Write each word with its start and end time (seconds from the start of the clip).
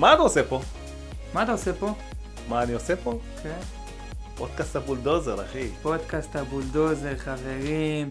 מה 0.00 0.14
אתה 0.14 0.22
עושה 0.22 0.42
פה? 0.44 0.60
מה 1.34 1.42
אתה 1.42 1.52
עושה 1.52 1.72
פה? 1.72 1.94
מה 2.48 2.62
אני 2.62 2.72
עושה 2.72 2.96
פה? 2.96 3.18
כן. 3.42 3.58
פודקאסט 4.36 4.76
הבולדוזר, 4.76 5.44
אחי. 5.44 5.68
פודקאסט 5.82 6.36
הבולדוזר, 6.36 7.16
חברים. 7.16 8.10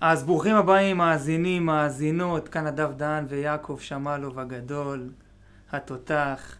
אז 0.00 0.24
ברוכים 0.24 0.56
הבאים, 0.56 0.96
מאזינים, 0.96 1.66
מאזינות, 1.66 2.48
כאן 2.48 2.66
נדב 2.66 2.92
דהן 2.96 3.26
ויעקב 3.28 3.78
שמאלוב 3.80 4.38
הגדול, 4.38 5.08
התותח. 5.72 6.56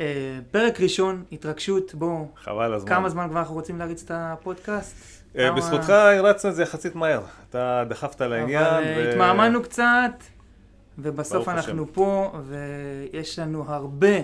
אה, 0.00 0.38
פרק 0.50 0.80
ראשון, 0.80 1.24
התרגשות, 1.32 1.94
בואו. 1.94 2.28
חבל 2.44 2.74
הזמן. 2.74 2.88
כמה 2.88 3.08
זמן 3.08 3.26
כבר 3.30 3.38
אנחנו 3.38 3.54
רוצים 3.54 3.78
להריץ 3.78 4.02
את 4.02 4.10
הפודקאסט? 4.14 4.96
אה, 5.38 5.52
בזכותך 5.52 5.90
הרצנו 5.90 6.50
את 6.50 6.54
זה 6.56 6.62
יחסית 6.62 6.94
מהר. 6.94 7.20
אתה 7.50 7.84
דחפת 7.88 8.20
לעניין. 8.20 8.64
אבל 8.64 8.82
ו- 8.96 9.10
התמהמהנו 9.10 9.62
קצת, 9.62 10.12
ובסוף 11.02 11.48
אנחנו 11.48 11.82
השם. 11.82 11.92
פה, 11.92 12.32
ויש 12.46 13.38
לנו 13.38 13.64
הרבה 13.68 14.16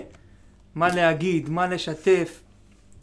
מה 0.75 0.95
להגיד, 0.95 1.49
מה 1.49 1.67
לשתף. 1.67 2.43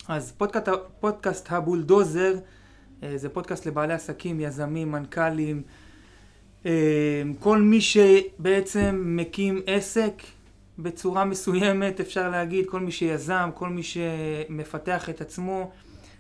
אז 0.09 0.33
פודקאסט, 0.33 0.69
פודקאסט 1.01 1.53
הבולדוזר, 1.53 2.35
אה, 3.03 3.19
זה 3.19 3.29
פודקאסט 3.29 3.67
לבעלי 3.67 3.95
עסקים, 3.95 4.41
יזמים, 4.41 4.93
מנכ"לים, 4.93 5.63
אה, 6.67 7.23
כל 7.41 7.63
מי 7.63 7.81
שבעצם 7.81 9.03
מקים 9.07 9.63
עסק 9.67 10.23
בצורה 10.79 11.25
מסוימת, 11.25 12.01
אפשר 12.01 12.31
להגיד, 12.31 12.67
כל 12.67 12.81
מי 12.81 12.93
שיזם, 12.93 13.51
כל 13.55 13.69
מי 13.69 13.83
שמפתח 13.83 15.11
את 15.11 15.21
עצמו, 15.21 15.71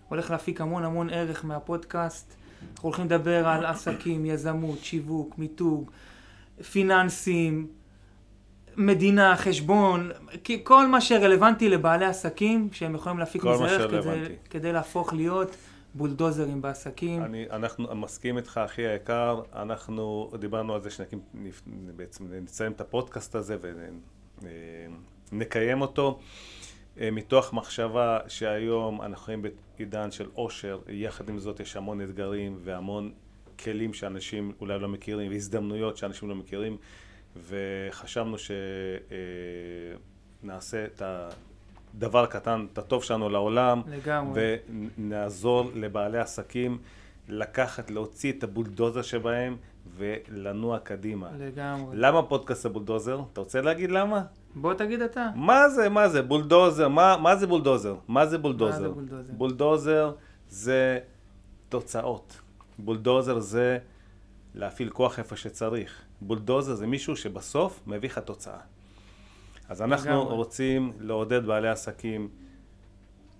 הולך 0.08 0.30
להפיק 0.30 0.60
המון 0.60 0.84
המון 0.84 1.10
ערך 1.10 1.44
מהפודקאסט. 1.44 2.34
אנחנו 2.72 2.88
הולכים 2.88 3.04
לדבר 3.04 3.48
על 3.48 3.66
עסקים, 3.66 4.26
יזמות, 4.26 4.78
שיווק, 4.78 5.38
מיתוג, 5.38 5.90
פיננסים, 6.72 7.68
מדינה, 8.76 9.36
חשבון, 9.36 10.10
כל 10.62 10.86
מה 10.86 11.00
שרלוונטי 11.00 11.68
לבעלי 11.68 12.04
עסקים, 12.04 12.68
שהם 12.72 12.94
יכולים 12.94 13.18
להפיק 13.18 13.44
מזה 13.44 13.64
ערך 13.64 13.90
כדי. 13.90 14.34
כדי 14.50 14.72
להפוך 14.72 15.12
להיות 15.12 15.56
בולדוזרים 15.94 16.62
בעסקים. 16.62 17.22
אני, 17.22 17.44
אנחנו 17.50 17.96
מסכים 17.96 18.36
איתך, 18.36 18.60
אחי 18.64 18.82
היקר. 18.82 19.42
אנחנו 19.54 20.30
דיברנו 20.38 20.74
על 20.74 20.82
זה 20.82 20.90
שנקים, 20.90 21.20
בעצם 21.96 22.24
נציין 22.42 22.72
את 22.72 22.80
הפודקאסט 22.80 23.34
הזה 23.34 23.56
ונקיים 25.32 25.80
אותו. 25.80 26.18
אה, 27.00 27.10
מתוך 27.10 27.52
מחשבה 27.52 28.18
שהיום 28.28 29.02
אנחנו 29.02 29.24
חיים 29.24 29.42
בעידן 29.78 30.10
של 30.10 30.28
עושר, 30.34 30.78
יחד 30.88 31.28
עם 31.28 31.38
זאת 31.38 31.60
יש 31.60 31.76
המון 31.76 32.00
אתגרים 32.00 32.58
והמון 32.64 33.12
כלים 33.58 33.94
שאנשים 33.94 34.52
אולי 34.60 34.78
לא 34.78 34.88
מכירים 34.88 35.32
והזדמנויות 35.32 35.96
שאנשים 35.96 36.28
לא 36.28 36.34
מכירים 36.34 36.76
וחשבנו 37.48 38.36
שנעשה 40.42 40.84
את 40.84 41.02
הדבר 41.94 42.22
הקטן, 42.22 42.66
את 42.72 42.78
הטוב 42.78 43.04
שלנו 43.04 43.28
לעולם 43.28 43.82
לגמרי. 43.88 44.56
ונעזור 44.98 45.70
לבעלי 45.74 46.18
עסקים 46.18 46.78
לקחת, 47.28 47.90
להוציא 47.90 48.32
את 48.32 48.44
הבולדוזר 48.44 49.02
שבהם 49.02 49.56
ולנוע 49.96 50.78
קדימה. 50.78 51.28
לגמרי. 51.38 51.96
למה 51.96 52.22
פודקאסט 52.22 52.66
הבולדוזר? 52.66 53.20
אתה 53.32 53.40
רוצה 53.40 53.60
להגיד 53.60 53.90
למה? 53.90 54.22
בוא 54.54 54.74
תגיד 54.74 55.02
אתה. 55.02 55.30
מה 55.34 55.68
זה, 55.68 55.88
מה 55.88 56.08
זה, 56.08 56.22
בולדוזר, 56.22 56.88
מה, 56.88 57.16
מה 57.16 57.36
זה 57.36 57.46
בולדוזר? 57.46 57.96
מה 58.08 58.26
זה 58.26 58.38
בולדוזר? 58.38 58.80
מה 58.80 58.88
זה 58.88 58.88
בולדוזר? 58.88 59.32
בולדוזר 59.32 60.12
זה 60.48 60.98
תוצאות. 61.68 62.40
בולדוזר 62.78 63.38
זה 63.38 63.78
להפעיל 64.54 64.90
כוח 64.90 65.18
איפה 65.18 65.36
שצריך. 65.36 66.02
בולדוזר 66.20 66.74
זה 66.74 66.86
מישהו 66.86 67.16
שבסוף 67.16 67.80
מביא 67.86 68.08
לך 68.08 68.18
תוצאה. 68.18 68.58
אז 69.68 69.82
אנחנו 69.82 70.10
לגמרי. 70.10 70.34
רוצים 70.34 70.92
לעודד 71.00 71.46
בעלי 71.46 71.68
עסקים. 71.68 72.28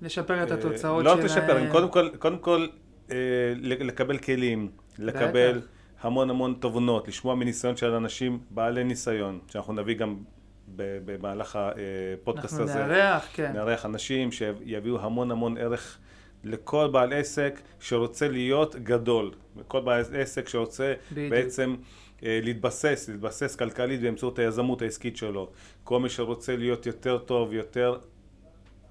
לשפר 0.03 0.43
את 0.43 0.51
אה, 0.51 0.57
התוצאות 0.57 1.05
לא 1.05 1.15
שלהם. 1.15 1.27
תשפר, 1.27 1.57
הם 1.57 1.71
קודם 1.71 1.89
כל, 1.89 2.09
קודם 2.19 2.39
כל 2.39 2.67
אה, 3.11 3.17
לקבל 3.61 4.19
כלים, 4.19 4.71
לקבל 4.99 5.59
בטח. 5.59 5.67
המון 6.01 6.31
המון 6.31 6.55
תובנות, 6.61 7.09
לשמוע 7.09 7.35
מניסיון 7.35 7.77
של 7.77 7.91
אנשים 7.91 8.39
בעלי 8.51 8.85
ניסיון, 8.85 9.39
שאנחנו 9.49 9.73
נביא 9.73 9.97
גם 9.97 10.17
במהלך 10.77 11.59
הפודקאסט 11.59 12.53
אנחנו 12.53 12.71
הזה. 12.71 12.87
נארח, 12.87 13.29
כן. 13.33 13.53
נארח 13.53 13.87
אנשים 13.87 14.33
שיביאו 14.33 15.01
המון 15.01 15.31
המון 15.31 15.59
ערך 15.59 15.99
לכל 16.45 16.89
בעל 16.93 17.13
עסק 17.13 17.61
שרוצה 17.81 18.29
להיות 18.29 18.77
גדול, 18.77 19.31
כל 19.69 19.81
בעל 19.81 20.03
עסק 20.19 20.49
שרוצה 20.49 20.95
בדיוק. 21.13 21.31
בעצם 21.31 21.75
אה, 22.25 22.39
להתבסס, 22.43 23.09
להתבסס 23.13 23.57
כלכלית 23.57 24.01
באמצעות 24.01 24.39
היזמות 24.39 24.83
העסקית 24.83 25.17
שלו. 25.17 25.51
כל 25.85 26.01
מי 26.01 26.09
שרוצה 26.09 26.57
להיות 26.57 26.87
יותר 26.87 27.19
טוב, 27.19 27.53
יותר 27.53 27.99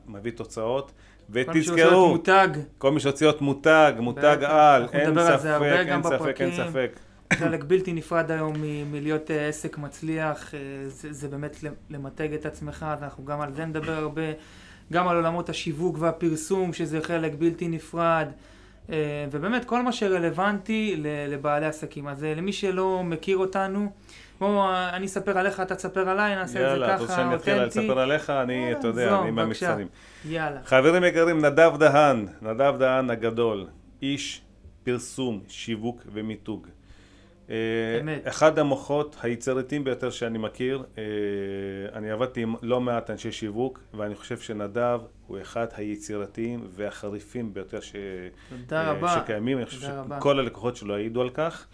מביא 0.08 0.31
תוצאות. 0.31 0.92
כל 1.46 1.53
מי 1.53 1.63
שרוצה 1.63 1.75
להיות 1.75 1.88
ותזכרו, 1.88 2.09
מותג, 2.09 2.47
כל 2.78 2.92
מי 2.92 3.00
שרוצה 3.00 3.25
להיות 3.25 3.42
מותג, 3.42 3.94
מותג 4.00 4.36
בטח. 4.40 4.50
על, 4.50 4.88
אין 4.94 5.13
ספק, 5.16 5.56
אין 5.88 6.03
ספק, 6.03 6.42
אין 6.42 6.50
בפרקים. 6.50 6.52
ספק. 6.52 7.00
חלק 7.34 7.63
בלתי 7.63 7.94
נפרד 7.94 8.31
היום 8.31 8.53
מ- 8.62 8.92
מלהיות 8.92 9.31
אה, 9.31 9.47
עסק 9.47 9.78
מצליח, 9.78 10.53
אה, 10.53 10.59
זה, 10.88 11.13
זה 11.13 11.28
באמת 11.28 11.63
למ- 11.63 11.74
למתג 11.90 12.34
את 12.34 12.46
עצמך, 12.46 12.86
אז 12.90 13.03
אנחנו 13.03 13.25
גם 13.25 13.42
על 13.42 13.53
זה 13.56 13.66
נדבר 13.66 13.92
הרבה, 13.94 14.22
גם 14.91 15.07
על 15.07 15.16
עולמות 15.16 15.49
השיווק 15.49 15.97
והפרסום, 15.99 16.73
שזה 16.73 17.01
חלק 17.01 17.31
בלתי 17.38 17.67
נפרד, 17.67 18.27
אה, 18.89 18.95
ובאמת 19.31 19.66
כל 19.66 19.81
מה 19.81 19.91
שרלוונטי 19.91 20.95
לבעלי 21.29 21.66
עסקים. 21.66 22.07
אז 22.07 22.23
אה, 22.23 22.33
למי 22.35 22.53
שלא 22.53 23.01
מכיר 23.03 23.38
אותנו, 23.38 23.91
בואו, 24.39 24.59
אה, 24.59 24.95
אני 24.95 25.05
אספר 25.05 25.38
עליך, 25.38 25.59
אתה 25.59 25.75
תספר 25.75 26.09
עליי, 26.09 26.35
נעשה 26.35 26.59
את 26.59 26.63
יאללה, 26.63 26.88
זה 26.88 26.94
אתה 26.94 27.01
רוצה 27.01 27.13
ככה, 27.13 27.21
שאני 27.21 27.35
אתחיל 27.35 27.53
אותנטי. 27.53 27.79
לספר 27.79 27.99
עליך? 27.99 28.29
אני, 28.29 28.73
אה, 28.73 28.79
אתה 28.79 28.88
יודע, 28.88 29.19
אני. 29.21 29.31
מהמקצרים. 29.31 29.88
יאללה. 30.25 30.59
חברים 30.66 31.03
יקרים, 31.03 31.45
נדב 31.45 31.77
דהן, 31.79 32.27
נדב 32.41 32.75
דהן 32.79 33.09
הגדול, 33.09 33.67
איש 34.01 34.41
פרסום, 34.83 35.39
שיווק 35.47 36.01
ומיתוג. 36.13 36.67
אה, 37.50 37.56
אמת. 38.02 38.28
אחד 38.28 38.59
המוחות 38.59 39.16
היצירתיים 39.22 39.84
ביותר 39.84 40.09
שאני 40.09 40.38
מכיר, 40.38 40.84
אה, 40.98 41.04
אני 41.94 42.12
עבדתי 42.12 42.42
עם 42.42 42.56
לא 42.62 42.81
מעט 42.81 43.09
אנשי 43.09 43.31
שיווק, 43.31 43.80
ואני 43.94 44.16
חושב 44.16 44.38
שנדב 44.38 45.00
הוא 45.28 45.42
אחד 45.42 45.68
היצירתיים 45.76 46.68
והחריפים 46.76 47.54
ביותר 47.54 47.80
ש... 47.80 47.96
אה. 48.72 49.16
שקיימים, 49.16 49.58
אני 49.58 49.66
חושב. 49.66 49.88
שכל 50.20 50.40
הלקוחות 50.40 50.76
שלו 50.76 50.98
יעידו 50.98 51.22
על 51.22 51.30
כך. 51.30 51.68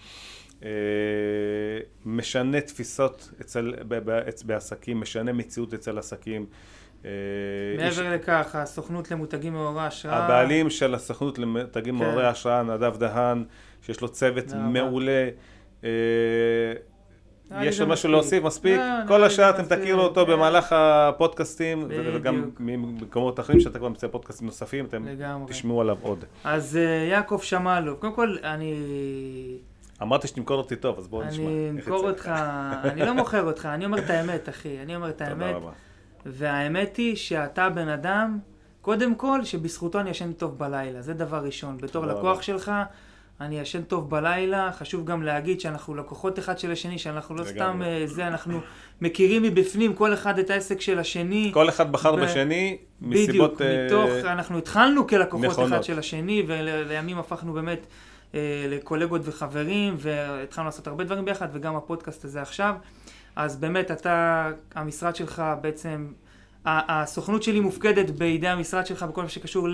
משנה 2.05 2.61
תפיסות 2.61 3.29
אצל, 3.41 3.73
בעסקים, 4.45 4.99
משנה 4.99 5.33
מציאות 5.33 5.73
אצל 5.73 5.97
עסקים. 5.97 6.45
מעבר 7.77 8.13
לכך, 8.13 8.55
הסוכנות 8.55 9.11
למותגים 9.11 9.53
מעוררי 9.53 9.83
השראה. 9.83 10.25
הבעלים 10.25 10.69
של 10.69 10.95
הסוכנות 10.95 11.39
למותגים 11.39 11.99
כן. 11.99 12.05
מעוררי 12.05 12.27
השראה, 12.27 12.63
נדב 12.63 12.97
דהן, 12.97 13.43
שיש 13.81 14.01
לו 14.01 14.09
צוות. 14.09 14.45
מעולה. 14.53 15.29
אה, 15.83 15.89
יש 17.61 17.81
לו 17.81 17.87
משהו. 17.87 18.11
להוסיף 18.11 18.43
מספיק? 18.43 18.77
לא, 18.77 19.07
כל 19.07 19.23
השאר 19.23 19.49
אתם. 19.49 19.65
תכירו 19.65 20.01
אותו 20.01 20.25
כן. 20.25 20.31
במהלך 20.31 20.73
הפודקאסטים, 20.73 21.87
וגם. 21.89 22.49
ממקומות 22.59 23.39
אחרים 23.39 23.59
שאתה 23.59 23.79
כבר 23.79 23.89
מצא 23.89 24.07
פודקאסטים 24.07 24.47
נוספים, 24.47 24.85
אתם. 24.85 25.05
תשמעו 25.47 25.81
עליו 25.81 25.97
עוד. 26.01 26.25
אז 26.43 26.77
אה, 26.77 26.81
יעקב 26.81 27.39
שמאלוב, 27.43 27.97
קודם 27.97 28.13
כל, 28.13 28.37
אני... 28.43 28.73
אמרת 30.01 30.27
שתמכור 30.27 30.57
אותי 30.57 30.75
טוב, 30.75 30.97
אז 30.97 31.07
בואו 31.07 31.27
נשמע. 31.27 31.45
אני 31.45 31.69
אמכור. 31.69 32.09
אותך, 32.09 32.31
אני 32.83 33.01
לא 33.01 33.13
מוכר 33.13 33.43
אותך, 33.43 33.65
אני 33.65 33.85
אומר 33.85 33.99
את 33.99 34.09
האמת, 34.09 34.49
אחי, 34.49 34.79
אני 34.79 34.95
אומר 34.95 35.09
את 35.09 35.21
האמת. 35.21 35.55
והאמת 36.25 36.97
היא 36.97 37.15
שאתה 37.15 37.69
בן 37.69 37.87
אדם, 37.87 38.39
קודם 38.81 39.15
כל, 39.15 39.43
שבזכותו 39.43 39.99
אני 39.99 40.09
ישן 40.09 40.33
טוב 40.33 40.57
בלילה, 40.57 41.01
זה 41.01 41.13
דבר 41.13 41.43
ראשון. 41.43 41.77
בתור 41.77 42.05
לקוח. 42.05 42.41
שלך, 42.41 42.71
אני 43.41 43.59
ישן 43.59 43.81
טוב 43.81 44.09
בלילה, 44.09 44.71
חשוב 44.71 45.05
גם 45.05 45.23
להגיד 45.23 45.61
שאנחנו 45.61 45.95
לקוחות 45.95 46.39
אחד 46.39 46.59
של 46.59 46.71
השני, 46.71 46.97
שאנחנו 46.97 47.35
לא. 47.35 47.43
סתם 47.43 47.81
אה, 47.85 48.03
זה, 48.05 48.27
אנחנו 48.27 48.59
מכירים 49.01 49.43
מבפנים 49.43 49.93
כל 49.93 50.13
אחד 50.13 50.39
את 50.39 50.49
העסק 50.49 50.81
של 50.81 50.99
השני. 50.99 51.51
כל 51.53 51.69
אחד 51.69 51.91
בחר 51.91 52.15
ב- 52.15 52.19
בשני 52.19 52.77
בדיוק, 53.01 53.29
מסיבות... 53.29 53.61
אה, 53.61 53.85
מתוך, 53.85 54.25
אנחנו 54.25 54.57
התחלנו 54.57 55.07
כלקוחות 55.07 55.45
נכונות. 55.45 55.73
אחד 55.73 55.83
של 55.83 55.99
השני, 55.99 56.43
ולימים 56.47 57.19
הפכנו 57.19 57.53
באמת 57.53 57.85
אה, 58.35 58.65
לקולגות 58.69 59.21
וחברים, 59.23 59.95
והתחלנו 59.97 60.65
לעשות 60.65 60.87
הרבה 60.87 61.03
דברים 61.03 61.25
ביחד, 61.25 61.47
וגם 61.53 61.75
הפודקאסט 61.75 62.25
הזה 62.25 62.41
עכשיו. 62.41 62.75
אז 63.35 63.57
באמת, 63.57 63.91
אתה, 63.91 64.49
המשרד 64.75 65.15
שלך 65.15 65.43
בעצם, 65.61 66.07
הסוכנות 66.65 67.43
שלי 67.43 67.59
מופקדת 67.59 68.09
בידי 68.09 68.47
המשרד 68.47 68.85
שלך 68.85 69.03
בכל 69.03 69.21
מה 69.21 69.29
שקשור 69.29 69.67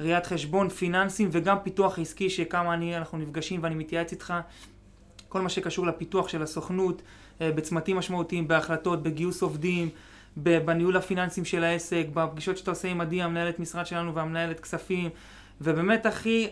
לראיית 0.00 0.26
חשבון, 0.26 0.68
פיננסים, 0.68 1.28
וגם 1.32 1.56
פיתוח 1.62 1.98
עסקי, 1.98 2.30
שכמה 2.30 2.74
אני, 2.74 2.96
אנחנו 2.96 3.18
נפגשים 3.18 3.62
ואני 3.62 3.74
מתייעץ 3.74 4.12
איתך. 4.12 4.34
כל 5.28 5.40
מה 5.40 5.48
שקשור 5.48 5.86
לפיתוח 5.86 6.28
של 6.28 6.42
הסוכנות, 6.42 7.02
אה, 7.40 7.52
בצמתים 7.52 7.96
משמעותיים, 7.96 8.48
בהחלטות, 8.48 9.02
בגיוס 9.02 9.42
עובדים, 9.42 9.88
בניהול 10.36 10.96
הפיננסים 10.96 11.44
של 11.44 11.64
העסק, 11.64 12.06
בפגישות 12.14 12.56
שאתה 12.58 12.70
עושה 12.70 12.88
עם 12.88 13.00
עדי, 13.00 13.22
המנהלת 13.22 13.58
משרד 13.58 13.86
שלנו 13.86 14.14
והמנהלת 14.14 14.60
כספים, 14.60 15.10
ובאמת, 15.60 16.06
אחי, 16.06 16.48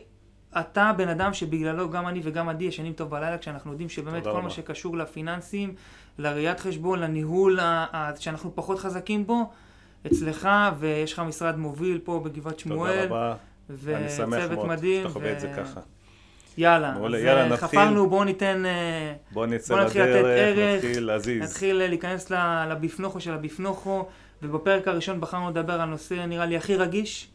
אתה 0.61 0.93
בן 0.97 1.09
אדם 1.09 1.35
שבגללו 1.35 1.91
גם 1.91 2.09
אני 2.09 2.21
וגם 2.23 2.49
עדי 2.49 2.65
ישנים 2.65 2.93
טוב 2.93 3.11
בלילה, 3.11 3.39
כשאנחנו 3.39 3.71
יודעים 3.71 3.89
שבאמת 3.89 4.23
כל 4.23 4.29
רבה. 4.31 4.41
מה 4.41 4.51
שקשור 4.51 4.97
לפיננסים, 4.97 5.75
לראיית 6.19 6.61
חשבון, 6.61 6.99
לניהול 7.01 7.61
ה- 7.61 7.87
ה- 7.93 8.11
שאנחנו 8.19 8.53
פחות 8.55 8.79
חזקים 8.79 9.27
בו, 9.27 9.51
אצלך, 10.07 10.49
ויש 10.79 11.13
לך 11.13 11.19
משרד 11.19 11.57
מוביל 11.59 12.01
פה 12.05 12.21
בגבעת 12.25 12.59
שמואל, 12.59 13.03
תודה 13.03 13.05
רבה. 13.05 13.37
אני 13.97 14.09
שמח 14.09 14.39
וצוות 14.45 14.67
מדהים. 14.69 15.03
שאתה 15.03 15.13
חווה 15.13 15.33
את 15.33 15.41
זה 15.41 15.51
ו- 15.53 15.57
ככה. 15.57 15.81
יאללה, 16.59 16.93
מעולה, 16.93 17.19
יאללה, 17.19 17.43
אה, 17.43 17.49
נתחיל. 17.49 17.69
חפרנו, 17.69 18.11
בואו 18.11 18.25
ניתן, 18.25 18.67
אה, 18.67 19.15
בוא 19.33 19.47
נצא 19.47 19.75
בוא 19.75 19.83
נתחיל 19.85 20.03
לתת 20.03 20.11
לדרך, 20.11 20.27
ערך, 20.59 20.85
נתחיל 20.85 21.05
להזיז. 21.07 21.43
נתחיל 21.43 21.81
אה, 21.83 21.89
להיכנס 21.89 22.31
לביפנוכו 22.71 23.21
של 23.21 23.33
הביפנוכו, 23.33 24.09
ובפרק 24.43 24.89
הראשון 24.89 25.21
בחרנו 25.21 25.51
לדבר 25.51 25.73
על 25.81 25.89
נושא 25.89 26.15
נראה 26.15 26.47
לי 26.47 26.57
הכי 26.57 26.77
רגיש, 26.77 27.29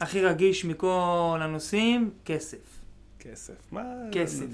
הכי 0.00 0.24
רגיש 0.24 0.64
מכל 0.64 1.38
הנושאים, 1.42 2.10
כסף. 2.24 2.58
כסף. 3.18 3.54
מה... 3.72 3.82
כסף. 4.12 4.46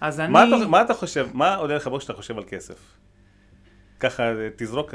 אז 0.00 0.20
אני... 0.20 0.32
מה 0.32 0.44
אתה- 0.48 0.66
מה 0.68 0.82
אתה 0.82 0.94
חושב, 0.94 1.28
מה 1.34 1.54
עולה 1.54 1.76
לך 1.76 1.86
בראש 1.86 2.02
כשאתה 2.02 2.12
חושב 2.16 2.36
על 2.38 2.44
כסף? 2.48 2.78
ככה, 4.00 4.22
תזרוק... 4.56 4.94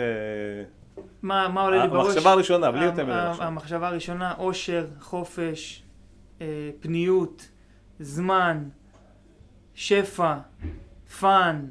מה, 1.21 1.47
מה 1.47 1.61
עולה 1.61 1.83
לי 1.83 1.89
בראש? 1.89 2.07
המחשבה 2.07 2.31
הראשונה, 2.31 2.71
בלי 2.71 2.85
יותר 2.85 3.05
מדי 3.05 3.13
עכשיו. 3.13 3.47
המחשבה 3.47 3.87
הראשונה, 3.87 4.33
אושר, 4.37 4.87
חופש, 4.99 5.83
אה, 6.41 6.69
פניות, 6.79 7.49
זמן, 7.99 8.63
שפע, 9.73 10.37
fun, 11.19 11.65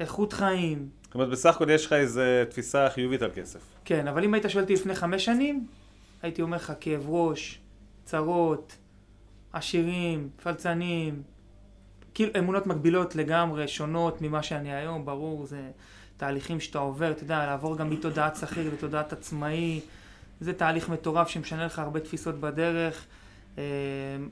איכות 0.00 0.32
חיים. 0.32 0.88
זאת 1.02 1.14
אומרת, 1.14 1.28
בסך 1.28 1.56
הכל 1.56 1.70
יש 1.70 1.86
לך 1.86 1.92
איזו 1.92 2.22
תפיסה 2.50 2.90
חיובית 2.90 3.22
על 3.22 3.30
כסף. 3.34 3.60
כן, 3.84 4.08
אבל 4.08 4.24
אם 4.24 4.34
היית 4.34 4.44
שואל 4.48 4.62
אותי 4.62 4.74
לפני 4.74 4.94
חמש 4.94 5.24
שנים, 5.24 5.66
הייתי 6.22 6.42
אומר 6.42 6.56
לך 6.56 6.72
כאב 6.80 7.04
ראש, 7.08 7.60
צרות, 8.04 8.76
עשירים, 9.52 10.28
פלצנים, 10.42 11.22
כאילו 12.14 12.32
אמונות 12.38 12.66
מקבילות 12.66 13.16
לגמרי, 13.16 13.68
שונות 13.68 14.22
ממה 14.22 14.42
שאני 14.42 14.74
היום, 14.74 15.04
ברור, 15.04 15.46
זה 15.46 15.70
תהליכים 16.16 16.60
שאתה 16.60 16.78
עובר, 16.78 17.10
אתה 17.10 17.22
יודע, 17.22 17.46
לעבור 17.46 17.76
גם 17.76 17.90
מתודעת 17.90 18.36
שכיר 18.36 18.70
לתודעת 18.72 19.12
עצמאי, 19.12 19.80
זה 20.40 20.52
תהליך 20.52 20.88
מטורף 20.88 21.28
שמשנה 21.28 21.66
לך 21.66 21.78
הרבה 21.78 22.00
תפיסות 22.00 22.40
בדרך. 22.40 23.06
אה, 23.58 23.64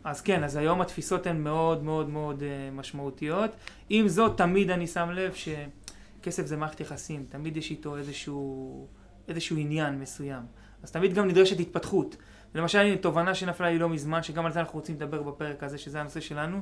אז 0.04 0.20
כן, 0.20 0.44
אז 0.44 0.56
היום 0.56 0.80
התפיסות 0.80 1.26
הן 1.26 1.40
מאוד 1.40 1.82
מאוד 1.82 2.08
מאוד 2.08 2.42
אה, 2.42 2.70
משמעותיות. 2.72 3.50
עם 3.90 4.08
זאת, 4.08 4.38
תמיד 4.38 4.70
אני 4.70 4.86
שם 4.86 5.10
לב 5.10 5.32
שכסף 5.34 6.46
זה 6.46 6.56
מערכת 6.56 6.80
יחסים, 6.80 7.24
תמיד 7.28 7.56
יש 7.56 7.70
איתו 7.70 7.96
איזשהו, 7.96 8.86
איזשהו 9.28 9.56
עניין 9.56 9.98
מסוים. 9.98 10.42
אז 10.82 10.90
תמיד 10.90 11.14
גם 11.14 11.28
נדרשת 11.28 11.60
התפתחות. 11.60 12.16
למשל, 12.54 12.96
תובנה 12.96 13.34
שנפלה 13.34 13.70
לי 13.70 13.78
לא 13.78 13.88
מזמן, 13.88 14.22
שגם 14.22 14.46
על 14.46 14.52
זה 14.52 14.60
אנחנו 14.60 14.78
רוצים 14.78 14.94
לדבר 14.94 15.22
בפרק 15.22 15.62
הזה, 15.62 15.78
שזה 15.78 16.00
הנושא 16.00 16.20
שלנו, 16.20 16.60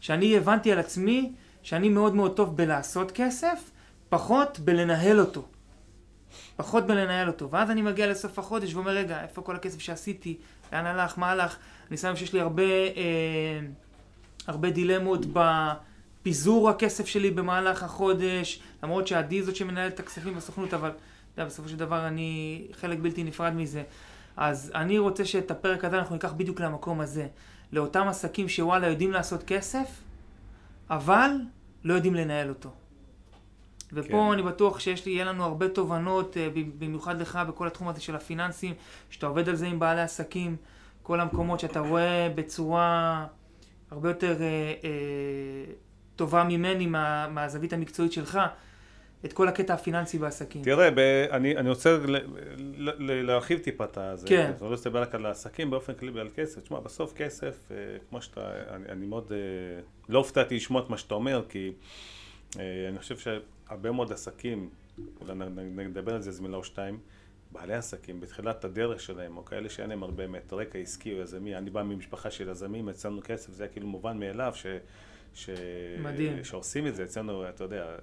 שאני 0.00 0.36
הבנתי 0.36 0.72
על 0.72 0.78
עצמי 0.78 1.32
שאני 1.62 1.88
מאוד 1.88 2.14
מאוד 2.14 2.36
טוב 2.36 2.56
בלעשות 2.56 3.10
כסף, 3.10 3.70
פחות 4.08 4.58
בלנהל 4.58 5.20
אותו. 5.20 5.44
פחות 6.56 6.86
בלנהל 6.86 7.28
אותו. 7.28 7.50
ואז 7.50 7.70
אני 7.70 7.82
מגיע 7.82 8.06
לסוף 8.06 8.38
החודש 8.38 8.74
ואומר, 8.74 8.90
רגע, 8.90 9.22
איפה 9.22 9.42
כל 9.42 9.56
הכסף 9.56 9.80
שעשיתי? 9.80 10.36
לאן 10.72 10.86
הלך? 10.86 11.18
מה 11.18 11.30
הלך? 11.30 11.56
אני 11.88 11.96
שם 11.96 12.16
שיש 12.16 12.32
לי 12.32 12.40
הרבה, 12.40 12.62
אה, 12.62 13.60
הרבה 14.46 14.70
דילמות 14.70 15.26
בפיזור 15.32 16.70
הכסף 16.70 17.06
שלי 17.06 17.30
במהלך 17.30 17.82
החודש, 17.82 18.60
למרות 18.82 19.06
שעדי 19.06 19.42
זאת 19.42 19.56
שמנהלת 19.56 19.94
את 19.94 20.00
הכספים 20.00 20.34
בסוכנות, 20.34 20.74
אבל 20.74 20.88
אתה 20.88 21.42
יודע, 21.42 21.44
בסופו 21.44 21.68
של 21.68 21.76
דבר 21.76 22.06
אני 22.06 22.66
חלק 22.72 22.98
בלתי 22.98 23.24
נפרד 23.24 23.52
מזה. 23.52 23.82
אז 24.36 24.72
אני 24.74 24.98
רוצה 24.98 25.24
שאת 25.24 25.50
הפרק 25.50 25.84
הזה 25.84 25.98
אנחנו 25.98 26.14
ניקח 26.14 26.32
בדיוק 26.32 26.60
למקום 26.60 27.00
הזה. 27.00 27.26
לאותם 27.72 28.08
עסקים 28.08 28.48
שוואלה 28.48 28.88
יודעים 28.88 29.12
לעשות 29.12 29.42
כסף, 29.42 29.86
אבל 30.90 31.30
לא 31.84 31.94
יודעים 31.94 32.14
לנהל 32.14 32.48
אותו. 32.48 32.70
ופה 33.94 34.26
כן. 34.28 34.32
אני 34.32 34.42
בטוח 34.42 34.80
שיש 34.80 35.06
לי, 35.06 35.12
יהיה 35.12 35.24
לנו 35.24 35.44
הרבה 35.44 35.68
תובנות, 35.68 36.36
אה, 36.36 36.48
במיוחד 36.78 37.20
לך 37.20 37.38
בכל 37.48 37.66
התחום 37.66 37.88
הזה 37.88 38.00
של 38.00 38.16
הפיננסים, 38.16 38.74
שאתה 39.10 39.26
עובד 39.26 39.48
על 39.48 39.54
זה 39.54 39.66
עם 39.66 39.78
בעלי 39.78 40.00
עסקים, 40.00 40.56
כל 41.02 41.20
המקומות 41.20 41.60
שאתה 41.60 41.80
רואה 41.80 42.28
בצורה 42.34 43.26
הרבה 43.90 44.08
יותר 44.08 44.42
אה, 44.42 44.46
אה, 44.84 45.72
טובה 46.16 46.44
ממני, 46.44 46.86
מה, 46.86 47.28
מהזווית 47.28 47.72
המקצועית 47.72 48.12
שלך, 48.12 48.38
את 49.24 49.32
כל 49.32 49.48
הקטע 49.48 49.74
הפיננסי 49.74 50.18
בעסקים. 50.18 50.62
תראה, 50.62 50.90
ב, 50.90 50.98
אני, 51.30 51.56
אני 51.56 51.68
רוצה 51.68 51.98
ל, 52.06 52.16
ל, 52.56 52.90
ל, 52.98 53.26
להרחיב 53.26 53.58
טיפה 53.58 53.84
את 53.84 53.98
זה. 54.18 54.26
כן. 54.28 54.46
אני 54.46 54.54
לא 54.60 54.66
רוצה 54.66 54.88
לדבר 54.88 55.02
רק 55.02 55.14
על 55.14 55.26
העסקים 55.26 55.70
באופן 55.70 55.94
כללי 55.94 56.12
ועל 56.12 56.28
כסף. 56.34 56.62
תשמע, 56.62 56.80
בסוף 56.80 57.12
כסף, 57.12 57.58
אה, 57.70 57.76
כמו 58.10 58.22
שאתה, 58.22 58.40
אני, 58.70 58.84
אני 58.88 59.06
מאוד, 59.06 59.32
אה, 59.32 59.80
לא 60.08 60.18
הופתעתי 60.18 60.56
לשמוע 60.56 60.82
את 60.82 60.90
מה 60.90 60.98
שאתה 60.98 61.14
אומר, 61.14 61.42
כי 61.48 61.72
אני 62.88 62.98
חושב 62.98 63.16
שהרבה 63.18 63.90
מאוד 63.90 64.12
עסקים, 64.12 64.70
אולי 65.20 65.34
נדבר 65.88 66.14
על 66.14 66.22
זה 66.22 66.30
איזה 66.30 66.42
מילה 66.42 66.56
או 66.56 66.64
שתיים, 66.64 66.98
בעלי 67.52 67.74
עסקים 67.74 68.20
בתחילת 68.20 68.64
הדרך 68.64 69.00
שלהם, 69.00 69.36
או 69.36 69.44
כאלה 69.44 69.68
שאין 69.68 69.90
להם 69.90 70.02
הרבה 70.02 70.16
באמת 70.16 70.52
רקע 70.52 70.78
עסקי 70.78 71.12
או 71.12 71.18
יזמי, 71.18 71.56
אני 71.56 71.70
בא 71.70 71.82
ממשפחה 71.82 72.30
של 72.30 72.48
יזמים, 72.48 72.88
אצלנו 72.88 73.20
כסף 73.24 73.52
זה 73.52 73.62
היה 73.62 73.72
כאילו 73.72 73.86
מובן 73.86 74.18
מאליו, 74.18 74.52
ש... 74.54 74.66
ש... 75.34 75.50
מדהים. 76.02 76.44
שעושים 76.44 76.86
את 76.86 76.94
זה 76.94 77.04
אצלנו, 77.04 77.48
אתה 77.48 77.64
יודע, 77.64 77.96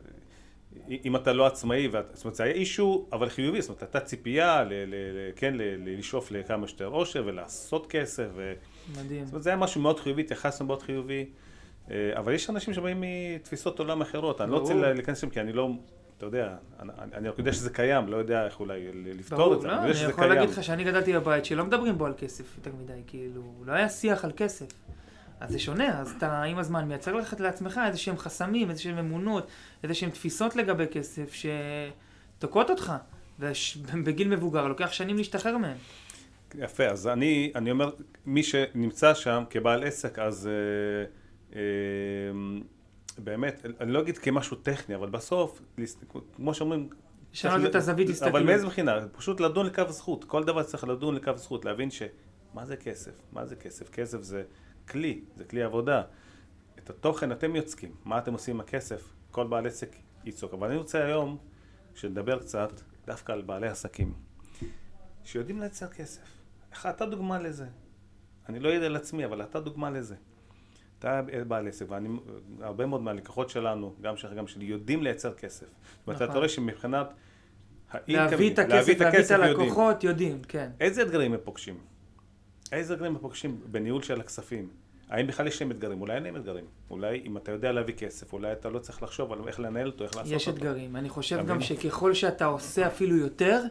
אם 1.05 1.15
אתה 1.15 1.33
לא 1.33 1.45
עצמאי, 1.45 1.87
ואת, 1.87 2.05
זאת 2.13 2.25
אומרת 2.25 2.35
זה 2.35 2.43
היה 2.43 2.53
אישו 2.53 3.07
אבל 3.11 3.29
חיובי, 3.29 3.61
זאת 3.61 3.69
אומרת 3.69 3.81
הייתה 3.81 3.99
ציפייה, 3.99 4.63
ל, 4.63 4.73
ל, 4.73 4.95
ל, 4.95 5.31
כן, 5.35 5.53
ל, 5.53 5.61
ל, 5.61 5.97
לשאוף 5.99 6.31
לכמה 6.31 6.67
שיותר 6.67 6.85
עושר 6.85 7.23
ולעשות 7.25 7.87
כסף, 7.87 8.27
ו... 8.35 8.53
מדהים. 8.91 9.25
זאת 9.25 9.31
אומרת 9.33 9.43
זה 9.43 9.49
היה 9.49 9.57
משהו 9.57 9.81
מאוד 9.81 9.99
חיובי, 9.99 10.21
התייחסנו 10.21 10.67
מאוד 10.67 10.81
חיובי, 10.81 11.19
אה, 11.19 11.25
אבל 12.13 12.33
יש 12.33 12.49
אנשים 12.49 12.73
שבאים 12.73 13.03
מתפיסות 13.35 13.79
עולם 13.79 14.01
אחרות, 14.01 14.41
אני 14.41 14.51
לא 14.51 14.57
רוצה. 14.57 14.73
להיכנס 14.73 15.17
לשם 15.17 15.29
כי 15.29 15.41
אני 15.41 15.53
לא, 15.53 15.69
אתה 16.17 16.25
יודע, 16.25 16.55
אני, 16.79 16.91
אני 17.13 17.29
רק 17.29 17.39
יודע 17.39 17.53
שזה 17.53 17.69
קיים, 17.69 18.07
לא 18.07 18.17
יודע 18.17 18.45
איך 18.45 18.59
אולי 18.59 18.87
לפתור 18.93 19.53
את 19.53 19.61
זה, 19.61 19.67
לא, 19.67 19.73
אני 19.73 19.79
אני 19.79 19.87
יודע 19.87 19.99
שזה 19.99 20.09
יכול 20.09 20.23
קיים. 20.23 20.35
להגיד 20.35 20.49
לך 20.49 20.63
שאני 20.63 20.83
גדלתי 20.83 21.13
בבית 21.13 21.45
שלא 21.45 21.65
מדברים 21.65 21.97
בו 21.97 22.05
על 22.05 22.13
כסף 22.17 22.57
יותר 22.57 22.71
מדי, 22.83 23.01
כאילו, 23.07 23.41
לא 23.65 23.73
היה 23.73 23.89
שיח 23.89 24.25
על 24.25 24.31
כסף. 24.37 24.67
אז 25.39 25.51
זה 25.51 25.59
שונה, 25.59 25.99
אז 25.99 26.13
אתה 26.17 26.43
עם 26.43 26.57
הזמן 26.57 26.87
מייצר 26.87 27.13
לך 27.13 27.35
לעצמך 27.39 27.81
איזה 27.87 27.97
שהם 27.97 28.17
חסמים, 28.17 28.69
איזה 28.69 28.81
שהם 28.81 28.97
אמונות, 28.97 29.47
איזה 29.83 29.93
שהם 29.93 30.09
תפיסות 30.09 30.55
לגבי 30.55 30.87
כסף 30.91 31.33
שתוקעות 31.33 32.69
אותך. 32.69 32.93
ובגיל 33.39 34.27
מבוגר 34.35 34.67
לוקח 34.67 34.91
שנים 34.91 35.17
להשתחרר 35.17 35.57
מהם. 35.57 35.77
יפה, 36.55 36.85
אז 36.85 37.07
אני, 37.07 37.51
אני 37.55 37.71
אומר, 37.71 37.91
מי 38.25 38.43
שנמצא 38.43 39.13
שם 39.13 39.43
כבעל 39.49 39.83
עסק, 39.83 40.19
אז 40.19 40.47
אה, 40.47 40.51
אה, 40.51 41.05
באמת, 43.17 43.65
אני 43.79 43.91
לא 43.91 44.01
אגיד 44.01 44.17
כמשהו 44.17 44.57
טכני, 44.57 44.95
אבל 44.95 45.09
בסוף, 45.09 45.61
כמו 46.35 46.53
שאומרים... 46.53 46.89
צריך 47.33 47.65
את 47.65 47.75
הזווית 47.75 48.09
הסתכלות. 48.09 48.35
אבל 48.35 48.43
מאיזה 48.43 48.65
בחינה? 48.65 49.07
פשוט 49.11 49.39
לדון 49.39 49.65
לכף 49.65 49.89
זכות. 49.89 50.23
כל 50.23 50.43
דבר 50.43 50.63
צריך 50.63 50.83
לדון 50.83 51.15
לכף 51.15 51.37
זכות, 51.37 51.65
להבין 51.65 51.91
ש... 51.91 52.01
מה 52.53 52.65
זה 52.65 52.77
כסף? 52.77 53.11
מה 53.31 53.45
זה 53.45 53.55
כסף? 53.55 53.89
כסף 53.89 54.21
זה 54.21 54.43
כלי, 54.89 55.21
זה 55.35 55.43
כלי 55.43 55.63
עבודה. 55.63 56.03
את 56.79 56.89
התוכן 56.89 57.31
אתם 57.31 57.55
יוצקים, 57.55 57.95
מה 58.05 58.17
אתם 58.17 58.33
עושים 58.33 58.55
עם 58.55 58.61
הכסף? 58.61 59.13
כל 59.31 59.47
בעל 59.47 59.67
עסק 59.67 59.95
יצוק. 60.25 60.53
אבל 60.53 60.67
אני 60.67 60.77
רוצה 60.77 61.05
היום 61.05 61.37
שנדבר 61.95 62.39
קצת 62.39 62.81
דווקא 63.05 63.31
על 63.31 63.41
בעלי 63.41 63.67
עסקים, 63.67 64.13
שיודעים 65.23 65.59
לייצר 65.59 65.87
כסף. 65.87 66.21
איך 66.71 66.85
אתה 66.85 67.05
דוגמה 67.05 67.39
לזה? 67.39 67.65
אני 68.49 68.59
לא 68.59 68.69
יודע 68.69 68.85
על 68.85 68.95
עצמי, 68.95 69.25
אבל 69.25 69.41
אתה 69.41 69.59
דוגמה 69.59 69.89
לזה. 69.89 70.15
אתה 71.01 71.21
בעל 71.47 71.67
עסק, 71.67 71.85
ואני, 71.89 72.09
הרבה 72.61 72.85
מאוד 72.85 73.01
מהלקוחות 73.01 73.49
שלנו, 73.49 73.93
גם 74.01 74.17
שלך, 74.17 74.33
גם 74.33 74.47
שלי, 74.47 74.65
יודעים 74.65 75.03
לייצר 75.03 75.33
כסף. 75.33 75.65
נכון. 76.07 76.29
אתה 76.29 76.37
רואה 76.37 76.49
שמבחינת... 76.49 77.13
להביא 78.07 78.53
את 78.53 78.59
הכסף, 78.59 78.99
להביא 78.99 79.19
את 79.25 79.31
הלקוחות, 79.31 80.03
יודעים, 80.03 80.41
כן. 80.47 80.69
איזה 80.79 81.01
אתגרים 81.01 81.33
הם 81.33 81.39
פוגשים? 81.43 81.77
איזה 82.71 82.93
אתגרים 82.93 83.15
הם 83.15 83.21
פוגשים 83.21 83.61
בניהול 83.65 84.01
של 84.01 84.19
הכספים? 84.19 84.69
האם 85.09 85.27
בכלל 85.27 85.47
יש 85.47 85.61
להם 85.61 85.71
אתגרים? 85.71 86.01
אולי 86.01 86.15
אין 86.15 86.23
להם 86.23 86.35
אתגרים. 86.35 86.65
אולי 86.89 87.21
אם 87.25 87.37
אתה 87.37 87.51
יודע 87.51 87.71
להביא 87.71 87.93
כסף, 87.93 88.33
אולי 88.33 88.51
אתה 88.51 88.69
לא 88.69 88.79
צריך 88.79 89.03
לחשוב 89.03 89.33
על 89.33 89.39
איך 89.47 89.59
לנהל 89.59 89.87
אותו, 89.87 90.03
איך 90.03 90.15
לעשות 90.15 90.33
יש 90.33 90.47
אותו. 90.47 90.57
אתגרים. 90.57 90.95
אני 90.95 91.09
חושב 91.09 91.45
גם? 91.47 91.61
שככל 91.61 92.13
שאתה 92.13 92.45
עושה 92.45 92.87
אפילו 92.87 93.17
יותר, 93.17 93.63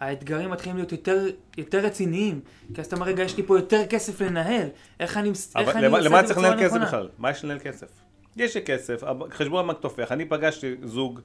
האתגרים 0.00 0.50
מתחילים 0.50 0.76
להיות 0.76 0.92
יותר, 0.92 1.26
יותר 1.56 1.78
רציניים. 1.78 2.40
כי 2.74 2.80
אז 2.80 2.86
אתה 2.86 2.96
אומר, 2.96 3.06
רגע, 3.06 3.22
יש 3.22 3.36
לי 3.36 3.42
פה 3.42 3.58
יותר 3.58 3.86
כסף 3.86 4.20
לנהל. 4.20 4.68
איך 5.00 5.16
אני, 5.16 5.28
איך 5.28 5.36
אבל 5.56 5.70
אני 5.70 5.86
למה, 5.86 5.96
עושה 5.96 6.08
למה 6.08 6.20
את 6.20 6.26
זה 6.26 6.34
צריך 6.34 6.46
בצורה 6.46 6.56
לנהל 6.56 6.68
כסף 6.68 6.76
נכונה? 6.76 6.86
בכלל? 6.86 7.08
מה 7.18 7.30
יש 7.30 7.44
לנהל 7.44 7.58
כסף? 7.58 7.88
יש 8.36 8.56
לי 8.56 8.62
כסף, 8.62 9.02
חשבון 9.30 9.64
הבנק 9.64 9.80
תופח. 9.80 10.12
אני 10.12 10.24
פגשתי 10.24 10.74
זוג, 10.82 11.20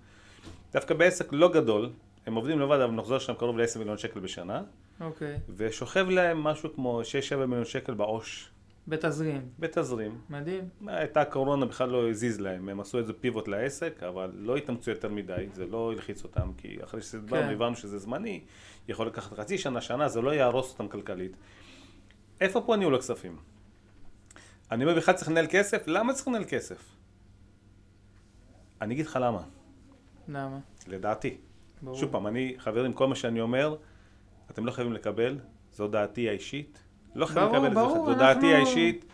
דווקא 0.73 0.93
בעסק 0.93 1.27
לא 1.31 1.51
גדול, 1.51 1.89
הם 2.25 2.35
עובדים 2.35 2.59
לבד, 2.59 2.75
אבל 2.75 2.83
המחזור 2.83 3.19
שלהם 3.19 3.37
קרוב 3.37 3.57
ל-10 3.57 3.79
מיליון 3.79 3.97
שקל 3.97 4.19
בשנה, 4.19 4.61
אוקיי. 5.01 5.39
ושוכב 5.55 6.09
להם 6.09 6.43
משהו 6.43 6.75
כמו 6.75 7.01
6-7 7.31 7.35
מיליון 7.35 7.65
שקל 7.65 7.93
בעו"ש 7.93 8.49
בתזרים. 8.87 9.49
בתזרים. 9.59 10.21
מדהים. 10.29 10.69
הייתה 10.87 11.25
קורונה, 11.25 11.65
בכלל 11.65 11.89
לא 11.89 12.09
הזיז 12.09 12.39
להם, 12.39 12.69
הם 12.69 12.79
עשו 12.79 12.97
איזה 12.97 13.13
פיבוט 13.13 13.47
לעסק, 13.47 14.03
אבל 14.03 14.31
לא 14.33 14.57
התאמצו 14.57 14.91
יותר 14.91 15.09
מדי, 15.09 15.47
זה 15.53 15.65
לא 15.65 15.91
הלחיץ 15.91 16.23
אותם, 16.23 16.51
כי 16.57 16.77
אחרי 16.83 17.01
שדיברנו, 17.01 17.47
כן. 17.47 17.53
הבנו 17.53 17.75
שזה 17.75 17.97
זמני, 17.97 18.43
יכול 18.87 19.07
לקחת 19.07 19.39
חצי 19.39 19.57
שנה, 19.57 19.81
שנה, 19.81 20.09
זה 20.09 20.21
לא 20.21 20.33
יהרוס 20.33 20.71
אותם 20.71 20.87
כלכלית. 20.87 21.35
איפה 22.41 22.61
פה 22.61 22.75
ניהול 22.75 22.95
הכספים? 22.95 23.37
אני 24.71 24.83
אומר, 24.83 24.95
בכלל 24.95 25.13
צריך 25.13 25.29
לנהל 25.29 25.47
כסף? 25.49 25.87
למה 25.87 26.13
צריך 26.13 26.27
לנהל 26.27 26.43
כסף? 26.47 26.95
אני 28.81 28.93
אגיד 28.93 29.05
לך 29.05 29.19
למה. 29.21 29.43
למה? 30.27 30.59
לדעתי. 30.87 31.37
ברור. 31.81 31.95
שוב 31.97 32.11
פעם, 32.11 32.27
אני, 32.27 32.55
חברים, 32.57 32.93
כל 32.93 33.07
מה 33.07 33.15
שאני 33.15 33.41
אומר, 33.41 33.75
אתם 34.51 34.65
לא 34.65 34.71
חייבים 34.71 34.93
לקבל, 34.93 35.39
זו 35.71 35.87
דעתי 35.87 36.29
האישית. 36.29 36.83
לא 37.15 37.25
ברור, 37.25 37.47
לקבל 37.47 37.67
את 37.67 37.73
זה, 37.73 37.79
ברור, 37.79 38.05
זו 38.05 38.13
דעתי 38.13 38.53
האישית. 38.53 39.05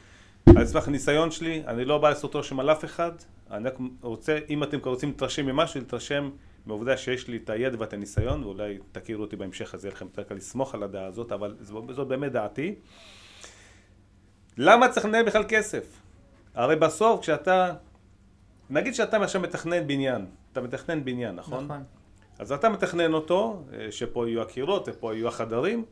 על 0.56 0.66
סמך 0.66 0.88
הניסיון 0.88 1.32
שלי, 1.32 1.64
אני 1.68 1.86
לא 1.86 1.98
בא 1.98 2.10
לעשות 2.10 2.36
רושם 2.36 2.60
על 2.60 2.72
אף 2.72 2.86
אחד. 2.86 3.12
אני 3.52 3.68
רק 3.68 3.78
רוצה, 4.02 4.40
אם 4.50 4.64
אתם 4.64 4.78
רוצים 4.86 5.10
להתרשם 5.10 5.46
ממשהו, 5.46 5.80
להתרשם 5.80 6.30
מהעובדה 6.66 6.98
שיש 6.98 7.28
לי 7.28 7.38
את 7.38 7.50
הידע 7.50 7.78
ואת 7.80 7.94
הניסיון, 7.94 8.44
ואולי 8.44 8.78
תכירו 8.92 9.22
אותי 9.22 9.36
בהמשך, 9.36 9.74
אז 9.76 9.86
יהיה 9.86 9.94
לכם 9.94 10.06
יותר 10.06 10.24
קל 10.24 10.36
לסמוך 10.36 10.76
על 10.76 10.84
הדעה 10.84 11.06
הזאת, 11.06 11.32
אבל 11.32 11.56
זאת 11.62 12.08
באמת 12.08 12.32
דעתי. 12.32 12.76
למה 14.58 14.90
צריך 14.90 15.06
לנהל 15.06 15.26
בכלל 15.26 15.44
כסף? 15.48 16.02
הרי 16.56 16.76
בסוף 16.76 17.22
כשאתה, 17.22 17.74
נגיד 18.70 18.96
שאתה 18.96 19.18
עכשיו 19.18 19.42
מתכנן 19.42 19.88
בניין, 19.88 20.26
אתה 20.52 20.62
מתכנן 20.62 21.06
בניין, 21.06 21.36
נכון? 21.36 21.66
נכון. 21.66 21.84
אז 22.40 22.52
אתה 22.52 22.70
מתכנן 22.70 23.14
אותו, 23.14 23.64
אה, 23.74 23.92
שפה 23.92 24.28
יהיו 24.28 24.42
הקירות 24.42 24.88
ופה 24.88 25.14
יהיו 25.14 25.28
החדרים, 25.28 25.86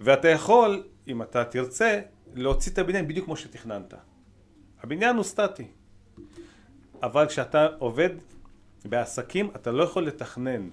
ואתה 0.00 0.28
יכול, 0.28 0.82
אם 1.08 1.22
אתה 1.22 1.44
תרצה, 1.44 2.00
להוציא 2.34 2.72
את 2.72 2.78
הבניין 2.78 3.08
בדיוק 3.08 3.24
כמו 3.26 3.36
שתכננת. 3.36 3.94
הבניין 4.82 5.16
הוא 5.16 5.24
סטטי. 5.24 5.66
אבל 7.02 7.26
כשאתה 7.26 7.66
עובד 7.78 8.10
בעסקים, 8.84 9.50
אתה 9.56 9.70
לא 9.72 9.82
יכול 9.84 10.06
לתכנן. 10.06 10.68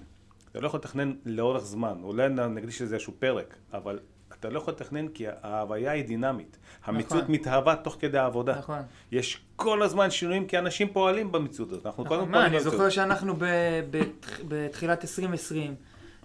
אתה 0.50 0.60
לא 0.60 0.66
יכול 0.66 0.78
לתכנן 0.80 1.12
לאורך 1.24 1.64
זמן. 1.64 1.98
אולי 2.02 2.28
נקדיש 2.28 2.82
לזה 2.82 2.94
איזשהו 2.94 3.12
פרק, 3.18 3.56
אבל 3.72 3.98
אתה 4.38 4.50
לא 4.50 4.58
יכול 4.58 4.74
לתכנן 4.74 5.08
כי 5.08 5.24
ההוויה 5.42 5.92
היא 5.92 6.04
דינמית. 6.04 6.58
המציאות 6.84 7.22
נכון. 7.22 7.34
מתהווה 7.34 7.76
תוך 7.76 7.96
כדי 8.00 8.18
העבודה. 8.18 8.58
נכון. 8.58 8.78
יש 9.12 9.44
כל 9.56 9.82
הזמן 9.82 10.10
שינויים 10.10 10.46
כי 10.46 10.58
אנשים 10.58 10.88
פועלים 10.92 11.32
במציאות 11.32 11.72
הזאת. 11.72 11.86
אנחנו 11.86 12.04
כל 12.04 12.14
נכון. 12.14 12.18
הזמן 12.18 12.30
מה, 12.32 12.38
פועלים 12.38 12.54
אני. 12.54 12.70
זוכר 12.70 12.90
שאנחנו 12.90 13.34
ב- 13.36 13.44
בת- 13.90 14.26
בתחילת 14.48 15.02
2020 15.02 15.74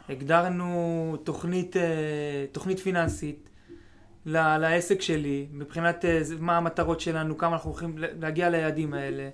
הגדרנו 0.09 0.67
תוכנית, 1.23 1.77
אה, 1.77 1.81
תוכנית 2.51 2.79
פיננסית 2.79 3.49
לעסק 4.27 5.01
שלי, 5.01 5.45
מבחינת 5.53 6.05
אה, 6.05 6.21
מה 6.39 6.57
המטרות 6.57 6.99
שלנו, 6.99 7.37
כמה 7.37 7.53
אנחנו 7.53 7.69
הולכים 7.71 7.95
להגיע 7.97 8.49
ליעדים 8.49 8.93
האלה, 8.93 9.29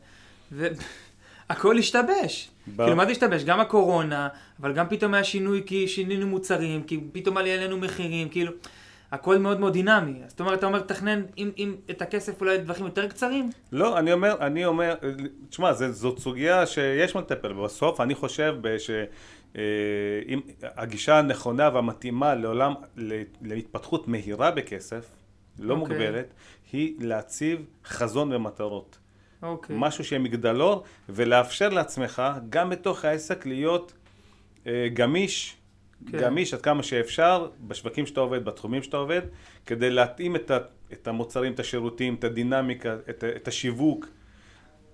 והכל 0.51 1.77
השתבש. 1.79 2.50
ב- 2.75 2.81
כאילו, 2.83 2.95
מה 2.95 3.05
זה 3.05 3.12
השתבש? 3.12 3.43
גם 3.43 3.59
הקורונה, 3.59 4.27
אבל 4.59 4.73
גם 4.73 4.85
פתאום 4.89 5.13
היה 5.13 5.23
שינוי 5.23 5.63
כי 5.65 5.88
שינינו 5.88 6.27
מוצרים, 6.27 6.83
כי 6.83 7.00
פתאום 7.12 7.38
עלי 7.38 7.51
עלינו 7.53 7.77
מחירים, 7.77 8.29
כאילו, 8.29 8.51
הכל 9.12 9.38
מאוד 9.38 9.59
מאוד 9.59 9.73
דינמי. 9.73 10.19
זאת 10.27 10.39
אומרת, 10.39 10.59
אתה 10.59 10.65
אומר, 10.65 10.79
תכנן 10.79 11.21
עם, 11.35 11.51
עם 11.55 11.75
את 11.89 12.01
הכסף 12.01 12.41
אולי 12.41 12.57
לטווחים 12.57 12.85
יותר 12.85 13.07
קצרים? 13.07 13.50
לא, 13.71 14.00
אני 14.00 14.13
אומר, 14.13 14.35
אני 14.39 14.65
אומר, 14.65 14.95
תשמע, 15.50 15.73
זאת 15.73 16.19
סוגיה 16.19 16.65
שיש 16.65 17.15
מה 17.15 17.21
לטפל. 17.21 17.53
בסוף 17.53 18.01
אני 18.01 18.15
חושב 18.15 18.55
שאם 19.53 20.39
הגישה 20.63 21.19
הנכונה 21.19 21.69
והמתאימה 21.74 22.36
לעולם, 22.36 22.74
להתפתחות 23.41 24.07
מהירה 24.07 24.51
בכסף, 24.51 25.12
לא 25.60 25.74
אוקיי. 25.74 25.98
מוגבלת, 25.98 26.33
היא 26.72 26.95
להציב 27.00 27.65
חזון 27.86 28.33
ומטרות. 28.33 28.98
אוקיי. 29.43 29.75
משהו 29.79 30.03
שיהיה 30.03 30.19
מגדלור, 30.19 30.83
ולאפשר 31.10 31.69
לעצמך, 31.69 32.22
גם 32.50 32.69
בתוך 32.69 33.05
העסק, 33.05 33.45
להיות 33.45 33.93
אה, 34.67 34.88
גמיש, 34.93 35.57
כן. 36.12 36.17
גמיש 36.17 36.53
עד 36.53 36.62
כמה 36.62 36.83
שאפשר, 36.83 37.50
בשווקים 37.67 38.05
שאתה 38.05 38.19
עובד, 38.19 38.45
בתחומים 38.45 38.83
שאתה 38.83 38.98
עובד, 38.98 39.22
כדי 39.65 39.89
להתאים 39.89 40.36
את, 40.36 40.51
ה, 40.51 40.57
את 40.93 41.07
המוצרים, 41.07 41.53
את 41.53 41.60
השירותים, 41.60 42.15
את 42.15 42.24
הדינמיקה, 42.24 42.95
את, 43.10 43.24
את 43.24 43.48
השיווק. 43.48 44.07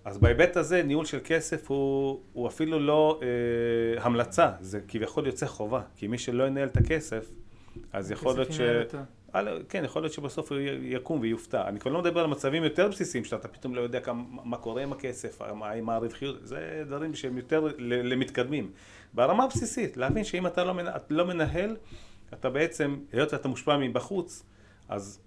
אז 0.10 0.18
בהיבט 0.18 0.58
הזה, 0.58 0.84
ניהול 0.84 1.06
של 1.06 1.20
כסף 1.24 1.72
הוא, 1.72 2.20
הוא 2.34 2.48
אפילו 2.48 2.80
לא 2.80 3.20
אה, 3.22 4.04
המלצה, 4.04 4.52
זה 4.62 4.80
כביכול 4.88 5.26
יוצא 5.28 5.46
חובה, 5.46 5.82
כי 5.96 6.08
מי 6.08 6.18
שלא 6.18 6.48
ינהל 6.48 6.68
את 6.68 6.78
הכסף, 6.78 7.26
אז 7.94 8.12
יכול 8.12 8.36
להיות 8.36 8.52
ש... 8.54 8.60
על- 9.34 9.64
כן, 9.70 9.86
יכול 9.86 10.02
להיות 10.02 10.14
שבסוף 10.14 10.52
הוא 10.52 10.60
יקום 10.82 11.20
ויופתע. 11.20 11.68
אני 11.68 11.80
כבר 11.80 11.92
לא 11.92 12.00
מדבר 12.02 12.20
על 12.20 12.28
מצבים 12.28 12.64
יותר 12.64 12.88
בסיסיים, 12.88 13.24
שאתה 13.26 13.48
פתאום 13.48 13.76
לא 13.76 13.82
יודע 13.82 14.00
כמה, 14.00 14.24
מה 14.44 14.58
קורה 14.58 14.84
עם 14.84 14.92
הכסף, 14.94 15.42
מה, 15.56 15.70
עם 15.72 15.90
הרווחיות, 15.90 16.36
זה 16.48 16.84
דברים 16.88 17.16
שהם 17.16 17.38
יותר 17.38 17.68
למתקדמים. 17.80 18.72
ברמה 19.14 19.44
הבסיסית, 19.44 19.98
להבין 19.98 20.24
שאם 20.24 20.48
אתה 20.48 20.64
לא, 20.64 20.74
מנה- 20.74 20.92
לא 21.10 21.26
מנהל, 21.26 21.76
אתה 22.34 22.50
בעצם, 22.50 22.98
היות 23.12 23.34
ואתה 23.34 23.48
מושפע 23.48 23.78
מבחוץ, 23.78 24.44
אז 24.90 25.20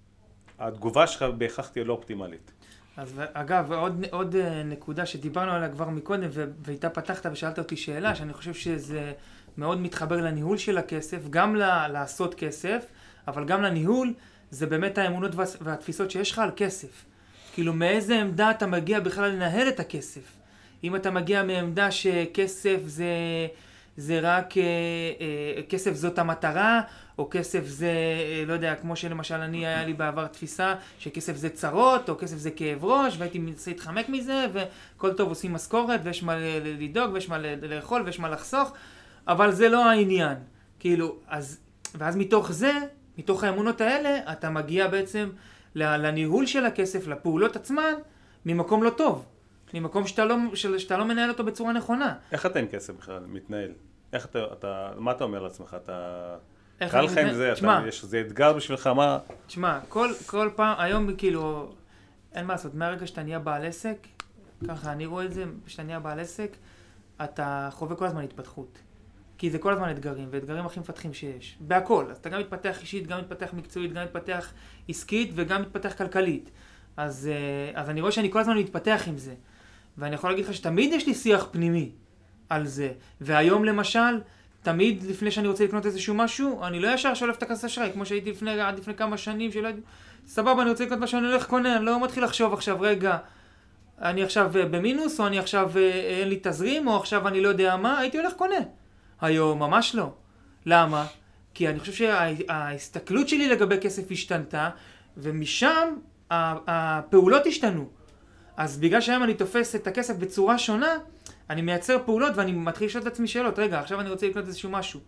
התגובה 0.59 1.07
שלך 1.07 1.23
בהכרח 1.37 1.67
תהיה 1.67 1.85
לא 1.85 1.93
אופטימלית. 1.93 2.51
אז 2.97 3.21
אגב, 3.33 3.71
עוד, 3.71 4.05
עוד 4.11 4.35
אה, 4.35 4.63
נקודה 4.63 5.05
שדיברנו 5.05 5.51
עליה 5.51 5.69
כבר 5.69 5.89
מקודם, 5.89 6.29
ואיתה 6.65 6.89
פתחת 6.89 7.25
ושאלת 7.31 7.59
אותי 7.59 7.77
שאלה, 7.77 8.15
שאני 8.15 8.33
חושב 8.33 8.53
שזה 8.53 9.11
מאוד 9.57 9.81
מתחבר 9.81 10.15
לניהול 10.21 10.57
של 10.57 10.77
הכסף, 10.77 11.29
גם 11.29 11.55
ל- 11.55 11.87
לעשות 11.87 12.35
כסף, 12.35 12.85
אבל 13.27 13.45
גם 13.45 13.61
לניהול, 13.61 14.13
זה 14.51 14.65
באמת 14.67 14.97
האמונות 14.97 15.35
וה- 15.35 15.43
והתפיסות 15.61 16.11
שיש 16.11 16.31
לך 16.31 16.39
על 16.39 16.51
כסף. 16.55 17.05
כאילו, 17.53 17.73
מאיזה 17.73 18.21
עמדה 18.21 18.51
אתה 18.51 18.67
מגיע 18.67 18.99
בכלל 18.99 19.29
לנהל 19.29 19.67
את 19.67 19.79
הכסף? 19.79 20.21
אם 20.83 20.95
אתה 20.95 21.11
מגיע 21.11 21.43
מעמדה 21.43 21.91
שכסף 21.91 22.77
זה, 22.85 23.07
זה 23.97 24.19
רק, 24.19 24.57
אה, 24.57 24.63
אה, 25.21 25.61
כסף 25.69 25.93
זאת 25.93 26.19
המטרה, 26.19 26.81
או 27.17 27.27
כסף 27.31 27.65
זה, 27.65 27.87
אה, 27.87 28.43
לא 28.47 28.53
יודע, 28.53 28.75
כמו 28.75 28.95
שלמשל 28.95 29.35
אני, 29.35 29.67
היה 29.67 29.85
לי 29.85 29.93
בעבר 29.93 30.27
תפיסה 30.27 30.75
שכסף 30.99 31.35
זה 31.35 31.49
צרות, 31.49 32.09
או 32.09 32.17
כסף 32.17 32.37
זה 32.37 32.51
כאב 32.51 32.85
ראש, 32.85 33.15
והייתי 33.17 33.39
מנסה 33.39 33.71
להתחמק 33.71 34.09
מזה, 34.09 34.45
וכל 34.53 35.13
טוב 35.13 35.29
עושים 35.29 35.53
משכורת, 35.53 35.99
ויש 36.03 36.23
מה 36.23 36.35
לדאוג, 36.63 37.13
ויש 37.13 37.29
מה 37.29 37.37
לאכול, 37.61 38.01
ויש 38.05 38.19
מה 38.19 38.29
לחסוך, 38.29 38.73
אבל 39.27 39.51
זה 39.51 39.69
לא 39.69 39.89
העניין. 39.89 40.37
כאילו, 40.79 41.15
אז, 41.27 41.59
ואז 41.95 42.15
מתוך 42.15 42.51
זה, 42.51 42.73
מתוך 43.17 43.43
האמונות 43.43 43.81
האלה, 43.81 44.31
אתה 44.31 44.49
מגיע 44.49 44.87
בעצם 44.87 45.29
לניהול 45.75 46.45
של 46.45 46.65
הכסף, 46.65 47.07
לפעולות 47.07 47.55
עצמן, 47.55 47.93
ממקום 48.45 48.83
לא 48.83 48.89
טוב. 48.89 49.25
ממקום 49.73 50.07
שאתה 50.07 50.25
לא, 50.25 50.35
של- 50.53 50.77
שאתה 50.77 50.97
לא 50.97 51.05
מנהל 51.05 51.29
אותו 51.29 51.43
בצורה 51.43 51.73
נכונה. 51.73 52.15
איך 52.31 52.45
אתה 52.45 52.59
עם 52.59 52.67
כסף 52.67 52.93
בכלל 52.93 53.23
מתנהל? 53.27 53.71
איך 54.13 54.25
אתה, 54.25 54.43
אתה 54.53 54.91
מה 54.97 55.11
אתה 55.11 55.23
אומר 55.23 55.43
לעצמך? 55.43 55.75
אתה... 55.83 56.35
קל 56.91 57.01
לך 57.01 57.17
עם? 57.17 57.33
זה? 57.33 57.47
אתה, 57.47 57.55
תשמע, 57.55 57.81
יש 57.87 58.03
איזה 58.03 58.21
אתגר 58.21 58.53
בשבילך? 58.53 58.87
מה? 58.87 59.19
תשמע, 59.47 59.79
כל, 59.89 60.09
כל 60.25 60.49
פעם, 60.55 60.75
היום 60.79 61.15
כאילו, 61.15 61.73
אין 62.33 62.45
מה 62.45 62.53
לעשות, 62.53 62.75
מהרגע 62.75 63.07
שאתה 63.07 63.23
נהיה 63.23 63.39
בעל 63.39 63.65
עסק, 63.65 63.97
ככה 64.67 64.91
אני 64.91 65.05
רואה 65.05 65.25
את 65.25 65.33
זה, 65.33 65.45
כשאתה 65.65 65.83
נהיה 65.83 65.99
בעל 65.99 66.19
עסק, 66.19 66.55
אתה 67.23 67.69
חווה 67.71 67.95
כל 67.95 68.05
הזמן 68.05 68.23
התפתחות. 68.23 68.79
כי 69.37 69.49
זה 69.49 69.59
כל 69.59 69.73
הזמן 69.73 69.91
אתגרים, 69.91 70.27
ואתגרים 70.31 70.65
הכי 70.65 70.79
מפתחים 70.79 71.13
שיש. 71.13 71.57
בהכל. 71.59 72.05
אז 72.11 72.17
אתה 72.17 72.29
גם 72.29 72.39
מתפתח 72.39 72.81
אישית, 72.81 73.07
גם 73.07 73.19
מתפתח 73.19 73.49
מקצועית, 73.53 73.93
גם 73.93 74.03
מתפתח 74.03 74.53
עסקית 74.89 75.31
וגם 75.35 75.61
מתפתח 75.61 75.93
כלכלית. 75.97 76.51
אז, 76.97 77.29
אה, 77.31 77.81
אז 77.81 77.89
אני 77.89 78.01
רואה 78.01 78.11
שאני 78.11 78.31
כל 78.31 78.39
הזמן 78.39 78.57
מתפתח 78.57 79.03
עם 79.07 79.17
זה. 79.17 79.33
ואני 79.97 80.15
יכול 80.15 80.29
להגיד 80.29 80.45
לך 80.45 80.53
שתמיד 80.53 80.93
יש 80.93 81.07
לי 81.07 81.13
שיח 81.13 81.47
פנימי 81.51 81.91
על 82.49 82.67
זה. 82.67 82.91
והיום 83.21 83.65
למשל, 83.65 84.21
תמיד 84.61 85.03
לפני 85.03 85.31
שאני 85.31 85.47
רוצה 85.47 85.63
לקנות 85.63 85.85
איזשהו 85.85 86.13
משהו, 86.13 86.63
אני 86.63 86.79
לא 86.79 86.87
ישר 86.87 87.13
שולף 87.13 87.37
את 87.37 87.43
הכרטיס 87.43 87.65
אשראי, 87.65 87.91
כמו 87.93 88.05
שהייתי 88.05 88.31
לפני, 88.31 88.61
עד 88.61 88.79
לפני 88.79 88.95
כמה 88.95 89.17
שנים, 89.17 89.51
שלא 89.51 89.67
הייתי... 89.67 89.81
סבבה, 90.27 90.61
אני 90.61 90.69
רוצה 90.69 90.85
לקנות 90.85 90.99
משהו, 90.99 91.19
אני 91.19 91.27
הולך 91.27 91.47
קונה, 91.47 91.77
אני 91.77 91.85
לא 91.85 92.03
מתחיל 92.03 92.23
לחשוב 92.23 92.53
עכשיו, 92.53 92.81
רגע, 92.81 93.17
אני 94.01 94.23
עכשיו 94.23 94.57
אה, 94.57 94.65
במינוס, 94.65 95.19
או 95.19 95.27
אני 95.27 95.39
עכשיו 95.39 95.71
אה, 95.75 95.91
אין 95.91 96.29
לי 96.29 96.39
תזרים, 96.43 96.87
או 96.87 96.97
עכשיו 96.97 97.27
אני 97.27 97.41
לא 97.41 97.49
יודע 97.49 97.75
מה, 97.77 97.99
הייתי 97.99 98.17
הולך 98.17 98.33
קונה. 98.33 98.55
היום 99.21 99.59
ממש 99.59 99.95
לא. 99.95 100.13
למה? 100.65 101.05
כי 101.53 101.69
אני 101.69 101.79
חושב 101.79 101.93
שההסתכלות 101.93 103.29
שלי 103.29 103.49
לגבי 103.49 103.77
כסף 103.81 104.11
השתנתה, 104.11 104.69
ומשם 105.17 105.95
הפעולות 106.31 107.47
השתנו. 107.47 107.89
אז 108.57 108.77
בגלל 108.77 109.01
שהיום 109.01 109.23
אני 109.23 109.33
תופס 109.33 109.75
את 109.75 109.87
הכסף 109.87 110.15
בצורה 110.15 110.57
שונה, 110.57 110.95
אני 111.49 111.61
מייצר 111.61 111.97
פעולות 112.05 112.31
ואני 112.35 112.51
מתחיל 112.51 112.87
לשאול 112.87 113.01
את 113.01 113.07
עצמי 113.07 113.27
שאלות. 113.27 113.59
רגע, 113.59 113.79
עכשיו 113.79 113.99
אני 113.99 114.09
רוצה 114.09 114.27
לקנות 114.27 114.47
איזשהו 114.47 114.69
משהו. 114.69 114.99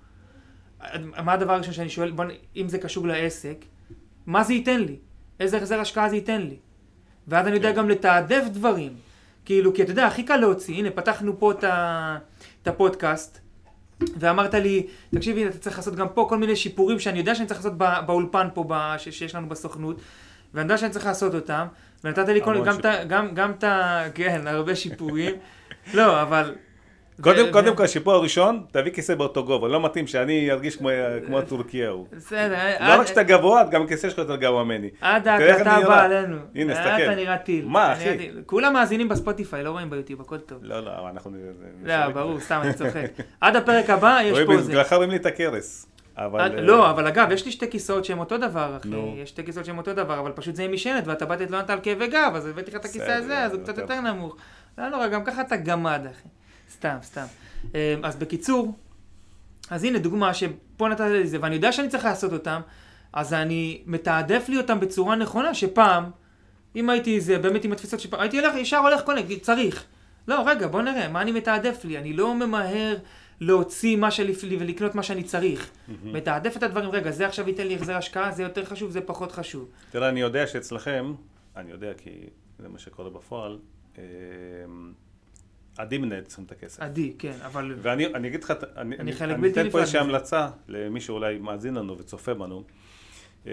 מה 1.23 1.33
הדבר 1.33 1.53
הראשון 1.53 1.73
שאני 1.73 1.89
שואל, 1.89 2.11
בוא, 2.11 2.25
אם 2.55 2.69
זה 2.69 2.77
קשור 2.77 3.07
לעסק, 3.07 3.65
מה 4.25 4.43
זה 4.43 4.53
ייתן 4.53 4.79
לי? 4.79 4.95
איזה 5.39 5.57
החזר 5.57 5.79
השקעה 5.79 6.09
זה 6.09 6.15
ייתן 6.15 6.41
לי? 6.41 6.57
ואז 7.27 7.47
אני 7.47 7.55
יודע 7.55 7.71
כן. 7.71 7.77
גם 7.77 7.89
לתעדף 7.89 8.43
דברים. 8.51 8.93
כאילו, 9.45 9.73
כי 9.73 9.83
אתה 9.83 9.91
יודע, 9.91 10.07
הכי 10.07 10.23
קל 10.23 10.37
להוציא, 10.37 10.75
הנה, 10.75 10.91
פתחנו 10.91 11.39
פה 11.39 11.51
את, 11.51 11.63
ה, 11.63 12.17
את 12.61 12.67
הפודקאסט, 12.67 13.39
ואמרת 14.19 14.53
לי, 14.53 14.87
תקשיב, 15.15 15.37
הנה, 15.37 15.49
אתה 15.49 15.57
צריך 15.57 15.77
לעשות 15.77 15.95
גם 15.95 16.07
פה 16.09 16.25
כל 16.29 16.37
מיני 16.37 16.55
שיפורים 16.55 16.99
שאני 16.99 17.19
יודע 17.19 17.35
שאני 17.35 17.47
צריך 17.47 17.59
לעשות 17.59 17.77
בא, 17.77 18.01
באולפן 18.01 18.47
פה, 18.53 18.65
ב, 18.67 18.95
ש, 18.97 19.09
שיש 19.09 19.35
לנו 19.35 19.49
בסוכנות, 19.49 20.01
ואני 20.53 20.65
יודע 20.65 20.77
שאני 20.77 20.91
צריך 20.91 21.05
לעשות 21.05 21.35
אותם, 21.35 21.67
ונתת 22.05 22.27
לי 22.27 22.41
כל, 22.41 22.65
גם 22.65 22.79
את 22.79 22.85
ה... 22.85 23.03
גם, 23.03 23.27
גם 23.33 23.51
את 23.51 23.63
ה... 23.63 24.03
כן, 24.13 24.41
הרבה 24.47 24.75
שיפורים. 24.75 25.35
לא, 25.93 26.21
אבל 26.21 26.55
קודם, 27.21 27.51
קודם 27.51 27.75
כל, 27.75 27.87
שיפור 27.87 28.13
הראשון, 28.13 28.63
תביא 28.71 28.91
כיסא 28.91 29.15
באותו 29.15 29.43
גובה. 29.45 29.67
לא 29.67 29.81
מתאים 29.85 30.07
שאני 30.07 30.51
ארגיש 30.51 30.75
כמו, 30.75 30.89
כמו 31.25 31.39
הטורקי 31.39 31.85
ההוא. 31.85 32.07
בסדר, 32.11 32.53
לא 32.79 32.93
עד- 32.93 32.99
רק 32.99 33.07
שאתה 33.07 33.23
גבוה, 33.23 33.63
גם 33.63 33.81
הכיסא 33.83 34.09
שלך 34.09 34.17
יותר 34.17 34.35
גבוה 34.35 34.63
ממני. 34.63 34.89
עד 35.01 35.27
ההקלטה 35.27 35.71
הבאה. 35.71 36.03
עלינו. 36.03 36.37
הנה, 36.55 36.73
אה, 36.73 36.79
תסתכל. 36.79 37.03
אתה 37.11 37.15
נראה 37.15 37.37
טיל. 37.37 37.65
מה, 37.65 37.93
אחי? 37.93 38.29
כולם 38.45 38.73
מאזינים 38.73 39.09
בספוטיפיי, 39.09 39.63
לא 39.63 39.69
רואים 39.71 39.89
ביוטיוב, 39.89 40.21
הכל 40.21 40.37
טוב. 40.37 40.57
לא, 40.61 40.79
לא, 40.79 41.09
אנחנו... 41.09 41.31
לא, 41.83 42.09
ברור, 42.09 42.39
סתם, 42.39 42.59
אני 42.63 42.73
צוחק. 42.73 43.05
עד 43.41 43.55
הפרק 43.55 43.89
הבא 43.89 44.19
יש 44.23 44.39
פה 44.45 44.57
זה. 44.57 44.95
רואים 44.95 45.09
לי 45.09 45.15
את 45.15 45.25
הכרס. 45.25 45.94
אבל... 46.17 46.41
עד- 46.41 46.51
אה, 46.55 46.61
לא, 46.61 46.89
אבל 46.89 47.07
אגב, 47.07 47.31
יש 47.31 47.45
לי 47.45 47.51
שתי 47.51 47.71
כיסאות 47.71 48.05
שהם 48.05 48.19
אותו 48.19 48.37
דבר, 48.37 48.77
אחי. 48.77 48.89
נו. 48.89 49.15
יש 49.17 49.29
שתי 49.29 49.43
כיסאות 49.45 49.65
שהם 49.65 49.77
אותו 49.77 49.93
דבר, 49.93 50.19
אבל 50.19 50.31
פשוט 50.31 50.55
זה 50.55 50.63
עם 50.63 50.73
משענת, 50.73 51.07
ואתה 51.07 51.25
באת 51.25 51.39
להתלונן 51.39 51.63
על 51.67 51.79
כאבי 51.83 52.07
גב, 52.07 52.31
אז 52.35 52.45
הבאתי 52.45 52.71
לך 52.71 52.77
את 52.77 52.85
הכיסא 52.85 53.11
הזה, 53.11 53.43
אז 53.43 53.51
הוא 53.53 53.65
זה 53.65 53.73
קצת. 53.73 53.81
יותר 53.81 54.01
נמוך. 54.01 54.35
לא 54.77 54.89
נורא, 54.89 55.07
גם 55.07 55.23
ככה 55.23 55.41
אתה 55.41 55.55
גמד, 55.55 56.01
אחי. 56.11 56.27
סתם, 56.71 56.97
סתם. 57.03 57.25
אה, 57.75 57.95
אז 58.03 58.15
בקיצור, 58.15 58.73
אז 59.69 59.83
הנה 59.83 59.99
דוגמה 59.99 60.33
שפה 60.33 60.87
נתת 60.89 60.99
לי 61.01 61.27
זה, 61.27 61.37
ואני 61.41 61.55
יודע 61.55 61.71
שאני 61.71 61.87
צריך 61.89 62.05
לעשות 62.05 62.33
אותם, 62.33 62.61
אז 63.13 63.33
אני 63.33 63.81
מתעדף 63.85 64.45
לי 64.49 64.57
אותם 64.57 64.79
בצורה 64.79 65.15
נכונה, 65.15 65.53
שפעם, 65.53 66.03
אם 66.75 66.89
הייתי 66.89 67.19
זה, 67.21 67.37
באמת 67.37 67.63
עם 67.63 67.71
התפיסות 67.71 67.99
שפעם, 67.99 68.19
הייתי 68.19 68.39
הולך, 68.39 68.55
ישר 68.55 68.77
הולך 68.77 69.01
קונה, 69.01 69.21
צריך. 69.41 69.83
לא, 70.27 70.43
רגע, 70.45 70.67
בוא 70.67 70.81
נראה, 70.81 71.07
מה 71.07 71.21
אני 71.21 71.31
מתעדף 71.31 71.85
לי? 71.85 71.97
אני 71.97 72.13
לא 72.13 72.35
ממהר 72.35 72.95
להוציא 73.39 73.95
מה 73.97 74.11
שלי 74.11 74.33
ולקנות 74.59 74.95
מה 74.95 75.03
שאני 75.03 75.23
צריך. 75.23 75.71
מתעדף 76.03 76.57
את 76.57 76.63
הדברים, 76.63 76.89
רגע, 76.89 77.11
זה 77.11 77.27
עכשיו 77.27 77.47
ייתן 77.47 77.67
לי 77.67 77.75
החזר 77.75 77.95
השקעה, 77.95 78.31
זה 78.31 78.43
יותר 78.43 78.65
חשוב, 78.65 78.91
זה 78.91 79.01
פחות 79.01 79.31
חשוב. 79.31 79.69
תראה, 79.91 80.09
אני 80.09 80.19
יודע 80.21 80.47
שאצלכם, 80.47 81.13
אני 81.55 81.71
יודע 81.71 81.93
כי 81.93 82.09
זה 82.59 82.69
מה 82.69 82.79
שקורה 82.79 83.09
בפועל, 83.09 83.59
אה, 83.97 84.03
עדי 85.77 85.97
מנהל 85.97 86.19
אצלכם 86.23 86.43
את 86.43 86.51
הכסף. 86.51 86.79
עדי, 86.81 87.13
כן, 87.19 87.33
אבל... 87.45 87.75
ואני 87.81 88.05
אני 88.05 88.27
אגיד 88.27 88.43
לך, 88.43 88.53
אני, 88.77 88.97
אני 88.97 89.13
חלק 89.13 89.35
אני 89.37 89.51
אתן 89.51 89.69
פה 89.69 89.79
איזושהי. 89.79 89.99
המלצה 89.99 90.49
למי 90.67 91.01
שאולי 91.01 91.37
מאזין 91.39 91.73
לנו 91.75 91.97
וצופה 91.97 92.33
בנו. 92.33 92.63
אה, 93.47 93.51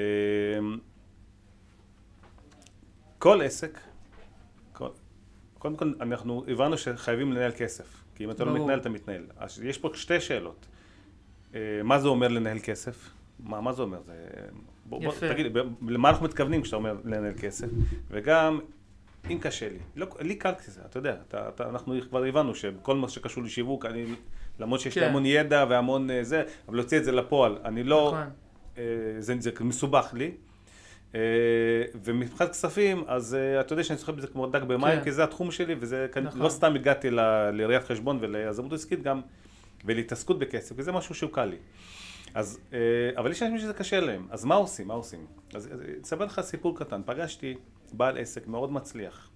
כל 3.18 3.42
עסק, 3.42 3.78
כל- 4.72 4.88
קודם 5.58 5.76
כל 5.76 5.92
אנחנו 6.00 6.44
הבנו 6.48 6.78
שחייבים 6.78 7.32
לנהל 7.32 7.52
כסף, 7.56 8.01
כי 8.14 8.24
אם 8.24 8.30
אתה 8.30 8.44
לא 8.44 8.52
ברור. 8.52 8.64
מתנהל 8.64 8.78
אתה 8.78 8.88
מתנהל. 8.88 9.26
אז 9.36 9.62
יש 9.62 9.78
פה 9.78 9.90
שתי 9.94 10.20
שאלות. 10.20 10.66
אה, 11.54 11.60
מה 11.84 11.98
זה 11.98 12.08
אומר 12.08 12.28
לנהל 12.28 12.58
כסף? 12.62 13.10
מה, 13.40 13.60
מה 13.60 13.72
זה 13.72 13.82
אומר? 13.82 14.02
זה... 14.06 14.12
בוא, 14.84 15.00
בוא. 15.04 15.12
תגיד, 15.20 15.46
למה 15.88 16.10
אנחנו 16.10 16.24
מתכוונים 16.24 16.62
כשאתה 16.62 16.76
אומר 16.76 16.96
לנהל 17.04 17.34
כסף? 17.38 17.66
וגם, 18.10 18.60
אם 19.30 19.38
קשה 19.40 19.68
לי, 19.68 19.78
לא, 19.96 20.06
לי 20.20 20.34
קל 20.34 20.52
כזה, 20.66 20.80
אתה 20.86 20.98
יודע, 20.98 21.16
אתה, 21.28 21.48
אתה, 21.48 21.68
אנחנו 21.68 21.94
כבר 22.08 22.24
הבנו 22.24 22.54
שכל 22.54 22.96
מה 22.96 23.08
שקשור 23.08 23.44
לשיווק, 23.44 23.86
אני, 23.86 24.04
למרות 24.58 24.80
שיש 24.80 24.96
לי 24.96 25.02
כן. 25.02 25.08
המון 25.08 25.26
ידע 25.26 25.64
והמון 25.68 26.10
אה, 26.10 26.24
זה, 26.24 26.42
אבל 26.68 26.76
להוציא 26.76 26.98
את 26.98 27.04
זה 27.04 27.12
לפועל, 27.12 27.58
אני 27.64 27.84
לא, 27.84 28.14
נכון. 28.14 28.32
אה, 28.78 28.84
זה, 29.18 29.34
זה 29.38 29.50
מסובך 29.60 30.10
לי. 30.14 30.34
אה, 31.14 31.20
ומבחינת 32.04 32.50
כספים, 32.50 33.04
אז 33.06 33.34
אה, 33.34 33.60
אתה 33.60 33.72
יודע 33.72 33.84
שאני 33.84 33.98
צוחק 33.98 34.14
בזה 34.14 34.26
כמו 34.26 34.46
דג 34.46 34.62
במים, 34.62 34.98
כן. 34.98 35.04
כי 35.04 35.12
זה 35.12 35.24
התחום 35.24 35.50
שלי, 35.50 35.74
וזה, 35.80 36.06
נכון. 36.22 36.40
לא 36.40 36.48
סתם 36.48 36.74
הגעתי 36.74 37.10
לראיית 37.52 37.84
חשבון 37.84 38.18
וליזמות 38.20 38.72
עסקית 38.72 39.02
גם, 39.02 39.20
ולהתעסקות 39.84 40.38
בכסף, 40.38 40.74
וזה 40.78 40.92
משהו 40.92 41.14
שהוא 41.14 41.30
קל 41.30 41.44
לי. 41.44 41.56
אז, 42.34 42.60
אה, 42.72 42.78
אבל 43.16 43.30
יש 43.30 43.42
אנשים 43.42 43.58
שזה 43.58 43.72
קשה 43.72 44.00
להם, 44.00 44.26
אז 44.30 44.44
מה 44.44 44.54
עושים? 44.54 44.88
מה 44.88 44.94
עושים? 44.94 45.26
אז 45.54 45.68
אספר 46.02 46.24
לך 46.24 46.40
סיפור 46.40 46.78
קטן, 46.78 47.02
פגשתי 47.06 47.54
בעל 47.92 48.18
עסק 48.18 48.46
מאוד 48.46 48.72
מצליח, 48.72 49.30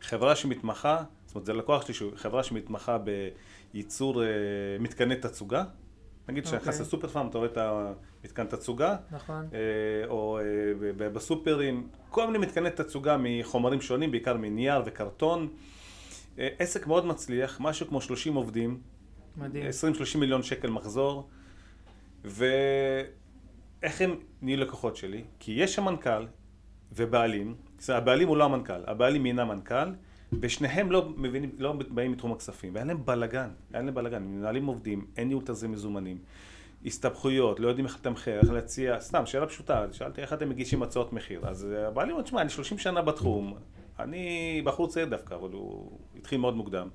חברה 0.00 0.36
שמתמחה, 0.36 1.02
זאת 1.26 1.34
אומרת 1.34 1.46
זה 1.46 1.52
לקוח 1.52 1.92
שלי, 1.92 2.10
חברה 2.16 2.42
שמתמחה 2.42 2.98
בייצור 3.72 4.22
מתקני 4.80 5.16
תצוגה, 5.16 5.64
נגיד 6.28 6.44
שאתה 6.44 6.56
נכנס 6.56 6.74
אוקיי. 6.74 6.86
לסופר 6.86 7.08
פארם, 7.08 7.28
אתה 7.28 7.38
רואה 7.38 7.48
את 7.48 7.58
המתקן 8.24 8.46
תצוגה, 8.46 8.96
נכון. 9.10 9.48
אה, 9.54 9.58
או 10.08 10.38
אה, 10.38 11.08
בסופרים, 11.08 11.88
כל 12.10 12.26
מיני 12.26 12.38
מתקני 12.38 12.70
תצוגה 12.70 13.16
מחומרים 13.20 13.80
שונים, 13.80 14.10
בעיקר 14.10 14.36
מנייר 14.36 14.82
וקרטון. 14.86 15.48
אה, 16.38 16.48
עסק 16.58 16.86
מאוד 16.86 17.06
מצליח, 17.06 17.60
משהו 17.60 17.86
כמו 17.88 18.00
30 18.00 18.34
עובדים, 18.34 18.80
מדהים. 19.36 19.66
20-30 20.14 20.18
מיליון 20.18 20.42
שקל 20.42 20.70
מחזור, 20.70 21.28
ואיך 22.24 24.00
הם 24.00 24.20
נהיו 24.42 24.58
לקוחות 24.58 24.96
שלי? 24.96 25.24
כי 25.38 25.52
יש 25.52 25.74
שם 25.74 25.84
מנכ"ל 25.84 26.26
ובעלים, 26.92 27.54
הבעלים 27.88 28.28
הוא 28.28 28.36
לא 28.36 28.44
המנכ"ל, 28.44 28.82
הבעלים 28.86 29.22
מינה 29.22 29.44
מנכ"ל, 29.44 29.88
ושניהם 30.32 30.92
לא 30.92 31.08
מבינים, 31.16 31.50
לא 31.58 31.74
באים 31.88 32.12
מתחום 32.12 32.32
הכספים, 32.32 32.74
והיה 32.74 32.84
להם 32.84 33.04
בלאגן, 33.04 33.48
היה 33.72 33.82
להם 33.82 33.94
בלאגן, 33.94 34.22
מנהלים 34.22 34.66
עובדים, 34.66 35.06
אין 35.16 35.28
ניהול 35.28 35.42
תזרים 35.46 35.72
מזומנים, 35.72 36.18
הסתבכויות, 36.86 37.60
לא 37.60 37.68
יודעים 37.68 37.86
איך 37.86 37.94
לתמחר, 37.94 38.40
איך 38.40 38.50
להציע, 38.50 39.00
סתם, 39.00 39.26
שאלה 39.26 39.46
פשוטה, 39.46 39.86
שאלתי 39.92 40.20
איך 40.20 40.32
אתם 40.32 40.48
מגישים 40.48 40.82
הצעות 40.82 41.12
מחיר, 41.12 41.48
אז 41.48 41.68
אה, 41.72 41.88
הבעלים 41.88 42.12
אומר, 42.12 42.22
תשמע, 42.22 42.40
אני 42.40 42.50
30 42.50 42.78
שנה 42.78 43.02
בתחום, 43.02 43.54
אני 43.98 44.62
בחור 44.64 44.88
צעיר 44.88 45.06
דווקא, 45.06 45.34
אבל 45.34 45.50
הוא 45.50 45.98
התחיל 46.16 46.40
מאוד 46.40 46.56
מוקדם. 46.56 46.88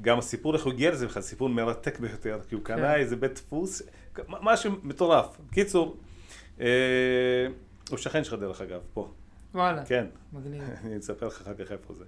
גם 0.00 0.18
הסיפור 0.18 0.54
איך 0.54 0.64
הוא 0.64 0.72
הגיע 0.72 0.90
לזה 0.90 1.06
בכלל, 1.06 1.22
סיפור 1.22 1.48
מרתק 1.48 2.00
ביותר, 2.00 2.38
כי 2.48 2.54
הוא 2.54 2.64
כן. 2.64 2.76
קנה 2.76 2.96
איזה 2.96 3.16
בית 3.16 3.34
דפוס, 3.34 3.82
משהו 4.28 4.72
מטורף. 4.82 5.40
קיצור, 5.52 5.96
אה, 6.60 6.66
הוא 7.90 7.98
שכן 7.98 8.24
שלך 8.24 8.34
דרך 8.34 8.60
אגב, 8.60 8.80
פה, 8.94 9.08
וואלה. 9.56 9.84
כן, 9.84 10.06
מגניב. 10.32 10.62
אני 10.84 10.98
אספר 10.98 11.26
לך 11.26 11.40
אחר 11.40 11.54
כך 11.54 11.72
איפה 11.72 11.94
זה. 11.94 12.04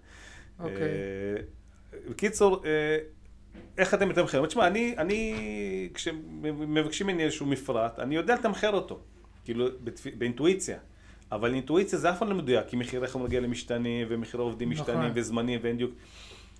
אוקיי. 0.58 0.76
אה, 0.82 2.00
בקיצור, 2.10 2.62
אה, 2.64 2.98
איך 3.78 3.94
אתם 3.94 4.08
מתמחרים? 4.08 4.46
תשמע, 4.46 4.66
אני, 4.66 4.94
אני, 4.98 5.88
כשמבקשים 5.94 7.06
ממני 7.06 7.24
איזשהו 7.24 7.46
מפרט, 7.46 7.98
אני 7.98 8.14
יודע 8.14 8.34
לתמחר 8.34 8.72
אותו, 8.72 9.00
כאילו, 9.44 9.66
באינטואיציה. 10.18 10.78
אבל 11.32 11.54
אינטואיציה 11.54 11.98
זה 11.98 12.10
אף 12.10 12.18
פעם 12.18 12.28
לא 12.28 12.34
מדויק, 12.34 12.66
כי 12.66 12.76
מחיר 12.76 13.04
רכב 13.04 13.18
מגיע 13.18 13.40
למשתנים, 13.40 14.06
ומחיר 14.10 14.40
העובדים 14.40 14.72
נכון. 14.72 14.82
משתנים, 14.82 15.12
וזמנים, 15.14 15.60
ואין 15.62 15.76
דיוק. 15.76 15.90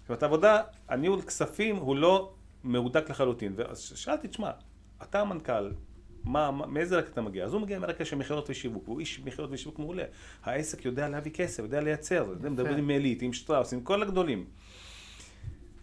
זאת 0.01 0.09
אומרת, 0.09 0.23
עבודה, 0.23 0.63
הניהול 0.89 1.23
כספים 1.23 1.77
הוא 1.77 1.97
לא 1.97 2.33
מהודק 2.65 3.11
לחלוטין. 3.11 3.53
ואז 3.57 3.81
שאלתי, 3.81 4.29
תשמע, 4.29 4.51
אתה 5.03 5.21
המנכ"ל, 5.21 5.71
מה, 6.29 6.51
מה, 6.51 6.67
מאיזה 6.67 6.99
רקע 6.99 7.09
אתה 7.13 7.21
מגיע? 7.21 7.45
אז 7.45 7.53
הוא 7.53 7.61
מגיע 7.63 7.79
מרקע 7.79 8.05
של 8.05 8.17
מכירות 8.17 8.51
ושיווק, 8.51 8.83
הוא 8.87 9.01
איש 9.01 9.21
מכירות 9.25 9.51
ושיווק 9.53 9.79
מעולה. 9.79 10.05
העסק 10.45 10.85
יודע 10.85 11.09
להביא 11.09 11.33
כסף, 11.33 11.63
יודע 11.63 11.81
לייצר, 11.81 12.27
יודע, 12.29 12.49
מדברים 12.49 12.79
עם 12.79 12.91
עלית, 12.91 13.23
עם 13.23 13.33
שטראוס, 13.33 13.73
עם 13.73 13.81
כל 13.81 14.03
הגדולים. 14.03 14.45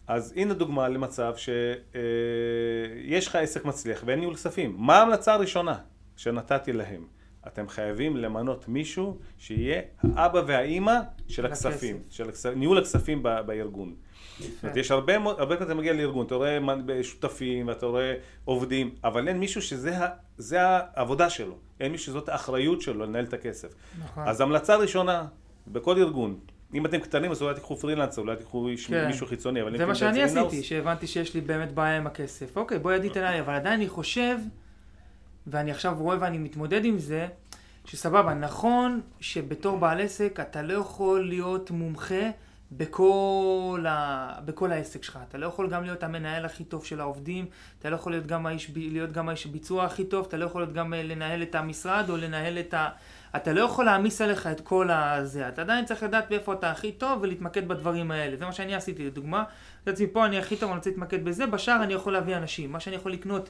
אז 0.08 0.34
הנה 0.36 0.54
דוגמה 0.54 0.90
למצב 0.90 1.34
שיש 1.38 3.28
לך 3.28 3.36
עסק 3.36 3.66
מצליח 3.66 4.04
ואין 4.06 4.20
ניהול 4.20 4.36
כספים. 4.36 4.76
מה 4.78 4.98
ההמלצה 4.98 5.34
הראשונה 5.34 5.78
שנתתי 6.18 6.74
להם? 6.74 7.06
אתם 7.48 7.68
חייבים 7.68 8.18
למנות 8.18 8.68
מישהו 8.68 9.18
שיהיה 9.38 9.82
האבא 10.02 10.42
והאימא 10.48 11.00
של. 11.28 11.46
הכספים, 11.46 12.00
של 12.10 12.30
הכס... 12.30 12.46
ניהול 12.46 12.78
הכספים 12.78 13.24
ב... 13.24 13.30
בארגון. 13.46 13.96
זאת 14.40 14.64
אומרת, 14.64 14.78
יש 14.78 14.92
הרבה 14.92 15.18
מאוד, 15.18 15.40
הרבה 15.40 15.56
פעמים 15.56 15.72
אתה 15.72 15.80
מגיע 15.80 15.94
לארגון, 15.94 16.26
אתה 16.26 16.36
רואה 16.36 16.58
שותפים 17.04 17.68
ואתה 17.68 17.86
רואה 17.86 18.14
עובדים, 18.46 18.96
אבל 19.04 19.28
אין 19.28 19.40
מישהו 19.40 19.62
שזה 19.62 19.98
העבודה 20.52 21.30
שלו, 21.30 21.56
אין 21.80 21.92
מישהו 21.92 22.06
שזאת 22.06 22.30
האחריות 22.30 22.82
שלו 22.82 23.06
לנהל 23.06 23.26
את 23.26 23.34
הכסף. 23.34 23.74
נכון. 24.04 24.28
אז 24.28 24.42
המלצה 24.42 24.76
ראשונה, 24.76 25.26
בכל 25.68 25.98
ארגון, 25.98 26.40
אם 26.74 26.86
אתם 26.86 27.00
קטנים 27.00 27.32
אז 27.32 27.42
אולי 27.42 27.54
תיקחו 27.56 27.76
פרילנסר, 27.78 28.22
אולי 28.22 28.36
תיקחו 28.36 28.70
כן. 28.88 29.08
מישהו 29.08 29.28
חיצוני, 29.28 29.62
אבל 29.62 29.72
אם 29.72 29.78
זה 29.78 29.86
מה 29.86 29.96
שאני 29.96 30.24
עשיתי, 30.24 30.64
שהבנתי 30.64 31.08
שיש 31.08 31.34
לי 31.34 31.42
באמת 31.42 31.72
בעיה 31.72 31.98
עם 31.98 32.08
הכסף. 32.08 32.58
אוקיי, 32.58 32.80
בוא 32.80 32.92
ידי 32.92 33.10
תנאי, 33.10 33.40
אבל 33.40 33.54
עדיין 33.54 33.74
אני 33.74 33.90
חושב, 33.90 34.38
ואני 35.48 35.72
עכשיו 35.72 35.96
רואה 35.98 36.18
ואני 36.20 36.38
מתמודד 36.38 36.86
עם 36.86 37.00
זה, 37.00 37.28
שסבבה, 37.86 38.34
נכון 38.34 39.02
שבתור 39.20 39.78
בעל 39.78 40.02
עסק 40.02 40.40
אתה 40.40 40.62
לא 40.62 40.74
יכול 40.74 41.28
להיות 41.28 41.72
מומחה 41.72 42.30
בכל, 42.72 43.86
ה... 43.90 44.34
בכל 44.46 44.72
העסק 44.72 45.04
שלך. 45.04 45.20
אתה 45.30 45.38
לא 45.38 45.46
יכול 45.46 45.70
גם 45.70 45.84
להיות 45.84 46.04
המנהל 46.04 46.46
הכי 46.46 46.64
טוב 46.64 46.86
של 46.86 47.00
העובדים, 47.00 47.46
אתה 47.80 47.90
לא 47.90 47.96
יכול 47.96 48.12
להיות 48.12 48.26
גם 48.26 48.46
האיש, 48.46 48.72
להיות 48.76 49.12
גם 49.12 49.30
האיש 49.30 49.46
ביצוע 49.46 49.86
הכי 49.86 50.06
טוב, 50.06 50.26
אתה 50.28 50.38
לא 50.38 50.46
יכול 50.46 50.62
להיות 50.62 50.74
גם 50.74 50.94
אה, 50.94 51.04
לנהל 51.04 51.42
את 51.42 51.56
המשרד 51.56 52.10
או 52.10 52.18
לנהל 52.18 52.60
את 52.60 52.74
ה... 52.74 52.90
אתה 53.36 53.54
לא 53.54 53.62
יכול 53.62 53.86
להעמיס 53.86 54.22
עליך 54.22 54.48
את 54.48 54.62
כל 54.62 54.90
הזה, 54.92 55.48
אתה 55.48 55.62
עדיין 55.62 55.86
צריך 55.86 56.04
לדעת 56.04 56.30
באיפה 56.30 56.54
אתה 56.54 56.72
הכי 56.72 56.92
טוב 56.92 57.20
ולהתמקד 57.22 57.68
בדברים 57.68 58.12
האלה. 58.12 58.38
זה 58.38 58.46
מה 58.46 58.52
שאני 58.52 58.76
עשיתי, 58.76 59.06
לדוגמה, 59.06 59.44
אני 59.88 60.40
רוצה 60.76 60.90
להתמקד 60.90 61.26
בזה, 61.26 61.46
בשאר 61.46 61.84
אני 61.84 61.94
יכול 61.94 62.14
להביא 62.14 62.38
אנשים. 62.38 62.72
מה 62.72 62.80
שאני 62.80 62.96
יכול 62.96 63.12
לקנות, 63.12 63.50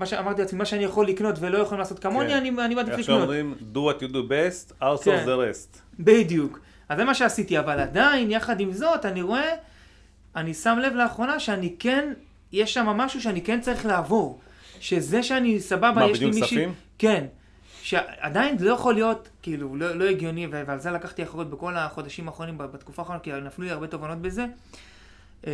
מה 0.00 0.06
שאמרתי 0.06 0.40
לעצמי, 0.40 0.58
מה 0.58 0.64
שאני 0.64 0.84
יכול 0.84 1.06
לקנות 1.06 1.36
ולא 1.40 1.58
יכולים 1.58 1.78
לעשות 1.78 1.98
כמוני, 1.98 2.28
כן. 2.28 2.36
אני, 2.36 2.48
אני 2.48 2.74
מעדיף 2.74 2.92
איך 2.92 3.00
לקנות. 3.00 3.18
שאומרים, 3.18 3.54
do 3.74 3.76
what 3.76 4.02
you 4.02 4.12
do 4.12 4.16
best, 4.16 4.82
outsource 4.82 5.04
כן. 5.04 5.24
the 5.24 5.54
rest. 5.54 5.78
בדיוק. 5.98 6.60
אז 6.88 6.98
זה 6.98 7.04
מה 7.04 7.14
שעשיתי, 7.14 7.58
אבל 7.58 7.80
עדיין, 7.80 8.30
יחד 8.30 8.60
עם 8.60 8.72
זאת, 8.72 9.04
אני 9.04 9.22
רואה, 9.22 9.54
אני 10.36 10.54
שם 10.54 10.78
לב 10.82 10.92
לאחרונה 10.94 11.40
שאני 11.40 11.74
כן, 11.78 12.12
יש 12.52 12.74
שם 12.74 12.86
משהו 12.86 13.22
שאני 13.22 13.40
כן 13.40 13.60
צריך 13.60 13.86
לעבור. 13.86 14.40
שזה 14.80 15.22
שאני, 15.22 15.60
סבבה, 15.60 15.92
מה, 15.92 16.06
יש 16.06 16.20
לי 16.20 16.26
בדיוק 16.26 16.34
מישהי... 16.34 16.58
כספים? 16.58 16.74
כן. 16.98 17.26
שעדיין 17.82 18.56
לא 18.60 18.72
יכול 18.72 18.94
להיות, 18.94 19.28
כאילו, 19.42 19.76
לא, 19.76 19.96
לא 19.96 20.04
הגיוני, 20.04 20.46
ועל 20.50 20.78
זה 20.78 20.90
לקחתי 20.90 21.22
אחריות 21.22 21.50
בכל 21.50 21.76
החודשים 21.76 22.28
האחרונים, 22.28 22.58
בתקופה 22.58 23.02
האחרונה, 23.02 23.20
כי 23.20 23.32
נפלו 23.32 23.64
לי 23.64 23.70
הרבה 23.70 23.86
תובנות 23.86 24.18
בזה. 24.18 24.46
אה, 25.46 25.52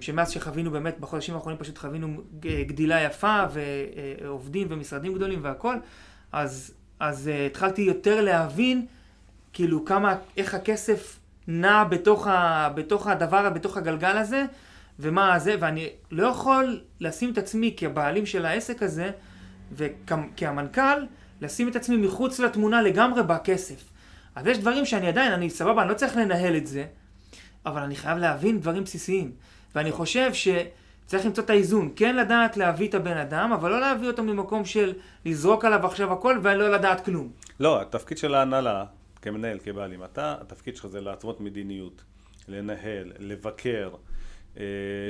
שמאז 0.00 0.30
שחווינו 0.30 0.70
באמת, 0.70 1.00
בחודשים 1.00 1.34
האחרונים 1.34 1.58
פשוט 1.58 1.78
חווינו 1.78 2.22
גדילה 2.40 3.00
יפה, 3.00 3.44
ועובדים 3.52 4.66
ומשרדים 4.70 5.14
גדולים 5.14 5.38
והכל, 5.42 5.76
אז, 6.32 6.74
אז 7.00 7.28
אה, 7.28 7.46
התחלתי 7.46 7.82
יותר 7.82 8.20
להבין, 8.20 8.86
כאילו, 9.52 9.84
כמה, 9.84 10.16
איך 10.36 10.54
הכסף 10.54 11.18
נע 11.48 11.84
בתוך, 11.84 12.26
ה, 12.26 12.68
בתוך 12.74 13.06
הדבר, 13.06 13.50
בתוך 13.50 13.76
הגלגל 13.76 14.16
הזה, 14.16 14.44
ומה 14.98 15.38
זה, 15.38 15.54
ואני 15.60 15.88
לא 16.10 16.26
יכול 16.26 16.80
לשים 17.00 17.32
את 17.32 17.38
עצמי 17.38 17.74
כבעלים 17.76 18.26
של 18.26 18.46
העסק 18.46 18.82
הזה, 18.82 19.10
וכמנכ"ל, 19.72 21.04
לשים 21.40 21.68
את 21.68 21.76
עצמי 21.76 21.96
מחוץ 21.96 22.38
לתמונה 22.38 22.82
לגמרי 22.82 23.22
בכסף. 23.22 23.84
אז 24.34 24.46
יש 24.46 24.58
דברים 24.58 24.84
שאני 24.84 25.08
עדיין, 25.08 25.32
אני 25.32 25.50
סבבה, 25.50 25.82
אני 25.82 25.90
לא 25.90 25.94
צריך 25.94 26.16
לנהל 26.16 26.56
את 26.56 26.66
זה, 26.66 26.84
אבל 27.66 27.82
אני 27.82 27.96
חייב 27.96 28.18
להבין 28.18 28.60
דברים 28.60 28.84
בסיסיים. 28.84 29.32
ואני 29.74 29.92
חושב 29.92 30.30
שצריך 30.34 31.26
למצוא 31.26 31.44
את 31.44 31.50
האיזון, 31.50 31.92
כן 31.96 32.16
לדעת 32.16 32.56
להביא 32.56 32.88
את 32.88 32.94
הבן 32.94 33.16
אדם, 33.16 33.52
אבל 33.52 33.70
לא 33.70 33.80
להביא 33.80 34.08
אותו 34.08 34.22
ממקום 34.22 34.64
של 34.64 34.92
לזרוק 35.24 35.64
עליו 35.64 35.86
עכשיו 35.86 36.12
הכל 36.12 36.38
ולא 36.42 36.70
לדעת 36.70 37.04
כלום. 37.04 37.30
לא, 37.60 37.80
התפקיד 37.80 38.18
של 38.18 38.34
ההנהלה, 38.34 38.84
כמנהל, 39.22 39.58
כבעלים, 39.58 40.04
אתה, 40.04 40.36
התפקיד 40.40 40.76
שלך 40.76 40.86
זה 40.86 41.00
להתוות 41.00 41.40
מדיניות, 41.40 42.02
לנהל, 42.48 43.12
לבקר, 43.18 43.90
אה, 44.56 44.64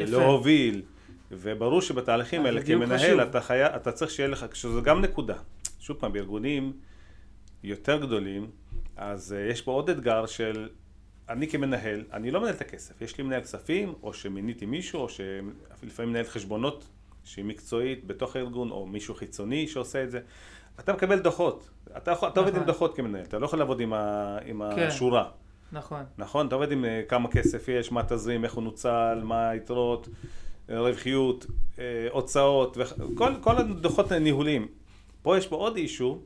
להוביל, 0.07 0.83
וברור 1.31 1.83
שבתהליכים 1.83 2.47
האלה, 2.47 2.63
כמנהל, 2.63 3.23
אתה, 3.23 3.41
חי... 3.41 3.67
אתה 3.67 3.93
צריך 3.93 4.11
שיהיה 4.11 4.29
לך, 4.29 4.47
שזו 4.53 4.83
גם 4.83 5.01
נקודה. 5.01 5.37
שוב 5.81 5.97
פעם, 5.97 6.13
בארגונים 6.13 6.73
יותר 7.65 8.01
גדולים, 8.01 8.51
אז 8.97 9.35
uh, 9.39 9.53
יש 9.53 9.63
פה 9.63 9.73
עוד 9.73 9.91
אתגר 9.91 10.27
של 10.27 10.69
אני 11.29 11.49
כמנהל, 11.49 12.05
אני 12.13 12.31
לא 12.31 12.41
מנהל 12.41 12.55
את 12.55 12.61
הכסף, 12.61 13.01
יש 13.01 13.19
לי 13.19 13.25
מנהל 13.25 13.41
כספים, 13.41 13.95
או 14.03 14.13
שמיניתי 14.13 14.67
מישהו, 14.67 15.01
או 15.01 15.09
שלפעמים 15.09 16.11
מנהל 16.11 16.25
חשבונות 16.25 16.89
שהיא 17.25 17.45
מקצועית 17.45 18.07
בתוך 18.07 18.37
הארגון, 18.37 18.71
או 18.71 18.87
מישהו 18.87 19.15
חיצוני 19.15 19.69
שעושה 19.69 20.03
את 20.03 20.11
זה. 20.11 20.21
אתה 20.81 20.93
מקבל 20.93 21.19
דוחות, 21.19 21.71
אתה, 21.97 22.11
יכול, 22.11 22.29
אתה 22.29 22.41
עובד 22.41 22.51
עם 22.53 22.57
נכון. 22.57 22.67
דוחות 22.67 22.97
כמנהל, 22.97 23.25
אתה 23.25 23.39
לא 23.39 23.47
יכול 23.47 23.59
לעבוד 23.59 23.81
עם, 23.81 23.93
ה, 23.93 24.39
עם 24.47 24.63
כן. 24.77 24.87
השורה. 24.87 25.29
נכון. 25.73 26.05
נכון, 26.19 26.47
אתה 26.47 26.55
עובד 26.55 26.73
עם 26.73 26.85
uh, 26.85 27.09
כמה 27.09 27.31
כסף 27.31 27.69
יש, 27.69 27.93
מה 27.93 28.03
תזרים, 28.03 28.45
איך 28.45 28.55
הוא 28.55 28.65
נוצל, 28.65 29.21
מה 29.25 29.49
היתרות, 29.49 30.09
רווחיות, 30.69 31.45
uh, 31.45 31.79
הוצאות, 32.11 32.79
וכל, 32.81 33.33
כל 33.41 33.59
הדוחות 33.59 34.13
ניהוליים. 34.13 34.69
פה 35.23 35.39
יש 35.39 35.47
פה 35.47 35.57
עוד 35.57 35.77
אישו, 35.77 36.19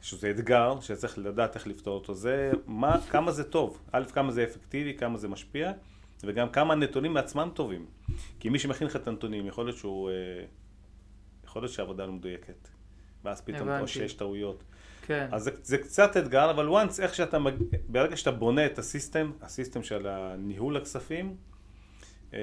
שזה 0.00 0.30
אתגר, 0.30 0.80
שצריך 0.80 1.18
לדעת 1.18 1.54
איך 1.54 1.66
לפתור 1.66 1.94
אותו, 1.94 2.14
זה 2.14 2.50
מה, 2.66 3.00
כמה 3.10 3.32
זה 3.32 3.44
טוב, 3.44 3.80
א', 3.92 4.04
כמה 4.12 4.32
זה 4.32 4.44
אפקטיבי, 4.44 4.94
כמה 4.94 5.18
זה 5.18 5.28
משפיע, 5.28 5.72
וגם 6.24 6.48
כמה 6.48 6.74
הנתונים 6.74 7.14
מעצמם 7.14 7.50
טובים. 7.54 7.86
כי 8.40 8.48
מי 8.48 8.58
שמכין 8.58 8.86
לך 8.86 8.96
את 8.96 9.08
הנתונים, 9.08 9.46
יכול 9.46 9.64
להיות 9.66 9.76
שהוא, 9.76 10.10
אה, 10.10 10.14
יכול 11.44 11.62
להיות 11.62 11.72
שהעבודה 11.72 12.06
לא 12.06 12.12
מדויקת. 12.12 12.68
ואז 13.24 13.40
פתאום, 13.40 13.68
או 13.68 13.88
שיש 13.88 14.12
טעויות. 14.12 14.64
כן. 15.06 15.28
אז 15.32 15.42
זה, 15.42 15.50
זה 15.62 15.78
קצת 15.78 16.16
אתגר, 16.16 16.50
אבל 16.50 16.68
once, 16.68 17.02
איך 17.02 17.14
שאתה, 17.14 17.38
מג... 17.38 17.54
ברגע 17.88 18.16
שאתה 18.16 18.30
בונה 18.30 18.66
את 18.66 18.78
הסיסטם, 18.78 19.32
הסיסטם 19.42 19.82
של 19.82 20.06
הניהול 20.06 20.76
הכספים, 20.76 21.36
אה, 22.34 22.38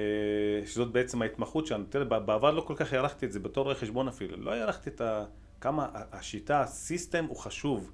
שזאת 0.66 0.92
בעצם 0.92 1.22
ההתמחות 1.22 1.66
שלנו. 1.66 1.84
תראה, 1.88 2.04
בעבר 2.04 2.50
לא 2.50 2.60
כל 2.60 2.74
כך 2.76 2.92
הערכתי 2.92 3.26
את 3.26 3.32
זה, 3.32 3.40
בתור 3.40 3.64
רואה 3.64 3.74
חשבון 3.74 4.08
אפילו. 4.08 4.36
לא 4.36 4.50
הערכתי 4.50 4.90
את 4.90 5.00
ה... 5.00 5.24
כמה 5.60 5.88
השיטה, 6.12 6.60
הסיסטם 6.60 7.24
הוא 7.24 7.36
חשוב. 7.36 7.92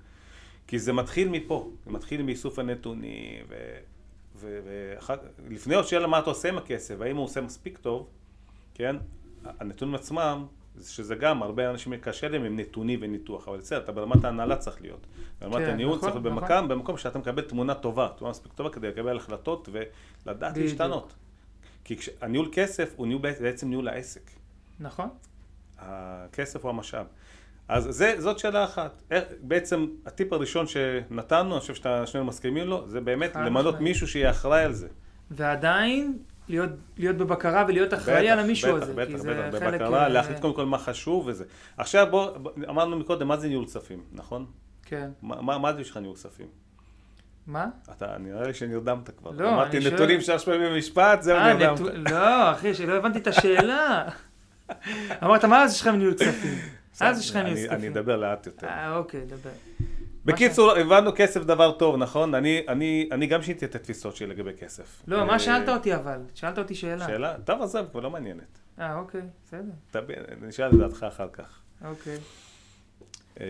כי 0.67 0.79
זה 0.79 0.93
מתחיל 0.93 1.29
מפה, 1.29 1.71
זה 1.85 1.91
מתחיל 1.91 2.23
מאיסוף 2.23 2.59
הנתונים, 2.59 3.45
ולפני 4.37 5.75
עוד 5.75 5.87
שאלה 5.87 6.07
מה 6.07 6.19
אתה 6.19 6.31
עושה 6.31 6.49
עם 6.49 6.59
הכסף, 6.59 7.01
האם 7.01 7.17
הוא 7.17 7.25
עושה 7.25 7.41
מספיק 7.41 7.79
טוב, 7.79 8.09
כן? 8.75 8.97
הנתונים 9.45 9.95
עצמם, 9.95 10.47
שזה 10.81 11.15
גם, 11.15 11.43
הרבה 11.43 11.71
אנשים 11.71 11.97
קשה 11.97 12.29
להם 12.29 12.45
עם 12.45 12.59
נתונים 12.59 12.99
וניתוח, 13.03 13.49
אבל 13.49 13.59
בסדר, 13.59 13.79
אתה 13.79 13.93
ברמת 13.93 14.25
ההנהלה 14.25 14.57
צריך 14.57 14.83
להיות. 14.83 15.07
ברמת 15.41 15.57
כן, 15.57 15.71
הניהול 15.71 15.97
נכון, 15.97 16.11
צריך 16.11 16.23
להיות 16.23 16.37
נכון. 16.37 16.49
במקום, 16.49 16.69
במקום 16.69 16.97
שאתה 16.97 17.19
מקבל 17.19 17.43
תמונה 17.43 17.75
טובה, 17.75 18.09
תמונה 18.17 18.31
מספיק 18.31 18.53
טובה 18.53 18.71
כדי 18.71 18.89
לקבל 18.89 19.17
החלטות 19.17 19.69
ולדעת 20.27 20.57
להשתנות. 20.57 21.15
כי 21.85 21.97
הניהול 22.21 22.49
כסף 22.53 22.93
הוא 22.97 23.07
ניהול, 23.07 23.23
בעצם 23.23 23.69
ניהול 23.69 23.89
העסק. 23.89 24.31
נכון. 24.81 25.09
הכסף 25.79 26.63
הוא 26.63 26.71
המשאב. 26.71 27.07
אז 27.73 27.89
זה, 27.91 28.15
זאת 28.19 28.39
שאלה 28.39 28.65
אחת. 28.65 29.03
איך, 29.11 29.25
בעצם 29.41 29.87
הטיפ 30.07 30.33
הראשון 30.33 30.67
שנתנו, 30.67 31.53
אני 31.53 31.61
חושב 31.61 31.75
ששנינו 31.75 32.27
מסכימים 32.27 32.67
לו, 32.67 32.89
זה 32.89 33.01
באמת 33.01 33.37
למנות 33.37 33.81
מישהו 33.81 34.09
שיהיה 34.09 34.31
אחראי 34.31 34.65
על 34.65 34.73
זה. 34.73 34.89
ועדיין 35.31 36.19
להיות, 36.49 36.71
להיות 36.99 37.17
בבקרה 37.17 37.65
ולהיות 37.69 37.95
אחראי 37.95 38.25
בטח, 38.25 38.33
על 38.33 38.39
המישהו 38.39 38.77
בטח, 38.77 38.83
הזה. 38.83 38.95
בטח, 38.95 39.11
בטח, 39.13 39.57
בטח, 39.57 39.67
בבקרה, 39.67 40.09
להחליט 40.09 40.39
קודם 40.39 40.55
כל 40.55 40.67
מה 40.67 40.79
חשוב 40.79 41.27
וזה. 41.27 41.45
עכשיו 41.77 42.07
בוא, 42.11 42.31
אמרנו 42.69 42.99
מקודם, 42.99 43.29
מה 43.29 43.37
זה 43.37 43.49
ניהול 43.49 43.67
כספים, 43.67 44.01
נכון? 44.13 44.47
כן. 44.85 45.11
מה, 45.23 45.43
מה, 45.43 45.59
מה 45.59 45.73
זה 45.73 45.79
בשבילך 45.79 45.97
ניהול 45.97 46.17
כספים? 46.17 46.47
מה? 47.47 47.67
אתה, 47.91 48.19
נראה 48.19 48.47
לי 48.47 48.55
שנרדמת 48.55 49.11
כבר. 49.11 49.31
לא, 49.31 49.49
אמרתי 49.49 49.79
נתונים 49.79 50.21
שלוש 50.21 50.45
פעמים 50.45 50.73
במשפט, 50.73 51.23
זהו 51.23 51.37
אה, 51.37 51.55
נרדמת. 51.55 51.81
לא, 52.11 52.53
אחי, 52.53 52.75
שלא 52.75 52.93
הבנתי 52.93 53.19
את 53.19 53.27
השאלה. 53.27 54.09
אמרת, 55.25 55.45
מה 55.45 55.69
זה 55.69 55.79
שלך 55.79 55.87
מניהול 55.87 56.15
כספים? 56.15 56.82
אז 57.01 57.21
יש 57.21 57.31
לך 57.31 57.37
ניהול 57.37 57.71
אני 57.71 57.89
אדבר 57.89 58.17
לאט 58.17 58.47
יותר. 58.47 58.67
אה, 58.67 58.97
אוקיי, 58.97 59.21
דבר. 59.27 59.51
בקיצור, 60.25 60.73
הבנו 60.73 61.11
כסף 61.17 61.45
דבר 61.45 61.73
טוב, 61.73 61.97
נכון? 61.97 62.35
אני, 62.35 62.63
אני, 62.69 63.09
אני 63.13 63.27
גם 63.27 63.43
שיניתי 63.43 63.65
את 63.65 63.75
התפיסות 63.75 64.17
שלי 64.17 64.27
לגבי 64.27 64.53
כסף. 64.59 65.03
לא, 65.07 65.27
מה 65.27 65.33
אה, 65.33 65.39
שאלת 65.39 65.69
אותי 65.69 65.95
אבל? 65.95 66.21
שאלת 66.35 66.59
אותי 66.59 66.75
שאלה. 66.75 67.07
שאלה? 67.07 67.35
טוב, 67.45 67.63
עזב, 67.63 67.85
כבר 67.91 68.01
לא 68.01 68.11
מעניינת. 68.11 68.59
אה, 68.79 68.99
אוקיי, 68.99 69.21
בסדר. 69.47 70.03
נשאל 70.43 70.71
את 70.71 70.75
דעתך 70.75 71.07
אחר 71.09 71.29
כך. 71.33 71.61
אוקיי. 71.85 72.19
אה, 73.41 73.47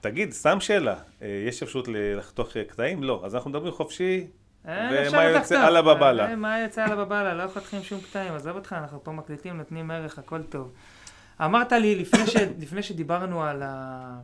תגיד, 0.00 0.32
סתם 0.32 0.60
שאלה, 0.60 0.96
יש 1.20 1.62
אפשרות 1.62 1.88
לחתוך 1.88 2.56
קטעים? 2.68 3.02
לא. 3.02 3.22
אז 3.24 3.34
אנחנו 3.34 3.50
מדברים 3.50 3.72
חופשי, 3.72 4.26
ומה 4.64 5.24
יוצא 5.24 5.68
אללה 5.68 5.82
בבאללה. 5.82 6.36
מה 6.36 6.60
יוצא 6.60 6.84
אללה 6.84 6.96
בבאללה, 6.96 7.34
לא 7.34 7.48
חותכים 7.48 7.82
שום 7.82 8.00
קטעים, 8.00 8.32
עזוב 8.32 8.56
אותך, 8.56 8.72
אנחנו 8.72 9.04
פה 9.04 9.12
מקליטים, 9.12 9.56
נותנים 9.56 9.90
ערך, 9.90 10.18
הכל 10.18 10.42
טוב. 10.42 10.72
אמרת 11.44 11.72
לי 11.72 11.94
לפני, 11.94 12.26
ש, 12.26 12.36
לפני 12.62 12.82
שדיברנו 12.82 13.42
על 13.42 13.62
ה... 13.62 14.20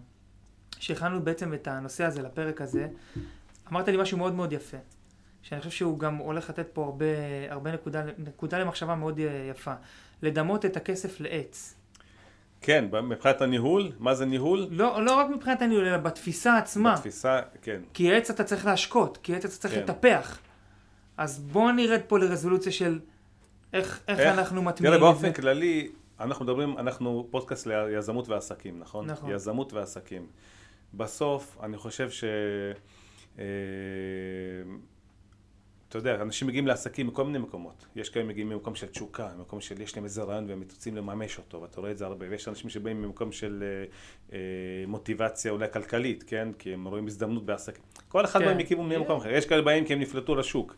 שהכנו 0.78 1.22
בעצם 1.22 1.54
את 1.54 1.68
הנושא 1.68 2.04
הזה 2.04 2.22
לפרק 2.22 2.60
הזה, 2.60 2.88
אמרת 3.70 3.88
לי 3.88 3.96
משהו 3.96 4.18
מאוד 4.18 4.34
מאוד 4.34 4.52
יפה, 4.52 4.76
שאני 5.42 5.60
חושב 5.60 5.70
שהוא 5.70 5.98
גם 5.98 6.16
הולך 6.16 6.50
לתת 6.50 6.66
פה 6.72 6.84
הרבה, 6.84 7.06
הרבה 7.48 7.72
נקודה, 7.72 8.02
נקודה 8.18 8.58
למחשבה 8.58 8.94
מאוד 8.94 9.20
יפה. 9.50 9.72
לדמות 10.22 10.64
את 10.64 10.76
הכסף 10.76 11.20
לעץ. 11.20 11.74
כן, 12.60 12.84
מבחינת 13.02 13.40
הניהול, 13.40 13.92
מה 13.98 14.14
זה 14.14 14.26
ניהול? 14.26 14.66
לא, 14.70 15.04
לא 15.04 15.14
רק 15.14 15.26
מבחינת 15.30 15.62
הניהול, 15.62 15.86
אלא 15.86 15.96
בתפיסה 15.96 16.58
עצמה. 16.58 16.94
בתפיסה, 16.94 17.40
כן. 17.62 17.80
כי 17.94 18.14
עץ 18.14 18.30
אתה 18.30 18.44
צריך 18.44 18.66
להשקות, 18.66 19.18
כי 19.22 19.34
עץ 19.34 19.44
אתה 19.44 19.54
צריך 19.54 19.74
כן. 19.74 19.80
לטפח. 19.80 20.38
אז 21.16 21.38
בוא 21.38 21.72
נרד 21.72 22.00
פה 22.06 22.18
לרזולוציה 22.18 22.72
של 22.72 23.00
איך, 23.72 24.00
איך, 24.08 24.18
איך 24.18 24.38
אנחנו 24.38 24.62
מטמיעים 24.62 24.94
את 24.94 25.00
זה. 25.00 25.04
תראה, 25.04 25.12
באופן 25.12 25.32
כללי, 25.32 25.88
אנחנו 26.22 26.44
מדברים, 26.44 26.78
אנחנו 26.78 27.28
פודקאסט 27.30 27.66
ליזמות 27.66 28.28
ועסקים, 28.28 28.78
נכון? 28.78 29.06
נכון. 29.06 29.30
יזמות 29.30 29.72
ועסקים. 29.72 30.26
בסוף, 30.94 31.58
אני 31.62 31.76
חושב 31.76 32.10
ש... 32.10 32.24
אה, 33.38 33.44
אתה 35.88 35.98
יודע, 35.98 36.22
אנשים 36.22 36.48
מגיעים 36.48 36.66
לעסקים 36.66 37.06
מכל 37.06 37.24
מיני 37.24 37.38
מקומות. 37.38 37.86
יש 37.96 38.08
כאלה 38.08 38.24
מגיעים 38.24 38.48
ממקום 38.48 38.74
של 38.74 38.86
תשוקה, 38.86 39.30
ממקום 39.38 39.60
של 39.60 39.80
יש 39.80 39.96
להם 39.96 40.04
איזה 40.04 40.22
רעיון 40.22 40.50
והם 40.50 40.62
רוצים 40.70 40.96
לממש 40.96 41.38
אותו, 41.38 41.62
ואתה 41.62 41.80
רואה 41.80 41.90
את 41.90 41.98
זה 41.98 42.06
הרבה. 42.06 42.26
ויש 42.30 42.48
אנשים 42.48 42.70
שבאים 42.70 43.02
ממקום 43.02 43.32
של 43.32 43.62
אה, 43.62 43.84
אה, 44.32 44.38
מוטיבציה 44.86 45.52
אולי 45.52 45.66
כלכלית, 45.72 46.22
כן? 46.22 46.48
כי 46.58 46.74
הם 46.74 46.88
רואים 46.88 47.06
הזדמנות 47.06 47.46
בעסקים. 47.46 47.82
כל 48.08 48.24
אחד 48.24 48.40
כן. 48.40 48.46
מהם 48.46 48.58
מכיוון 48.58 48.88
ממקום 48.88 49.16
אחר. 49.16 49.30
יש 49.30 49.46
כאלה 49.46 49.62
באים 49.62 49.84
כי 49.84 49.92
הם 49.92 50.00
נפלטו 50.00 50.34
לשוק. 50.34 50.76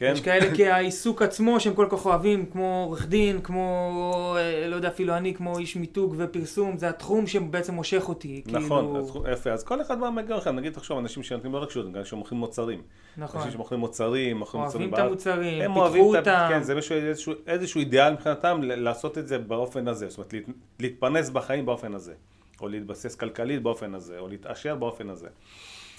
כן? 0.00 0.12
יש 0.12 0.20
כאלה 0.20 0.54
כי 0.56 0.66
העיסוק 0.66 1.22
עצמו 1.22 1.60
שהם 1.60 1.74
כל 1.74 1.86
כך 1.90 2.06
אוהבים, 2.06 2.46
כמו 2.46 2.84
עורך 2.86 3.06
דין, 3.06 3.40
כמו, 3.40 4.36
אה, 4.38 4.68
לא 4.68 4.76
יודע, 4.76 4.88
אפילו 4.88 5.16
אני, 5.16 5.34
כמו 5.34 5.58
איש 5.58 5.76
מיתוג 5.76 6.14
ופרסום, 6.18 6.78
זה 6.78 6.88
התחום 6.88 7.26
שבעצם 7.26 7.74
מושך 7.74 8.08
אותי. 8.08 8.42
נכון, 8.46 9.04
כאילו... 9.12 9.24
יפה, 9.32 9.50
אז 9.50 9.64
כל 9.64 9.80
אחד 9.80 10.00
בא 10.00 10.10
מגיע 10.10 10.36
לך, 10.36 10.46
נגיד 10.46 10.72
תחשוב, 10.72 10.98
אנשים 10.98 11.22
שנותנים 11.22 11.52
לא 11.52 11.58
רק 11.58 11.70
שירות, 11.70 11.92
גם 11.92 12.04
שמוכרים 12.04 12.40
מוצרים. 12.40 12.82
נכון. 13.16 13.40
אנשים 13.40 13.52
שמוכרים 13.52 13.80
מוצרים, 13.80 14.36
מוכרים 14.36 14.64
מוצרים 14.64 14.88
אוהבים 14.88 15.04
את 15.04 15.08
המוצרים, 15.08 15.62
הם 15.62 15.74
פיתחו 15.74 16.16
אותם. 16.16 16.46
כן, 16.48 16.62
זה 16.62 16.72
איזשהו, 16.72 16.96
איזשהו, 16.96 17.32
איזשהו 17.46 17.80
אידיאל 17.80 18.12
מבחינתם 18.12 18.60
לעשות 18.62 19.18
את 19.18 19.28
זה 19.28 19.38
באופן 19.38 19.88
הזה, 19.88 20.08
זאת 20.08 20.18
אומרת, 20.18 20.34
להתפרנס 20.80 21.30
בחיים 21.30 21.66
באופן 21.66 21.94
הזה, 21.94 22.12
או 22.60 22.68
להתבסס 22.68 23.14
כלכלית 23.14 23.62
באופן 23.62 23.94
הזה, 23.94 24.18
או 24.18 24.28
להתעשר 24.28 24.74
באופן 24.74 25.10
הזה. 25.10 25.28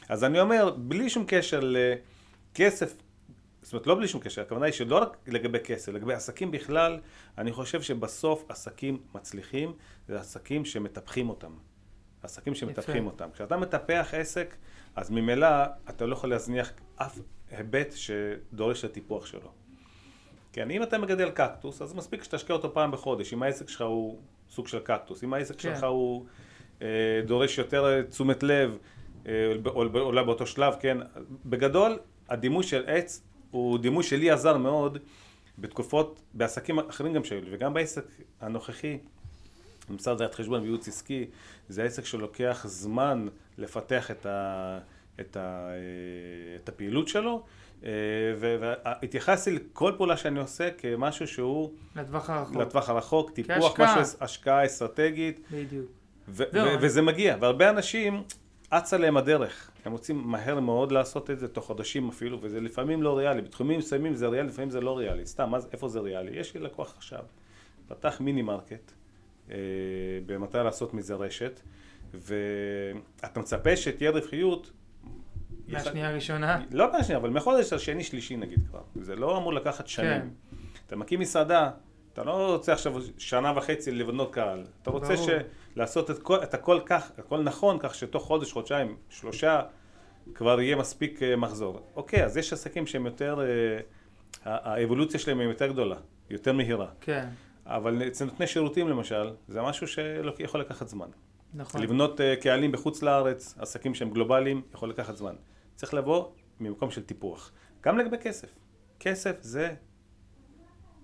אז 0.10 0.24
אני 0.24 0.40
אומר, 0.40 0.74
בלי 0.78 1.10
שום 1.10 1.24
קשר 1.28 1.60
לכסף, 1.64 2.94
זאת 3.62 3.74
אומרת, 3.74 3.88
לא 3.88 3.96
בלי 3.96 4.08
שום 4.08 4.22
קשר, 4.22 4.42
הכוונה 4.42 4.66
היא 4.66 4.74
שלא 4.74 4.96
רק 4.96 5.18
לגבי 5.28 5.60
כסף, 5.60 5.92
לגבי 5.92 6.14
עסקים 6.14 6.52
בכלל, 6.52 7.00
אני 7.38 7.52
חושב 7.52 7.82
שבסוף 7.82 8.46
עסקים 8.50 9.02
מצליחים, 9.16 9.74
זה 10.08 10.20
עסקים 10.20 10.66
שמטפחים 10.66 11.30
אותם. 11.30 11.52
עסקים 12.24 12.56
שמטפחים 12.56 13.06
אותם. 13.06 13.30
כשאתה 13.34 13.58
מטפח 13.58 14.14
עסק, 14.14 14.56
אז 14.96 15.10
ממילא 15.10 15.48
אתה 15.90 16.06
לא 16.06 16.14
יכול 16.14 16.30
להזניח 16.30 16.72
אף 16.96 17.20
היבט 17.52 17.94
שדורש 17.96 18.86
את 18.86 18.90
הטיפוח 18.90 19.26
שלו. 19.26 19.52
כן, 20.54 20.72
אם 20.72 20.84
אתה 20.84 20.98
מגדל 20.98 21.30
קקטוס, 21.30 21.82
אז 21.82 21.94
מספיק 21.94 22.24
שתשקיע 22.24 22.56
אותו 22.56 22.74
פעם 22.74 22.92
בחודש, 22.92 23.34
אם 23.34 23.44
העסק 23.44 23.70
שלך 23.70 23.82
הוא 23.82 24.20
סוג 24.50 24.68
של 24.68 24.80
קקטוס, 24.80 25.24
אם 25.24 25.34
העסק 25.34 25.56
כן. 25.56 25.76
שלך 25.76 25.84
הוא 25.84 26.26
אה, 26.82 26.88
דורש 27.26 27.58
יותר 27.58 27.86
אה, 27.86 28.04
תשומת 28.04 28.44
לב, 28.44 28.78
אה, 29.28 29.54
או 29.66 29.84
אולי 29.84 30.24
באותו 30.24 30.46
שלב, 30.46 30.76
כן, 30.80 30.98
בגדול, 31.46 32.00
הדימוי 32.30 32.64
של 32.64 32.84
עץ 32.88 33.24
הוא 33.52 33.80
דימוי 33.80 34.04
שלי 34.04 34.32
עזר 34.32 34.58
מאוד 34.58 34.98
בתקופות, 35.58 36.22
בעסקים 36.34 36.80
אחרים 36.80 37.14
גם 37.14 37.24
שהיו 37.24 37.42
לי, 37.42 37.48
וגם 37.52 37.74
בעסק 37.74 38.06
הנוכחי, 38.42 38.98
משרד 39.90 40.22
ראיית 40.22 40.36
חשבון 40.36 40.62
וייעוץ 40.62 40.88
עסקי, 40.88 41.26
זה 41.70 41.84
עסק 41.84 42.06
שלוקח 42.06 42.66
זמן 42.68 43.28
לפתח 43.58 44.12
את, 44.12 44.26
ה, 44.26 44.80
את, 45.20 45.38
ה, 45.38 45.70
את 46.64 46.70
הפעילות 46.70 47.08
שלו, 47.08 47.44
אה, 47.86 47.90
והתייחסתי 48.40 49.52
לכל 49.52 49.94
פעולה 49.98 50.18
שאני 50.18 50.40
עושה 50.40 50.70
כמשהו 50.78 51.28
שהוא 51.28 51.72
לטווח 51.96 52.30
הרחוק. 52.30 52.56
לטווח 52.56 52.90
הרחוק, 52.90 53.32
טיפוח, 53.32 53.56
כהשקעה. 53.58 54.02
משהו, 54.02 54.18
השקעה 54.22 54.66
אסטרטגית, 54.66 55.40
בדיוק. 55.52 55.86
ו- 56.28 56.44
ו- 56.54 56.76
וזה 56.82 57.02
מגיע, 57.02 57.38
והרבה 57.40 57.70
אנשים 57.70 58.24
אצה 58.70 58.98
להם 58.98 59.18
הדרך, 59.18 59.71
הם 59.86 59.92
רוצים 59.92 60.18
מהר 60.28 60.60
מאוד 60.60 60.92
לעשות 60.92 61.30
את 61.30 61.40
זה, 61.40 61.48
תוך 61.48 61.66
חודשים 61.66 62.10
אפילו, 62.10 62.38
וזה 62.42 62.62
לפעמים 62.62 63.04
לא 63.04 63.18
ריאלי, 63.18 63.42
בתחומים 63.42 63.80
מסוימים 63.80 64.16
זה 64.16 64.28
ריאלי, 64.28 64.48
לפעמים 64.48 64.70
זה 64.70 64.82
לא 64.82 64.98
ריאלי, 64.98 65.26
סתם, 65.26 65.54
זה- 65.60 65.68
איפה 65.74 65.88
זה 65.90 66.00
ריאלי? 66.00 66.32
יש 66.40 66.54
לי 66.54 66.60
לקוח 66.62 66.94
עכשיו, 66.98 67.24
פתח 67.88 68.18
מיני 68.22 68.42
מרקט, 68.42 68.92
אה, 69.52 69.56
במטרה 70.26 70.64
לעשות 70.64 70.94
מזה 70.94 71.16
רשת, 71.16 71.62
ואתה 72.14 73.40
מצפה 73.40 73.76
שתהיה 73.78 74.12
רווחיות, 74.12 74.72
מהשנייה 75.68 76.10
הראשונה. 76.10 76.62
לא 76.72 76.92
מהשנייה, 76.92 77.18
אבל 77.20 77.30
מחודש 77.30 77.74
השני 77.74 78.04
שלישי 78.04 78.38
נגיד 78.38 78.60
כבר. 78.70 78.82
זה 78.96 79.16
לא 79.16 79.38
אמור 79.38 79.54
לקחת 79.54 79.88
שנים. 79.88 80.22
כן. 80.22 80.28
אתה 80.88 80.96
מקים 80.96 81.20
מסעדה, 81.20 81.72
אתה 82.14 82.24
לא 82.24 82.52
רוצה 82.54 82.74
עכשיו 82.74 82.94
שנה 83.18 83.54
וחצי 83.56 83.92
לבנות 83.92 84.34
קהל. 84.34 84.64
אתה 84.82 84.92
רוצה. 84.92 85.18
ש... 85.18 85.30
לעשות 85.76 86.12
את, 86.12 86.20
כל, 86.20 86.44
את 86.44 86.54
הכל 86.54 86.80
כך, 86.86 87.12
הכל 87.18 87.42
נכון, 87.42 87.78
כך 87.80 87.96
שתוך 87.96 88.24
חודש, 88.24 88.52
חודשיים, 88.52 88.96
שלושה, 89.10 89.62
כבר 90.34 90.62
יהיה 90.62 90.76
מספיק 90.76 91.24
אה, 91.24 91.36
מחזור. 91.36 91.80
אוקיי, 91.96 92.26
אז 92.26 92.38
יש 92.38 92.54
עסקים 92.54 92.88
שהם 92.88 93.06
יותר, 93.06 93.40
אה, 93.42 93.80
האבולוציה 94.44 95.20
שלהם 95.20 95.40
היא 95.40 95.48
יותר 95.48 95.68
גדולה, 95.68 95.96
יותר 96.30 96.54
מהירה. 96.54 96.88
כן, 97.02 97.28
אבל 97.66 98.08
אצל 98.08 98.26
נותני 98.26 98.48
שירותים 98.48 98.90
למשל, 98.90 99.32
זה 99.48 99.62
משהו 99.62 99.88
שיכול 99.88 100.62
לקחת 100.62 100.88
זמן. 100.88 101.08
נכון. 101.54 101.82
לבנות 101.82 102.22
אה, 102.22 102.36
קהלים 102.36 102.72
בחוץ 102.72 103.02
לארץ, 103.04 103.56
עסקים 103.60 103.96
שהם 103.96 104.10
גלובליים, 104.10 104.62
יכול 104.74 104.90
לקחת 104.90 105.16
זמן. 105.16 105.36
צריך 105.76 105.94
לבוא 105.94 106.26
ממקום 106.60 106.92
של 106.92 107.04
טיפוח. 107.04 107.52
גם 107.84 107.98
לגבי 107.98 108.18
כסף. 108.18 108.48
כסף 109.00 109.36
זה 109.42 109.74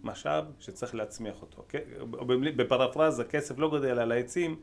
משאב 0.08 0.46
שצריך 0.60 0.96
להצמיח 0.96 1.42
אותו. 1.42 1.66
או 2.14 2.26
במילים- 2.26 2.58
בפרפרזה, 2.58 3.24
כסף 3.24 3.58
לא 3.58 3.70
גודל 3.70 4.00
על 4.00 4.12
העצים, 4.12 4.56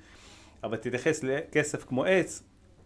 אבל 0.64 0.76
תתייחס 0.76 1.22
לכסף 1.22 1.84
כמו 1.84 2.04
עץ, 2.04 2.42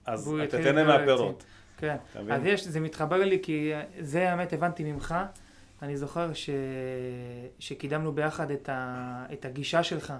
אז 0.06 0.34
אתה 0.44 0.62
תהנה 0.62 0.84
מהפירות. 0.84 1.44
כן. 1.78 1.96
אז 2.30 2.44
יש, 2.44 2.66
זה 2.66 2.80
מתחבר 2.80 3.24
לי 3.24 3.38
כי 3.42 3.72
זה 4.00 4.30
האמת 4.30 4.52
הבנתי 4.52 4.92
ממך. 4.92 5.14
אני 5.82 5.96
זוכר 5.96 6.32
ש... 6.32 6.50
שקידמנו 7.58 8.12
ביחד 8.12 8.50
את, 8.50 8.68
ה... 8.68 9.26
את 9.32 9.44
הגישה 9.44 9.82
שלך 9.82 10.14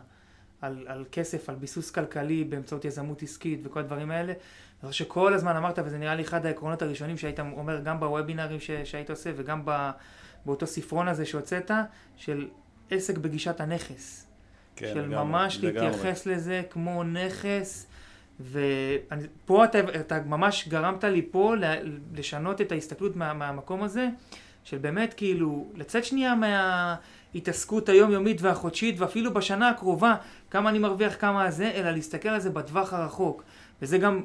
על, 0.61 0.85
על 0.89 1.05
כסף, 1.13 1.49
על 1.49 1.55
ביסוס 1.55 1.91
כלכלי 1.91 2.45
באמצעות 2.45 2.85
יזמות 2.85 3.23
עסקית 3.23 3.61
וכל 3.63 3.81
הדברים 3.81 4.11
האלה. 4.11 4.33
אני 4.83 4.91
חושב 4.91 5.05
שכל 5.05 5.35
הזמן 5.35 5.57
אמרת, 5.57 5.79
וזה 5.85 5.99
נראה 5.99 6.15
לי 6.15 6.23
אחד 6.23 6.47
העקרונות 6.47 6.83
הראשונים 6.83 7.17
שהיית 7.17 7.41
אומר 7.41 7.81
גם 7.81 8.01
בוובינרים 8.01 8.61
ש... 8.61 8.71
שהיית 8.71 9.11
עושה 9.11 9.31
וגם 9.37 9.63
ב... 9.65 9.91
באותו 10.49 10.67
ספרון 10.67 11.09
הזה 11.09 11.27
שהוצאת, 11.27 11.71
של 12.17 12.49
עסק 12.91 13.19
בגישת 13.19 13.61
הנכס. 13.61 14.27
כן, 14.77 14.91
של 14.95 15.01
לגמרי, 15.01 15.17
ממש 15.25 15.59
לגמרי. 15.63 15.87
להתייחס 15.91 16.27
לזה 16.27 16.63
כמו 16.71 17.05
נכס, 17.05 17.87
ופה 18.41 19.65
אתה, 19.65 19.79
אתה 20.01 20.21
ממש 20.27 20.69
גרמת 20.69 21.05
לי 21.05 21.27
פה 21.31 21.55
לשנות 22.15 22.61
את 22.61 22.73
ההסתכלות 22.73 23.17
מה, 23.17 23.35
מהמקום 23.35 23.83
הזה, 23.83 24.09
של 24.65 24.79
באמת 24.79 25.15
כאילו 25.15 25.67
לצאת 25.75 26.05
שנייה 26.05 26.35
מההתעסקות 26.35 27.89
היומיומית 27.89 28.43
והחודשית, 28.43 29.01
ואפילו 29.01 29.35
בשנה 29.35 29.69
הקרובה, 29.69 30.15
כמה 30.51 30.71
אני 30.71 30.79
מרוויח, 30.79 31.17
כמה 31.21 31.51
זה, 31.51 31.71
אלא 31.75 31.91
להסתכל 31.91 32.29
על 32.29 32.41
זה 32.41 32.51
בטווח 32.51 32.93
הרחוק. 32.93 33.43
וזה 33.83 33.99
גם, 33.99 34.23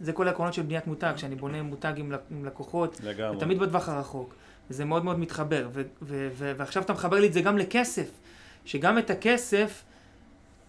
זה 0.00 0.12
כל 0.12 0.28
העקרונות 0.28 0.54
של 0.54 0.62
בניית 0.62 0.86
מותג, 0.86 1.12
שאני 1.16 1.34
בונה 1.34 1.62
מותג 1.62 1.92
עם, 1.96 2.12
לק- 2.12 2.20
עם 2.30 2.44
לקוחות, 2.44 3.00
לגמרי. 3.04 3.40
תמיד 3.40 3.58
בטווח 3.58 3.88
הרחוק. 3.88 4.34
וזה 4.70 4.84
מאוד 4.84 5.04
מאוד 5.04 5.18
מתחבר. 5.18 5.68
ו- 5.72 5.82
ו- 6.02 6.28
ו- 6.32 6.52
ועכשיו 6.56 6.82
אתה 6.82 6.92
מחבר 6.92 7.20
לי 7.20 7.26
את 7.26 7.32
זה 7.32 7.40
גם 7.40 7.58
לכסף. 7.58 8.10
שגם 8.64 8.98
את 8.98 9.10
הכסף, 9.10 9.82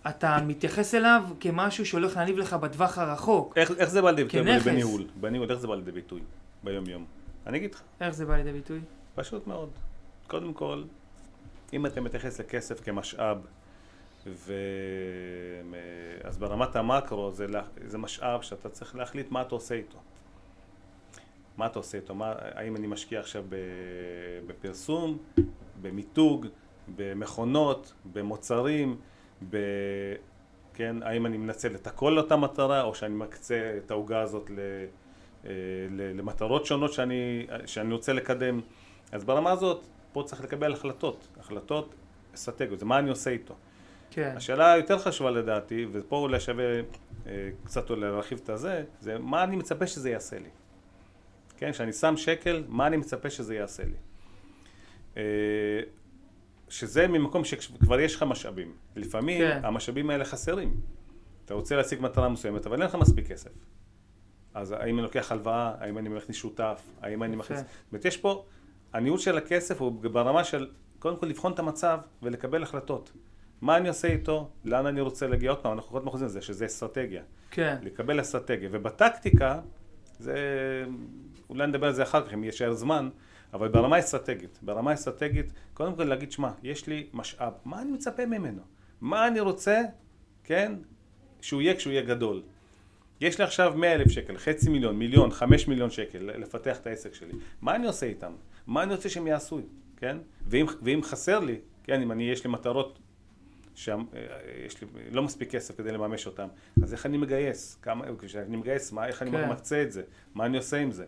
אתה 0.09 0.37
מתייחס 0.47 0.95
אליו 0.95 1.23
כמשהו 1.39 1.85
שהולך 1.85 2.17
להניב 2.17 2.37
לך 2.37 2.53
בטווח 2.53 2.97
הרחוק. 2.97 3.57
איך, 3.57 3.71
איך 3.77 3.89
זה 3.89 4.01
בא 4.01 4.11
לידי 4.11 4.23
ביטוי. 4.23 4.59
בניהול? 4.59 5.07
בניהול, 5.19 5.51
איך 5.51 5.59
זה 5.59 5.67
בא 5.67 5.75
לידי 5.75 5.91
ביטוי 5.91 6.21
ביום 6.63 6.89
יום? 6.89 7.05
אני 7.47 7.57
אגיד 7.57 7.73
לך. 7.73 7.81
איך 8.01 8.09
זה 8.09 8.25
בא 8.25 8.35
לידי 8.35 8.51
ביטוי? 8.51 8.79
פשוט 9.15 9.47
מאוד. 9.47 9.69
קודם 10.27 10.53
כל, 10.53 10.83
אם 11.73 11.85
אתה 11.85 12.01
מתייחס 12.01 12.39
לכסף 12.39 12.81
כמשאב, 12.83 13.37
ו... 14.27 14.53
אז 16.23 16.37
ברמת 16.37 16.75
המקרו 16.75 17.31
זה, 17.31 17.47
לה- 17.47 17.61
זה 17.87 17.97
משאב 17.97 18.41
שאתה 18.41 18.69
צריך 18.69 18.95
להחליט 18.95 19.31
מה 19.31 19.41
אתה 19.41 19.55
עושה 19.55 19.75
איתו. 19.75 19.97
מה 21.57 21.65
אתה 21.65 21.79
עושה 21.79 21.97
איתו? 21.97 22.15
מה, 22.15 22.33
האם 22.37 22.75
אני 22.75 22.87
משקיע 22.87 23.19
עכשיו. 23.19 23.43
בפרסום, 24.47 25.17
במיתוג, 25.81 26.47
במכונות, 26.95 27.93
במוצרים, 28.13 28.97
ב... 29.49 29.57
כן, 30.73 30.95
האם 31.03 31.25
אני 31.25 31.37
מנצל 31.37 31.75
את 31.75 31.87
הכל 31.87 32.13
לאותה 32.15 32.35
מטרה, 32.35 32.81
או 32.81 32.95
שאני 32.95 33.15
מקצה 33.15 33.73
את 33.77 33.91
העוגה 33.91 34.21
הזאת 34.21 34.49
ל... 34.49 34.59
אה, 35.45 35.51
ל- 35.89 36.17
למטרות 36.19 36.65
שונות 36.65 36.93
שאני, 36.93 37.47
שאני 37.65 37.93
רוצה 37.93 38.13
לקדם. 38.13 38.61
אז 39.11 39.23
ברמה 39.23 39.51
הזאת, 39.51 39.85
פה 40.13 40.23
צריך 40.25 40.43
לקבל 40.43 40.73
החלטות, 40.73 41.27
החלטות 41.39 41.95
אסטרטגיות, 42.35 42.79
זה 42.79 42.85
מה 42.85 42.99
אני 42.99 43.09
עושה 43.09 43.29
איתו. 43.29 43.55
כן. 44.11 44.33
השאלה 44.37 44.71
היותר 44.73 44.97
חשובה 44.99 45.31
לדעתי, 45.31 45.85
ופה 45.91 46.17
אולי 46.17 46.39
שווה 46.39 46.63
אה, 47.27 47.49
קצת 47.65 47.89
להרחיב 47.89 48.39
את 48.43 48.49
הזה, 48.49 48.83
זה 48.99 49.17
מה 49.19 49.43
אני 49.43 49.55
מצפה 49.55 49.87
שזה 49.87 50.09
יעשה 50.09 50.39
לי. 50.39 50.49
כן, 51.63 51.71
כשאני 51.71 51.93
שם 51.93 52.17
שקל, 52.17 52.63
מה 52.67 52.87
אני 52.87 52.97
מצפה 52.97 53.29
שזה 53.29 53.55
יעשה 53.55 53.83
לי. 53.83 53.95
אה, 55.17 55.23
שזה 56.69 57.07
ממקום 57.07 57.43
שכבר 57.45 57.99
יש 57.99 58.15
לך 58.15 58.23
משאבים. 58.23 58.73
לפעמים 58.95 59.41
כן. 59.41 59.59
המשאבים 59.63 60.09
האלה 60.09 60.25
חסרים. 60.25 60.81
אתה 61.45 61.53
רוצה 61.53 61.75
להשיג 61.75 62.01
מטרה 62.01 62.29
מסוימת, 62.29 62.65
אבל 62.65 62.75
אין 62.75 62.89
לך 62.89 62.95
מספיק 62.95 63.27
כסף. 63.27 63.49
אז 64.53 64.71
האם 64.71 64.95
אני 64.95 65.01
לוקח 65.01 65.31
הלוואה, 65.31 65.73
האם 65.79 65.97
אני 65.97 66.09
מכניס 66.09 66.37
שותף, 66.37 66.81
האם 67.01 67.23
אני. 67.23 67.35
מכניס... 67.35 67.59
זאת 67.59 67.67
אומרת, 67.91 68.05
יש 68.05 68.17
פה, 68.17 68.45
הניהול 68.93 69.19
של 69.19 69.37
הכסף 69.37 69.81
הוא 69.81 69.91
ברמה 69.91 70.43
של 70.43 70.69
קודם 70.99 71.17
כל 71.17 71.25
לבחון 71.25 71.51
את 71.51 71.59
המצב 71.59 71.99
ולקבל 72.23 72.63
החלטות. 72.63 73.11
מה 73.61 73.77
אני 73.77 73.87
עושה 73.87 74.07
איתו, 74.07 74.49
לאן 74.65 74.85
אני 74.85 75.01
רוצה 75.01 75.27
להגיע, 75.27 75.51
עוד 75.51 75.59
פעם, 75.59 75.73
אנחנו 75.73 75.89
כל 75.91 75.97
הזמן 75.97 76.11
חוזרים 76.11 76.29
לזה, 76.29 76.41
שזה 76.41 76.65
אסטרטגיה. 76.65 77.23
כן. 77.51 77.77
לקבל 77.81 78.21
אסטרטגיה. 78.21 78.69
ובטקטיקה, 78.71 79.59
זה, 80.19 80.35
אולי 81.53 81.67
נדבר 81.67 81.87
על 81.87 81.93
זה 81.93 82.03
אחר 82.03 82.25
כך, 82.25 82.33
אם 82.33 82.43
יישאר 82.43 82.73
זמן, 82.73 83.09
אבל 83.53 83.67
ברמה 83.67 83.99
אסטרטגית, 83.99 84.59
ברמה 84.61 84.93
אסטרטגית, 84.93 85.53
קודם 85.73 85.95
כל 85.95 86.03
להגיד, 86.03 86.31
שמע, 86.31 86.51
יש 86.63 86.87
לי 86.87 87.07
משאב, 87.13 87.53
מה 87.65 87.81
אני 87.81 87.91
מצפה 87.91 88.25
ממנו? 88.25 88.61
מה 89.01 89.27
אני 89.27 89.39
רוצה, 89.39 89.81
כן, 90.43 90.73
שהוא 91.41 91.61
יהיה 91.61 91.75
כשהוא 91.75 91.93
יהיה 91.93 92.03
גדול. 92.03 92.41
יש 93.21 93.39
לי 93.39 93.43
עכשיו 93.43 93.73
100 93.77 93.93
אלף 93.93 94.11
שקל, 94.11 94.37
חצי 94.37 94.69
מיליון, 94.69 94.95
מיליון, 94.95 95.31
חמש 95.31 95.67
מיליון 95.67 95.89
שקל, 95.89 96.19
לפתח 96.37 96.77
את 96.77 96.87
העסק 96.87 97.13
שלי. 97.13 97.33
מה 97.61 97.75
אני 97.75 97.87
עושה 97.87 98.05
איתם? 98.05 98.31
מה 98.67 98.83
אני 98.83 98.93
רוצה 98.93 99.09
שהם 99.09 99.27
יעשו, 99.27 99.59
כן? 99.97 100.17
ואם, 100.47 100.65
ואם 100.81 100.99
חסר 101.03 101.39
לי, 101.39 101.59
כן, 101.83 102.01
אם 102.01 102.11
אני, 102.11 102.23
יש 102.23 102.43
לי 102.43 102.49
מטרות 102.49 102.99
שם, 103.75 104.03
אה, 104.15 104.19
לי 104.81 104.87
לא 105.11 105.23
מספיק 105.23 105.51
כסף 105.51 105.77
כדי 105.77 105.91
לממש 105.91 106.27
אותם, 106.27 106.47
אז 106.83 106.93
איך 106.93 107.05
אני 107.05 107.17
מגייס? 107.17 107.77
כמה, 107.81 108.05
כשאני 108.19 108.57
מגייס, 108.57 108.91
מה, 108.91 109.07
איך 109.07 109.21
אני 109.21 109.31
כן. 109.31 109.49
מקצה 109.49 109.83
את 109.83 109.91
זה? 109.91 110.03
מה 110.35 110.45
אני 110.45 110.57
עושה 110.57 110.77
עם 110.77 110.91
זה? 110.91 111.05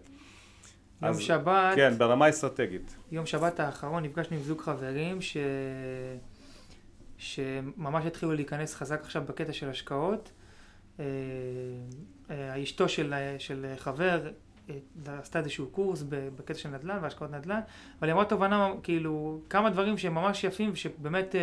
יום 1.01 1.11
אז- 1.11 1.19
שבת, 1.19 1.75
כן, 1.75 1.97
ברמה 1.97 2.29
אסטרטגית. 2.29 2.95
יום 3.11 3.25
שבת 3.25 3.59
האחרון 3.59 4.03
נפגשנו 4.03 4.37
עם 4.37 4.43
זוג 4.43 4.61
חברים 4.61 5.21
ש... 5.21 5.37
שממש 7.17 8.05
התחילו 8.05 8.33
להיכנס 8.33 8.75
חזק 8.75 9.01
עכשיו 9.01 9.23
בקטע 9.27 9.53
של 9.53 9.69
השקעות. 9.69 10.31
אה, 10.99 11.05
אה, 12.29 12.63
אשתו 12.63 12.89
של, 12.89 13.13
של 13.37 13.73
חבר 13.77 14.31
אה, 14.69 14.75
עשתה 15.19 15.39
איזשהו 15.39 15.67
קורס 15.67 16.03
בקטע 16.09 16.59
של 16.59 16.69
נדל"ן 16.69 16.97
והשקעות 17.01 17.31
נדל"ן, 17.31 17.59
אבל 17.99 18.07
היא 18.07 18.13
אמרה 18.13 18.25
תובנה, 18.25 18.69
כאילו, 18.83 19.41
כמה 19.49 19.69
דברים 19.69 19.97
שהם 19.97 20.15
ממש 20.15 20.43
יפים, 20.43 20.75
שבאמת 20.75 21.35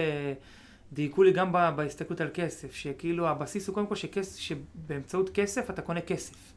דייקו 0.92 1.22
לי 1.22 1.32
גם 1.32 1.52
בהסתכלות 1.52 2.20
על 2.20 2.28
כסף, 2.34 2.74
שכאילו 2.74 3.28
הבסיס 3.28 3.68
הוא 3.68 3.74
קודם 3.74 3.86
כל 3.86 3.96
שכס, 3.96 4.34
שבאמצעות 4.34 5.30
כסף 5.34 5.70
אתה 5.70 5.82
קונה 5.82 6.00
כסף. 6.00 6.52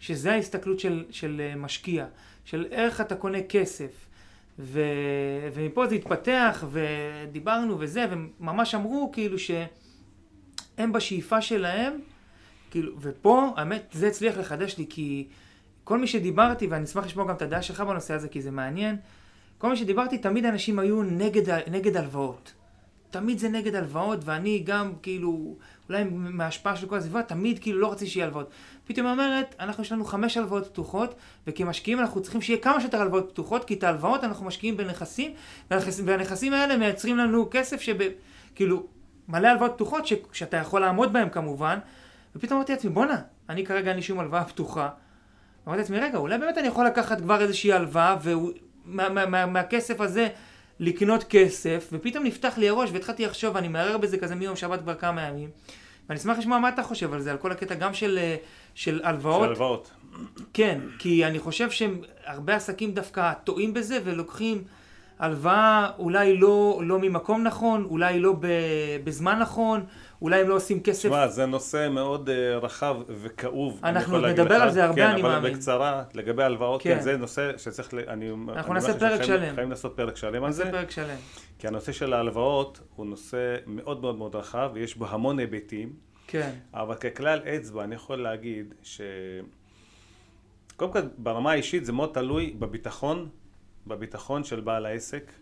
שזה 0.00 0.32
ההסתכלות 0.32 0.80
של, 0.80 1.04
של 1.10 1.40
אה, 1.44 1.56
משקיע, 1.56 2.06
של 2.44 2.66
איך 2.70 3.00
אתה 3.00 3.14
קונה 3.14 3.38
כסף. 3.48 3.90
ו... 4.58 4.80
ומפה 5.54 5.86
זה 5.86 5.94
התפתח, 5.94 6.64
ודיברנו 6.70 7.76
וזה, 7.80 8.06
וממש 8.10 8.74
אמרו 8.74 9.10
כאילו 9.12 9.36
שהם 9.38 10.92
בשאיפה 10.92 11.40
שלהם, 11.40 11.98
כאילו, 12.70 12.92
ופה, 13.00 13.52
האמת, 13.56 13.82
זה 13.92 14.08
הצליח 14.08 14.38
לחדש 14.38 14.78
לי, 14.78 14.86
כי 14.90 15.28
כל 15.84 15.98
מי 15.98 16.06
שדיברתי, 16.06 16.66
ואני 16.66 16.84
אשמח 16.84 17.04
לשמוע 17.04 17.26
גם 17.26 17.34
את 17.34 17.42
הדעה 17.42 17.62
שלך 17.62 17.80
בנושא 17.80 18.14
הזה, 18.14 18.28
כי 18.28 18.42
זה 18.42 18.50
מעניין, 18.50 18.96
כל 19.58 19.70
מי 19.70 19.76
שדיברתי, 19.76 20.18
תמיד 20.18 20.44
אנשים 20.44 20.78
היו 20.78 21.02
נגד, 21.02 21.50
נגד 21.70 21.96
הלוואות. 21.96 22.52
תמיד 23.10 23.38
זה 23.38 23.48
נגד 23.48 23.74
הלוואות, 23.74 24.18
ואני 24.24 24.62
גם, 24.64 24.92
כאילו, 25.02 25.56
אולי 25.90 26.04
מההשפעה 26.10 26.76
של 26.76 26.86
כל 26.86 26.96
הסביבה, 26.96 27.22
תמיד 27.22 27.58
כאילו 27.58 27.78
לא 27.80 27.92
רציתי 27.92 28.10
שיהיה 28.10 28.26
הלוואות. 28.26 28.50
פתאום 28.84 29.06
היא 29.06 29.12
אומרת, 29.12 29.54
אנחנו 29.60 29.82
יש 29.82 29.92
לנו 29.92 30.04
חמש 30.04 30.36
הלוואות 30.36 30.66
פתוחות, 30.66 31.14
וכמשקיעים 31.46 32.00
אנחנו 32.00 32.22
צריכים 32.22 32.42
שיהיה 32.42 32.58
כמה 32.58 32.80
שיותר 32.80 33.00
הלוואות 33.00 33.30
פתוחות, 33.30 33.64
כי 33.64 33.74
את 33.74 33.84
ההלוואות 33.84 34.24
אנחנו 34.24 34.46
משקיעים 34.46 34.76
בנכסים, 34.76 35.32
והנכסים, 35.70 36.52
האלה 36.52 36.76
מייצרים 36.76 37.16
לנו 37.16 37.48
כסף 37.50 37.80
שב... 37.80 37.96
כאילו, 38.54 38.86
מלא 39.28 39.48
הלוואות 39.48 39.72
פתוחות, 39.72 40.06
ש, 40.06 40.12
שאתה 40.32 40.56
יכול 40.56 40.80
לעמוד 40.80 41.12
בהן 41.12 41.28
כמובן, 41.28 41.78
ופתאום 42.36 42.56
אמרתי 42.56 42.72
לעצמי, 42.72 42.90
בואנה, 42.90 43.20
אני 43.48 43.66
כרגע 43.66 43.88
אין 43.88 43.96
לי 43.96 44.02
שום 44.02 44.20
הלוואה 44.20 44.44
פתוחה. 44.44 44.88
אמרתי 45.66 45.80
לעצמי, 45.80 46.00
רגע, 46.00 46.18
אולי 46.18 46.38
באמת 46.38 46.58
אני 46.58 46.68
יכול 46.68 46.86
לקחת 46.86 47.20
כבר 47.20 47.40
איזושהי 47.40 47.72
הלוואה, 47.72 48.16
ומהכסף 48.22 49.90
מה, 49.94 50.04
מה, 50.04 50.04
הזה 50.04 50.28
לקנות 50.80 51.24
כסף, 51.24 51.88
ופתאום 51.92 52.24
נפתח 52.24 52.58
לי 52.58 52.68
הראש, 52.68 52.90
והתחלתי 52.92 53.26
לחשוב, 53.26 53.56
אני 53.56 53.68
מערער 53.68 53.98
בזה 53.98 54.18
כזה 54.18 54.34
מיום 54.34 54.56
שבת 54.56 54.80
כבר 54.80 54.94
כמה 54.94 55.22
ימים. 55.22 55.48
ואני 56.08 56.20
אשמח 56.20 56.38
לשמוע 56.38 56.58
מה 56.58 56.68
אתה 56.68 56.82
חושב 56.82 57.12
על 57.12 57.20
זה, 57.20 57.30
על 57.30 57.36
כל 57.36 57.52
הקטע 57.52 57.74
גם 57.74 57.94
של, 57.94 58.18
של 58.74 59.00
הלוואות. 59.04 59.42
של 59.42 59.48
הלוואות. 59.48 59.90
כן, 60.52 60.80
כי 60.98 61.24
אני 61.24 61.38
חושב 61.38 61.70
שהרבה 61.70 62.56
עסקים 62.56 62.92
דווקא 62.92 63.32
טועים 63.44 63.74
בזה 63.74 63.98
ולוקחים 64.04 64.64
הלוואה 65.18 65.90
אולי 65.98 66.36
לא, 66.36 66.80
לא 66.84 66.98
ממקום 66.98 67.42
נכון, 67.42 67.84
אולי 67.84 68.20
לא 68.20 68.34
בזמן 69.04 69.38
נכון, 69.38 69.84
אולי 70.22 70.40
הם 70.40 70.48
לא 70.48 70.54
עושים 70.54 70.80
כסף. 70.80 71.08
תשמע, 71.08 71.28
זה 71.28 71.46
נושא 71.46 71.88
מאוד 71.90 72.28
uh, 72.28 72.64
רחב 72.64 72.96
וכאוב. 73.08 73.80
אנחנו 73.84 74.20
נדבר 74.20 74.54
על 74.54 74.70
זה 74.70 74.84
הרבה, 74.84 74.96
כן, 74.96 75.06
אני 75.06 75.22
מאמין. 75.22 75.40
כן, 75.40 75.46
אבל 75.46 75.54
בקצרה, 75.54 76.02
לגבי 76.14 76.42
הלוואות, 76.42 76.82
כן. 76.82 76.96
כן, 76.96 77.02
זה 77.02 77.16
נושא 77.16 77.52
שצריך, 77.56 77.94
אני... 78.08 78.30
אנחנו 78.48 78.74
נעשה 78.74 78.98
פרק 78.98 79.22
שלם. 79.22 79.54
חייבים 79.54 79.70
לעשות 79.70 79.96
פרק 79.96 80.16
שלם 80.16 80.44
על 80.44 80.52
זה. 80.52 80.64
נעשה 80.64 80.76
פרק 80.76 80.90
שלם. 80.90 81.16
כי 81.58 81.68
הנושא 81.68 81.92
של 81.92 82.12
ההלוואות 82.12 82.80
הוא 82.96 83.06
נושא 83.06 83.56
מאוד 83.66 84.00
מאוד 84.00 84.18
מאוד 84.18 84.34
רחב, 84.34 84.70
ויש 84.74 84.96
בו 84.96 85.06
המון 85.06 85.38
היבטים. 85.38 85.92
כן. 86.26 86.50
אבל 86.74 86.94
ככלל 86.94 87.38
אצבע, 87.38 87.84
אני 87.84 87.94
יכול 87.94 88.22
להגיד 88.22 88.74
ש... 88.82 89.00
קודם 90.76 90.92
כל, 90.92 91.00
ברמה 91.18 91.52
האישית 91.52 91.84
זה 91.84 91.92
מאוד 91.92 92.10
תלוי 92.14 92.54
בביטחון, 92.58 93.28
בביטחון 93.86 94.44
של 94.44 94.60
בעל 94.60 94.86
העסק. 94.86 95.32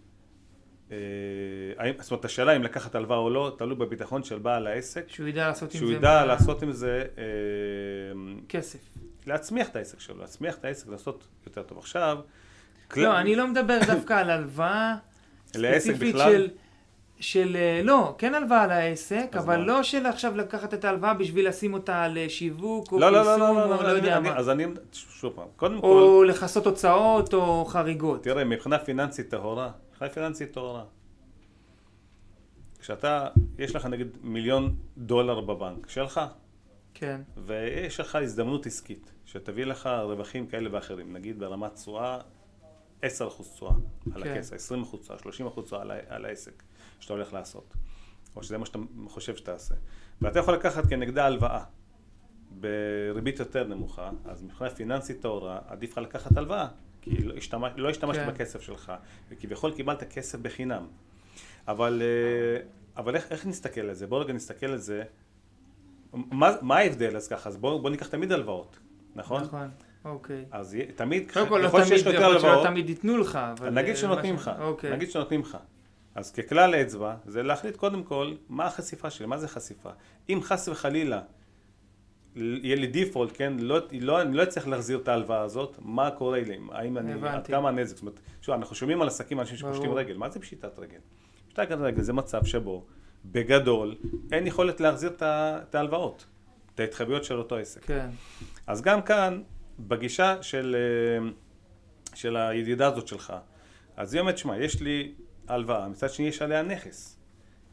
אה, 0.93 1.91
זאת 2.01 2.11
אומרת, 2.11 2.25
השאלה 2.25 2.57
אם 2.57 2.63
לקחת 2.63 2.95
הלוואה 2.95 3.19
או 3.19 3.31
לא, 3.31 3.55
תלוי 3.59 3.75
בביטחון 3.75 4.23
של 4.23 4.39
בעל 4.39 4.67
העסק. 4.67 5.05
שהוא 5.09 5.29
ידע 5.29 5.49
לעשות 5.49 5.63
עם 5.63 5.73
זה... 5.73 5.79
שהוא 5.79 5.93
ידע 5.93 6.25
לעשות 6.25 6.63
עם 6.63 6.73
זה... 6.73 7.05
אה, 7.19 7.25
כסף. 8.49 8.79
להצמיח 9.27 9.69
את 9.69 9.77
העסק 9.77 10.01
שלו, 10.01 10.19
להצמיח 10.19 10.57
את 10.57 10.65
העסק, 10.65 10.89
לעשות 10.89 11.27
יותר 11.47 11.63
טוב. 11.63 11.79
עכשיו... 11.79 12.19
לא, 12.97 13.19
אני 13.19 13.37
לא 13.37 13.47
מדבר 13.47 13.79
דווקא 13.87 14.15
על 14.15 14.31
הלוואה 14.31 14.95
ספציפית 15.47 16.17
של... 16.19 16.49
של, 17.21 17.57
אה, 17.57 17.81
לא, 17.85 18.15
כן 18.19 18.35
הלוואה 18.35 18.63
על 18.63 18.71
העסק, 18.71 19.27
אבל 19.39 19.57
מה? 19.57 19.65
לא 19.65 19.83
של 19.83 20.07
עכשיו 20.07 20.37
לקחת 20.37 20.75
את 20.75 20.85
ההלוואה 20.85 21.15
בשביל 21.15 21.49
לשים 21.49 21.75
אותה 21.75 22.03
על 22.03 22.19
שיווק, 22.29 22.93
או 22.93 22.99
לא, 22.99 23.07
פרסום, 23.11 23.27
לא, 23.27 23.39
לא, 23.39 23.55
לא, 23.55 23.77
או 23.77 23.83
לא, 23.83 23.89
לא 23.89 23.89
יודע 23.89 24.17
אני, 24.17 24.29
מה. 24.29 24.37
אז 24.37 24.49
אני, 24.49 24.67
שוב 24.93 25.33
פעם, 25.37 25.47
קודם 25.57 25.77
או 25.77 25.81
כל... 25.81 25.89
או 25.89 26.25
לכסות 26.25 26.67
הוצאות, 26.67 27.35
או 27.35 27.65
חריגות. 27.65 28.23
תראה, 28.23 28.45
מבחינה 28.45 28.79
פיננסית 28.79 29.31
טהורה, 29.31 29.71
מבחינה 29.99 30.15
פיננסית 30.15 30.53
טהורה. 30.53 30.85
כשאתה, 32.81 33.29
יש 33.59 33.77
לך 33.77 33.87
נגיד 33.87 34.07
מיליון 34.23 34.77
דולר 34.99 35.41
בבנק 35.41 35.89
שלך, 35.89 36.21
כן. 36.95 37.21
ויש 37.37 38.01
לך 38.01 38.15
הזדמנות 38.15 38.67
עסקית, 38.67 39.13
שתביא 39.25 39.65
לך 39.65 39.87
רווחים 39.87 40.47
כאלה 40.47 40.69
ואחרים, 40.73 41.13
נגיד 41.13 41.39
ברמת 41.39 41.75
תשואה, 41.75 42.19
10% 43.03 43.07
תשואה 43.55 43.73
על 44.15 44.25
כן. 44.25 44.33
הכסף, 44.33 44.73
20% 44.95 44.97
תשואה, 45.01 45.19
30% 45.19 45.63
תשואה 45.63 45.83
על, 45.83 45.91
על 46.09 46.25
העסק 46.25 46.63
שאתה 47.01 47.13
הולך 47.13 47.33
לעשות, 47.33 47.75
או 48.37 48.43
שזה 48.43 48.59
מה 48.59 48.67
שאתה 48.67 48.79
חושב 49.09 49.37
שתעשה. 49.37 49.75
ואתה 50.21 50.39
יכול 50.39 50.55
לקחת 50.55 50.87
כנגדה 50.87 51.27
הלוואה 51.27 51.65
בריבית 52.51 53.39
יותר 53.39 53.67
נמוכה, 53.67 54.11
אז 54.25 54.43
מבחינה 54.43 54.71
פיננסית 54.71 55.21
טהורה, 55.21 55.59
עדיף 55.67 55.93
לך 55.93 55.99
לקחת 55.99 56.37
הלוואה, 56.37 56.69
כי 57.01 57.23
לא 57.23 57.35
השתמש, 57.35 57.73
לא 57.77 57.91
השתמשת 57.91 58.21
כן. 58.21 58.29
בכסף 58.29 58.61
שלך, 58.61 58.93
וכביכול 59.31 59.73
קיבלת 59.73 60.13
כסף 60.13 60.39
בחינם. 60.39 60.87
אבל, 61.69 62.03
אה, 62.05 62.63
אבל 62.97 63.17
איך, 63.17 63.27
איך 63.33 63.47
נסתכל 63.47 63.81
על 63.81 63.95
זה? 63.95 64.07
בואו 64.07 64.21
רגע 64.21 64.33
נסתכל 64.33 64.67
על 64.67 64.79
זה. 64.79 65.03
מה, 66.13 66.51
מה 66.63 66.77
ההבדל 66.77 67.17
אז 67.17 67.29
ככה? 67.29 67.49
אז 67.49 67.57
בואו 67.57 67.83
בוא 67.83 67.91
ניקח 67.91 68.09
תמיד 68.09 68.33
הלוואות, 68.33 68.79
נכון? 69.15 69.43
נכון, 69.43 69.69
אוקיי. 70.05 70.45
אז 70.51 70.77
תמיד, 70.97 71.33
קודם 71.33 71.49
כל, 71.49 71.59
לא 71.59 71.69
תמיד, 71.69 71.85
שיש 71.85 72.01
יכול 72.01 72.13
יותר 72.13 72.29
להיות 72.29 72.41
שלא 72.41 72.61
תמיד 72.65 72.89
ייתנו 72.89 73.19
לך, 73.19 73.37
אבל... 73.37 73.71
נגיד 73.71 73.91
אה, 73.91 73.97
שנותנים 73.97 74.35
משהו- 74.35 74.53
לך, 74.53 74.61
אוקיי. 74.61 74.93
נגיד 74.93 75.11
שנותנים 75.11 75.41
לך. 75.41 75.59
אז 76.15 76.33
ככלל 76.33 76.75
אצבע, 76.75 77.15
זה 77.27 77.43
להחליט 77.43 77.77
קודם 77.77 78.03
כל, 78.05 78.35
מה 78.49 78.67
החשיפה 78.67 79.11
שלי, 79.11 79.27
מה 79.27 79.39
זה 79.39 79.49
חשיפה. 79.49 79.91
אם 80.29 80.39
חס 80.43 80.69
וחלילה, 80.69 81.21
יהיה 82.39 82.77
לי 82.77 82.87
דיפולט, 82.87 83.31
כן, 83.35 83.53
לא, 83.59 83.79
לא, 84.01 84.23
אני 84.23 84.37
לא 84.37 84.43
אצליח 84.43 84.67
להחזיר 84.67 84.99
את 84.99 85.09
ההלוואה 85.09 85.41
הזאת, 85.41 85.77
מה 85.83 86.11
קורה 86.11 86.41
לי, 86.41 86.59
האם 86.71 86.99
אני, 86.99 87.13
הבנתי. 87.13 87.37
עד 87.37 87.47
כמה 87.47 87.69
הנזק, 87.69 87.97
זאת 87.97 88.03
אומרת, 88.03 88.21
שוב, 88.43 88.55
אנחנו 88.55 88.77
שומעים 88.77 89.03
על 89.03 89.09
עסקים, 89.09 89.41
אנשים 89.41 89.57
שפושטים. 89.57 89.93
רגל, 89.93 90.17
מה 90.17 90.29
זה 90.31 90.41
פשיטת 90.41 90.79
רגל? 90.79 90.99
פשיטת 91.47 91.71
רגל 91.71 92.03
זה 92.03 92.13
מצב 92.13 92.45
שבו, 92.45 92.85
בגדול, 93.25 93.97
אין 94.33 94.47
יכולת 94.47 94.81
להחזיר 94.81 95.11
את 95.23 95.75
ההלוואות, 95.75 96.27
את 96.75 96.81
ההתחייבויות 96.81 97.25
של 97.25 97.39
אותו 97.39 97.57
עסק. 97.57 97.85
כן, 97.85 98.09
אז 98.67 98.83
גם 98.83 99.03
כאן, 99.03 99.43
בגישה 99.79 100.43
של, 100.43 100.77
אה, 100.79 101.31
של 102.15 102.37
הידידה 102.37 102.87
הזאת 102.87 103.09
שלך, 103.09 103.33
אז 103.97 104.15
היא 104.15 104.21
אומרת, 104.21 104.39
שמע, 104.39 104.59
יש 104.59 104.81
לי 104.81 105.15
הלוואה, 105.49 105.89
מצד 105.89 106.11
שני 106.11 106.27
יש 106.27 106.43
עליה 106.43 106.63
נכס. 106.63 107.19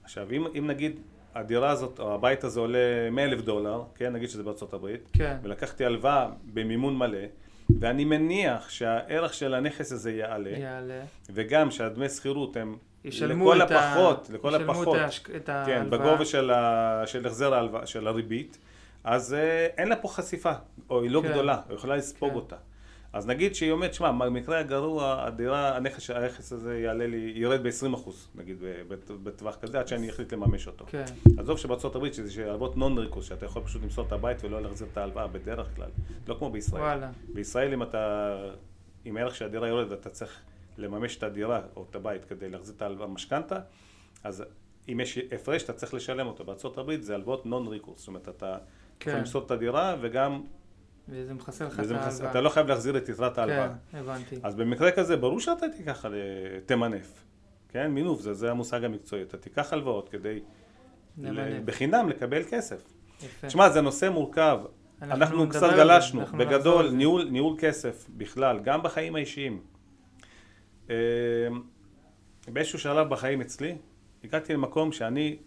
עכשיו, 0.03 0.31
אם, 0.31 0.47
אם 0.57 0.67
נגיד 0.67 0.99
הדירה 1.35 1.69
הזאת, 1.69 1.99
או 1.99 2.13
הבית 2.15 2.43
הזה 2.43 2.59
עולה 2.59 2.77
100 3.11 3.25
אלף 3.25 3.41
דולר, 3.41 3.83
כן, 3.95 4.13
נגיד 4.13 4.29
שזה 4.29 4.43
בארצות 4.43 4.73
הברית, 4.73 5.09
כן. 5.13 5.37
ולקחתי 5.43 5.85
הלוואה 5.85 6.27
במימון 6.53 6.97
מלא, 6.97 7.17
ואני 7.79 8.05
מניח 8.05 8.69
שהערך 8.69 9.33
של 9.33 9.53
הנכס 9.53 9.91
הזה 9.91 10.11
יעלה, 10.11 10.49
יעלה. 10.49 11.01
וגם 11.33 11.71
שהדמי 11.71 12.09
שכירות 12.09 12.57
הם 12.57 12.77
ישלמו 13.05 13.53
לכל 13.53 13.61
את 13.65 13.71
ה- 13.71 13.91
הפחות, 13.91 14.29
לכל 14.33 14.47
ישלמו 14.55 14.71
את 14.71 14.77
הפחות, 14.77 14.97
ההשק- 14.97 15.29
את 15.35 15.45
כן, 15.45 15.51
ההלוואה. 15.51 15.99
בגובה 15.99 16.25
של, 16.25 16.51
ה... 16.51 17.03
של 17.05 17.25
החזר 17.27 17.53
ההלוואה, 17.53 17.85
של 17.85 18.07
הריבית, 18.07 18.57
אז 19.03 19.33
אה, 19.33 19.67
אין 19.77 19.87
לה 19.87 19.95
פה 19.95 20.07
חשיפה, 20.07 20.51
או 20.89 21.01
היא 21.01 21.11
לא 21.11 21.21
כן. 21.21 21.31
גדולה, 21.31 21.59
היא 21.69 21.75
יכולה 21.75 21.95
לספוג 21.95 22.29
כן. 22.29 22.35
אותה. 22.35 22.55
אז 23.15 23.27
נגיד 23.27 23.55
שהיא 23.55 23.71
אומרת, 23.71 23.93
שמע, 23.93 24.11
במקרה 24.11 24.59
הגרוע, 24.59 25.23
הדירה, 25.25 25.77
הנכס, 25.77 26.09
הנכס 26.09 26.51
הזה 26.51 26.79
יעלה 26.79 27.07
לי, 27.07 27.33
ירד 27.35 27.63
ב-20%, 27.63 28.09
נגיד, 28.35 28.57
ב- 28.61 28.81
בת- 28.87 29.11
בטווח 29.23 29.55
כזה, 29.55 29.79
עד 29.79 29.87
שאני 29.87 30.09
אחליט 30.09 30.33
לממש 30.33 30.67
אותו. 30.67 30.85
כן, 30.87 31.05
עזוב 31.37 31.57
שבארצות 31.57 31.95
הברית, 31.95 32.13
שזה 32.13 32.49
הלוואות 32.49 32.77
נון 32.77 32.97
ריכוז, 32.97 33.25
שאתה 33.25 33.45
יכול 33.45 33.61
פשוט 33.63 33.83
למסור 33.83 34.05
את 34.07 34.11
הבית 34.11 34.43
ולא 34.43 34.61
להחזיר 34.61 34.87
את 34.91 34.97
ההלוואה 34.97 35.27
בדרך 35.27 35.75
כלל, 35.75 35.89
לא 36.27 36.35
כמו 36.39 36.49
בישראל. 36.49 36.81
וואלה. 36.81 37.11
בישראל 37.33 37.73
אם 37.73 37.83
אתה, 37.83 38.35
אם 39.05 39.17
הערך 39.17 39.35
של 39.35 39.45
הדירה 39.45 39.67
יורד 39.67 39.91
ואתה 39.91 40.09
צריך 40.09 40.39
לממש 40.77 41.17
את 41.17 41.23
הדירה 41.23 41.61
או 41.75 41.85
את 41.89 41.95
הבית 41.95 42.25
כדי 42.25 42.49
להחזיר 42.49 42.75
את 42.77 42.81
ההלוואה 42.81 43.07
משכנתה, 43.07 43.59
אז 44.23 44.43
אם 44.89 44.99
יש 44.99 45.17
הפרש 45.31 45.63
אתה 45.63 45.73
צריך 45.73 45.93
לשלם 45.93 46.27
אותו. 46.27 46.43
בארצות 46.43 46.77
הברית 46.77 47.03
זה 47.03 47.15
הלוואות 47.15 47.45
נון 47.45 47.67
ריכוס, 47.67 47.99
זאת 47.99 48.07
אומרת 48.07 48.29
אתה 48.29 48.57
כן. 48.99 49.09
יכול 49.09 49.19
למסור 49.19 49.45
את 49.45 49.51
הדירה 49.51 49.95
וגם, 50.01 50.43
וזה 51.09 51.33
מכסה 51.33 51.65
לך 51.65 51.79
את 51.79 51.91
ההלוואה. 51.91 52.31
אתה 52.31 52.41
לא 52.41 52.49
חייב 52.49 52.67
להחזיר 52.67 52.97
את 52.97 53.09
יתרת 53.09 53.37
ההלוואה. 53.37 53.73
כן, 53.91 53.97
הבנתי. 53.97 54.35
אז 54.43 54.55
במקרה 54.55 54.91
כזה 54.91 55.17
ברור 55.17 55.39
שאתה 55.39 55.65
תיקח, 55.77 56.05
על- 56.05 56.15
תמנף, 56.65 57.23
כן? 57.69 57.91
מינוף 57.91 58.21
זה, 58.21 58.33
זה 58.33 58.51
המושג 58.51 58.83
המקצועי, 58.83 59.21
אתה 59.21 59.37
תיקח 59.37 59.73
הלוואות 59.73 60.09
כדי 60.09 60.39
ל-. 61.17 61.59
בחינם 61.65 62.09
לקבל 62.09 62.43
כסף. 62.49 62.81
יפה. 63.21 63.47
תשמע, 63.47 63.69
זה 63.69 63.81
נושא 63.81 64.09
מורכב. 64.09 64.59
אנחנו 65.01 65.23
אנחנו 65.23 65.49
קצת 65.49 65.69
גלשנו. 65.75 66.21
אנחנו 66.21 66.37
בגדול. 66.37 66.89
ניהול, 66.89 67.27
ניהול 67.31 67.55
כסף 67.59 68.05
בכלל, 68.17 68.59
גם 68.59 68.83
בחיים 68.83 69.15
האישיים. 69.15 69.61
אה, 70.89 70.95
באיזשהו 72.47 72.79
שלב 72.79 73.09
בחיים 73.09 73.41
אצלי, 73.41 73.75
הגעתי 74.23 74.53
למקום 74.53 74.91
שאני, 74.91 75.37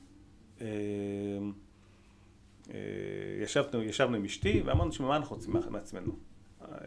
אה, 0.60 0.66
אה, 0.66 1.38
ישבנו, 3.42 3.82
ישבנו 3.82 4.16
עם 4.16 4.24
אשתי 4.24 4.62
ואמרנו 4.64 4.92
שמה 4.92 5.16
אנחנו 5.16 5.36
רוצים 5.36 5.54
מעצמנו. 5.70 6.12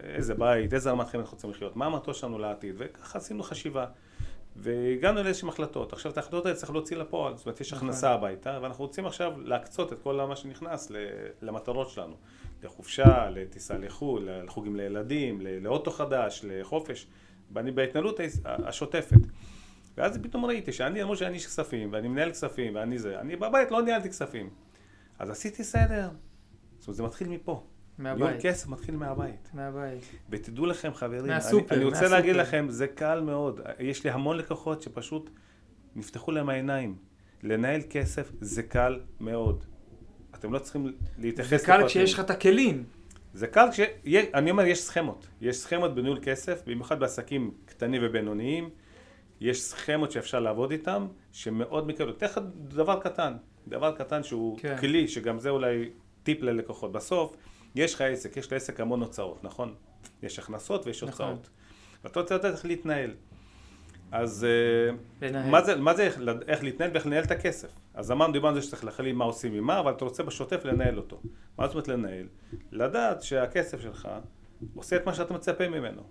איזה 0.03 0.35
בית, 0.35 0.73
איזה 0.73 0.91
רמת 0.91 1.09
חיים 1.09 1.21
אנחנו 1.21 1.35
רוצים 1.35 1.49
לחיות, 1.49 1.75
מה 1.75 1.85
המטוס 1.85 2.17
שלנו 2.17 2.39
לעתיד, 2.39 2.75
וככה 2.77 3.17
עשינו 3.17 3.43
חשיבה. 3.43 3.85
והגענו 4.55 5.23
לאיזשהן 5.23 5.49
החלטות. 5.49 5.93
עכשיו 5.93 6.11
את 6.11 6.17
ההחלטות 6.17 6.45
האלה 6.45 6.57
צריך 6.57 6.71
להוציא 6.71 6.97
לפועל, 6.97 7.37
זאת 7.37 7.45
אומרת 7.45 7.61
יש 7.61 7.73
נכון. 7.73 7.87
הכנסה 7.87 8.11
הביתה, 8.11 8.59
ואנחנו 8.61 8.85
רוצים 8.85 9.05
עכשיו 9.05 9.33
להקצות 9.41 9.93
את 9.93 9.99
כל 10.03 10.15
מה 10.15 10.35
שנכנס 10.35 10.91
למטרות 11.41 11.89
שלנו. 11.89 12.15
לחופשה, 12.63 13.29
לטיסה 13.29 13.77
לחו"ל, 13.77 14.29
לחוגים 14.43 14.75
לילדים, 14.75 15.41
לאוטו 15.61 15.91
חדש, 15.91 16.45
לחופש, 16.47 17.07
בהתנהלות 17.51 18.19
השוטפת. 18.45 19.19
ואז 19.97 20.19
פתאום 20.23 20.45
ראיתי 20.45 20.71
שאני, 20.71 21.01
למרות 21.01 21.17
שאני 21.17 21.33
איש 21.33 21.45
כספים, 21.45 21.89
ואני 21.91 22.07
מנהל 22.07 22.31
כספים, 22.31 22.75
ואני 22.75 22.99
זה, 22.99 23.19
אני 23.19 23.35
בבית 23.35 23.71
לא 23.71 23.81
ניהלתי 23.81 24.09
כספים. 24.09 24.49
אז 25.21 25.29
עשיתי 25.29 25.63
סדר. 25.63 26.09
זאת 26.79 26.87
אומרת, 26.87 26.97
זה 26.97 27.03
מתחיל 27.03 27.27
מפה. 27.27 27.63
ניהול 27.99 28.19
מהבית. 28.19 28.41
כסף 28.41 28.67
מתחיל 28.67 28.95
מהבית. 28.95 29.49
מהבית. 29.53 30.03
ותדעו 30.29 30.65
לכם 30.65 30.93
חברים, 30.93 31.27
מהסופר, 31.27 31.75
אני, 31.75 31.75
אני 31.75 31.85
רוצה 31.85 31.97
מהסופר. 31.97 32.17
להגיד 32.17 32.35
לכם, 32.35 32.65
זה 32.69 32.87
קל 32.87 33.21
מאוד. 33.21 33.59
יש 33.79 34.03
לי 34.03 34.09
המון 34.09 34.37
לקוחות 34.37 34.81
שפשוט 34.81 35.29
נפתחו 35.95 36.31
להם 36.31 36.49
העיניים. 36.49 36.95
לנהל 37.43 37.81
כסף 37.89 38.31
זה 38.41 38.63
קל 38.63 38.99
מאוד. 39.19 39.63
אתם 40.35 40.53
לא 40.53 40.59
צריכים 40.59 40.93
להתייחס 41.17 41.49
זה 41.49 41.65
קל 41.65 41.77
לפרטים. 41.77 41.87
כשיש 41.87 42.13
לך 42.13 42.19
את 42.19 42.29
הכלים. 42.29 42.83
זה 43.33 43.47
קל 43.47 43.67
כש... 43.71 43.79
אני 44.33 44.51
אומר, 44.51 44.65
יש 44.65 44.81
סכמות. 44.81 45.27
יש 45.41 45.57
סכמות 45.57 45.95
בניהול 45.95 46.19
כסף, 46.21 46.61
במיוחד 46.65 46.99
בעסקים 46.99 47.51
קטנים 47.65 48.01
ובינוניים. 48.05 48.69
יש 49.41 49.61
סכמות 49.61 50.11
שאפשר 50.11 50.39
לעבוד 50.39 50.71
איתם, 50.71 51.07
שמאוד 51.31 51.87
מקבלות. 51.87 52.17
אתן 52.17 52.25
לך 52.25 52.39
דבר 52.55 52.99
קטן, 52.99 53.33
דבר 53.67 53.95
קטן 53.95 54.23
שהוא 54.23 54.57
כן. 54.59 54.77
כלי, 54.79 55.07
שגם 55.07 55.39
זה 55.39 55.49
אולי 55.49 55.89
טיפ 56.23 56.41
ללקוחות. 56.41 56.91
בסוף, 56.91 57.35
יש 57.75 57.93
לך 57.93 58.01
עסק, 58.01 58.37
יש 58.37 58.51
לעסק 58.51 58.79
המון 58.79 59.01
הוצאות, 59.01 59.43
נכון? 59.43 59.75
יש 60.23 60.39
הכנסות 60.39 60.87
ויש 60.87 61.03
נכון. 61.03 61.25
הוצאות. 61.25 61.49
ואתה 62.03 62.19
רוצה 62.19 62.35
לדעת 62.35 62.53
איך 62.53 62.65
להתנהל. 62.65 63.11
אז 64.11 64.45
אה, 64.49 65.27
לנהל. 65.27 65.49
מה 65.49 65.61
זה, 65.61 65.75
מה 65.75 65.93
זה 65.93 66.03
איך, 66.03 66.19
איך 66.47 66.63
להתנהל 66.63 66.91
ואיך 66.93 67.05
לנהל 67.05 67.23
את 67.23 67.31
הכסף? 67.31 67.67
אז 67.93 68.11
אמרנו, 68.11 68.33
דיברנו 68.33 68.55
על 68.55 68.61
זה 68.61 68.67
שצריך 68.67 68.85
להחליט 68.85 69.15
מה 69.15 69.25
עושים 69.25 69.53
עם 69.53 69.63
מה, 69.63 69.79
אבל 69.79 69.91
אתה 69.91 70.05
רוצה 70.05 70.23
בשוטף 70.23 70.65
לנהל 70.65 70.97
אותו. 70.97 71.21
מה 71.57 71.67
זאת 71.67 71.73
אומרת 71.73 71.87
לנהל? 71.87 72.27
לדעת 72.71 73.21
שהכסף 73.21 73.81
שלך 73.81 74.09
עושה 74.75 74.95
את 74.95 75.05
מה 75.05 75.13
שאתה 75.13 75.33
מצפה 75.33 75.67
ממנו. 75.67 76.01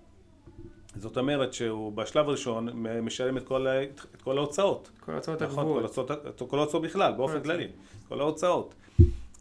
זאת 0.97 1.17
אומרת 1.19 1.53
שהוא 1.53 1.93
בשלב 1.93 2.29
הראשון 2.29 2.69
משלם 3.03 3.37
את 3.37 3.43
כל, 3.47 3.67
ה- 3.67 3.83
את 3.83 4.23
כל 4.23 4.39
ההוצאות. 4.39 4.91
כל 5.01 5.13
ההוצאות 5.13 5.43
נכון, 5.43 5.55
כל 5.55 5.61
הגבוהות. 5.61 5.85
ההוצאות, 5.99 6.51
כל 6.51 6.59
ההוצאות 6.59 6.83
בכלל, 6.83 7.13
באופן 7.13 7.33
ההוצאות. 7.35 7.57
כללי. 7.57 7.69
כל 8.09 8.21
ההוצאות. 8.21 8.75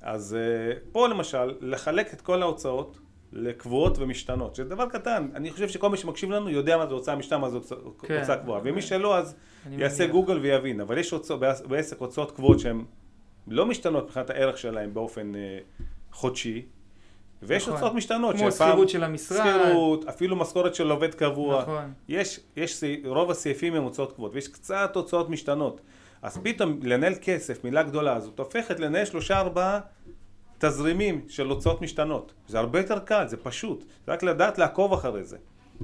אז 0.01 0.35
אה, 0.35 0.73
פה 0.91 1.07
למשל, 1.07 1.55
לחלק 1.61 2.13
את 2.13 2.21
כל 2.21 2.41
ההוצאות 2.41 2.97
לקבועות 3.33 3.97
ומשתנות, 3.97 4.55
שזה 4.55 4.69
דבר 4.69 4.89
קטן. 4.89 5.27
אני 5.35 5.51
חושב 5.51 5.69
שכל 5.69 5.89
מי 5.89 5.97
שמקשיב 5.97 6.31
לנו 6.31 6.49
יודע 6.49 6.77
מה 6.77 6.87
זה 6.87 6.93
הוצאה 6.93 7.15
משתנה, 7.15 7.37
מה 7.39 7.49
זה 7.49 7.55
הוצאה 7.57 7.77
כן. 8.01 8.19
הוצאה 8.19 8.37
קבועה. 8.37 8.61
ומי 8.63 8.81
שלא, 8.81 9.17
אז 9.17 9.35
יעשה 9.71 10.03
מניח. 10.03 10.15
גוגל 10.15 10.37
ויבין. 10.37 10.81
אבל 10.81 10.97
יש 10.97 11.13
בעס- 11.39 11.61
בעסק 11.61 11.97
הוצאות 11.99 12.31
קבועות 12.31 12.59
שהן 12.59 12.83
לא 13.47 13.65
משתנות 13.65 14.03
מבחינת 14.05 14.29
הערך 14.29 14.57
שלהן 14.57 14.93
באופן 14.93 15.35
אה, 15.35 15.59
חודשי. 16.11 16.65
ויש 17.43 17.63
נכון. 17.63 17.73
הוצאות 17.73 17.93
משתנות. 17.93 18.35
כמו 18.35 18.51
שכירות 18.51 18.89
של 18.89 19.03
המשרד. 19.03 19.37
שכירות, 19.37 20.05
אפילו 20.05 20.35
משכורת 20.35 20.75
של 20.75 20.91
עובד 20.91 21.15
קבוע. 21.15 21.61
נכון. 21.61 21.93
יש, 22.09 22.39
יש, 22.55 22.83
רוב 23.05 23.31
הסעיפים 23.31 23.75
הם 23.75 23.83
הוצאות 23.83 24.13
קבועות, 24.13 24.35
ויש 24.35 24.47
קצת 24.47 24.95
הוצאות 24.95 25.29
משתנות. 25.29 25.81
אז 26.21 26.37
פתאום 26.43 26.79
לנהל 26.83 27.13
כסף, 27.21 27.63
מילה 27.63 27.83
גדולה 27.83 28.15
הזאת, 28.15 28.39
הופכת 28.39 28.79
לנהל 28.79 29.05
שלושה 29.05 29.39
ארבעה 29.39 29.79
תזרימים 30.57 31.25
של 31.27 31.47
הוצאות 31.47 31.81
משתנות. 31.81 32.33
זה 32.47 32.59
הרבה 32.59 32.79
יותר 32.79 32.99
קל, 32.99 33.27
זה 33.27 33.37
פשוט. 33.37 33.85
זה 34.05 34.11
רק 34.11 34.23
לדעת 34.23 34.57
לעקוב 34.57 34.93
אחרי 34.93 35.23
זה. 35.23 35.37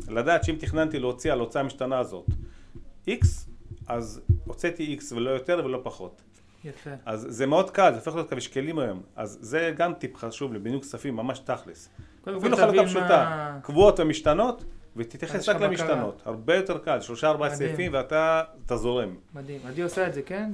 לדעת 0.07 0.43
שאם 0.43 0.55
תכננתי 0.59 0.99
להוציא 0.99 1.31
על 1.31 1.39
ההוצאה 1.39 1.61
המשתנה 1.61 1.99
הזאת 1.99 2.25
X, 3.09 3.25
אז 3.87 4.21
הוצאתי 4.45 4.97
X 4.99 5.15
ולא 5.15 5.29
יותר 5.29 5.61
ולא 5.65 5.79
פחות. 5.83 6.21
יפה. 6.65 6.89
אז 7.05 7.27
זה 7.29 7.45
מאוד 7.45 7.71
קל, 7.71 7.91
זה 7.91 7.97
הופך 7.97 8.15
להיות 8.15 8.29
כביש 8.29 8.47
כלים 8.47 8.79
היום. 8.79 9.01
אז 9.15 9.37
זה 9.41 9.73
גם 9.77 9.93
טיפ 9.93 10.17
חשוב 10.17 10.53
לבינוי 10.53 10.81
כספים, 10.81 11.15
ממש 11.15 11.39
תכלס. 11.39 11.89
אפילו 12.21 12.57
חלוקה 12.57 12.85
פשוטה, 12.85 13.07
מה... 13.07 13.59
קבועות 13.63 13.99
ומשתנות, 13.99 14.63
ותתייחס 14.95 15.49
רק. 15.49 15.61
למשתנות. 15.61 16.21
הרבה 16.25 16.55
יותר 16.55 16.77
קל, 16.77 17.01
שלושה 17.01 17.29
ארבעה. 17.29 17.55
סעיפים 17.55 17.93
ואתה 17.93 18.43
אתה 18.65 18.77
זורם. 18.77 19.15
מדהים. 19.33 19.59
עדי 19.67 19.81
עושה 19.81 20.07
את 20.07 20.13
זה, 20.13 20.21
כן? 20.21 20.51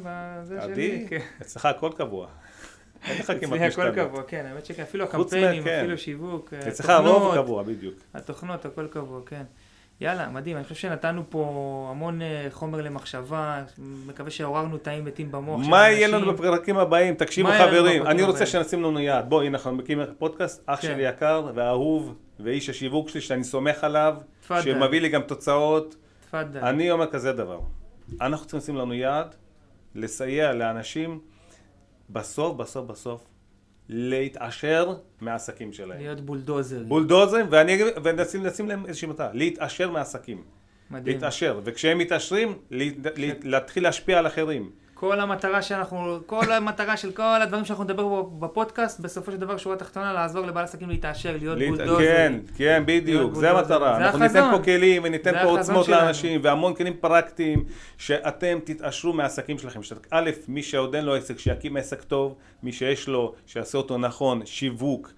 עדי, 0.59 1.05
כן. 1.09 1.19
אצלך 1.41 1.65
הכל 1.65 1.91
קבוע. 1.97 2.27
אין 3.07 3.19
לך 3.19 3.25
כמעט 3.27 3.41
אצלי 3.41 3.57
הכל 3.57 3.67
משתנות. 3.67 3.95
קבוע, 3.95 4.23
כן. 4.27 4.45
האמת 4.45 4.65
שכן. 4.65 4.81
אפילו 4.83 5.07
חוץ 5.07 5.33
הקמפיינים, 5.33 5.63
כן. 5.63 5.79
אפילו 5.79 5.97
שיווק, 5.97 6.53
אצלך 6.53 6.89
הרוב 6.89 7.35
קבוע, 7.35 7.63
בדיוק. 7.63 7.95
התוכנות, 8.13 8.65
הכל 8.65 8.87
קבוע, 8.87 9.21
כן. 9.25 9.43
יאללה, 10.01 10.29
מדהים. 10.29 10.57
אני 10.57 10.63
חושב 10.63 10.75
שנתנו 10.75 11.23
פה 11.29 11.87
המון 11.91 12.21
אה, 12.21 12.47
חומר 12.49 12.81
למחשבה. 12.81 13.63
מקווה 13.77 14.31
שעוררנו 14.31 14.77
תאים 14.77 15.05
מתים 15.05 15.31
במוח 15.31 15.67
מה 15.67 15.89
יהיה. 15.89 16.07
לנו 16.07 16.33
בפרקים 16.33 16.77
הבאים? 16.77 17.15
תקשיבו 17.15 17.49
חברים, 17.51 18.07
אני 18.07 18.23
רוצה? 18.23 18.45
שנשים 18.45 18.83
לנו 18.83 18.99
יעד. 18.99 19.29
בואי, 19.29 19.47
הנה 19.47 19.57
אנחנו 19.57 19.71
מקימים 19.71 20.05
פודקאסט, 20.17 20.63
אח 20.65 20.81
כן. 20.81 20.87
שלי 20.87 21.03
יקר 21.03 21.51
ואהוב, 21.55 22.15
ואיש 22.39 22.69
השיווק 22.69 23.09
שלי 23.09 23.21
שאני 23.21 23.43
סומך 23.43 23.83
עליו. 23.83 24.15
שמביא 24.61 25.01
לי 25.01 25.09
גם 25.09 25.21
תוצאות. 25.21 25.95
אני 26.33 26.91
אומר 26.91 27.11
כזה 27.11 27.33
דבר, 27.33 27.59
אנחנו 28.21 28.45
צריכים 28.45 28.59
לשים 28.59 28.75
לנו 28.75 28.93
יעד, 28.93 29.35
לסייע 29.95 30.53
לאנשים 30.53 31.19
בסוף, 32.09 32.57
בסוף, 32.57 32.85
בסוף, 32.85 33.21
להתעשר 33.93 34.93
מהעסקים 35.21 35.73
שלהם. 35.73 35.99
להיות 35.99 36.21
בולדוזר. 36.21 36.83
בולדוזרים, 36.83 37.45
ואני 37.49 37.73
אגיד, 37.73 37.87
ונשים 38.03 38.45
נשים 38.45 38.67
להם 38.67 38.85
איזושהי 38.85 39.07
מטרה, 39.07 39.29
להתעשר 39.33 39.89
מהעסקים. 39.91 40.43
מדהים. 40.91 41.15
להתעשר, 41.15 41.59
וכשהם 41.63 41.97
מתעשרים, 41.97 42.57
לה- 42.71 42.85
לה- 43.17 43.33
להתחיל 43.43 43.83
להשפיע 43.83 44.19
על 44.19 44.27
אחרים. 44.27 44.69
כל 45.01 45.19
המטרה 45.19 45.61
שאנחנו, 45.61 46.19
כל 46.25 46.51
המטרה 46.51 46.97
של 46.97 47.11
כל 47.11 47.41
הדברים 47.41 47.65
שאנחנו 47.65 47.83
נדבר 47.83 48.03
בו 48.03 48.23
בפודקאסט, 48.39 48.99
בסופו 48.99 49.31
של 49.31 49.37
דבר 49.37 49.57
שורה 49.57 49.75
תחתונה, 49.75 50.13
לעזור 50.13 50.45
לבעל 50.45 50.63
עסקים 50.63 50.89
להתעשר, 50.89 51.37
להיות 51.39 51.57
להת- 51.57 51.69
בולדוזר. 51.69 51.99
כן, 51.99 52.33
כן, 52.57 52.83
בדיוק, 52.85 53.35
זה. 53.35 53.51
המטרה. 53.51 53.95
זה 53.99 54.05
אנחנו 54.05 54.19
ניתן. 54.19 54.49
פה 54.51 54.63
כלים 54.63 55.01
וניתן 55.05 55.31
פה 55.43 55.49
עוצמות 55.49 55.85
שלנו. 55.85 56.01
לאנשים 56.01 56.39
והמון 56.43 56.73
כלים 56.73 56.93
פרקטיים, 56.99 57.63
שאתם 57.97 58.57
תתעשרו 58.63 59.13
מהעסקים 59.13 59.57
שלכם. 59.57 59.83
שאת- 59.83 60.07
א', 60.11 60.29
מי 60.47 60.63
שעוד 60.63 60.95
אין 60.95 61.05
לו 61.05 61.15
עסק, 61.15 61.39
שיקים 61.39 61.77
עסק 61.77 62.01
טוב, 62.03 62.35
מי 62.63 62.71
שיש 62.71 63.07
לו, 63.07 63.33
שיעשה 63.45 63.77
אותו 63.77 63.97
נכון, 63.97 64.41
שיווק, 64.45 65.11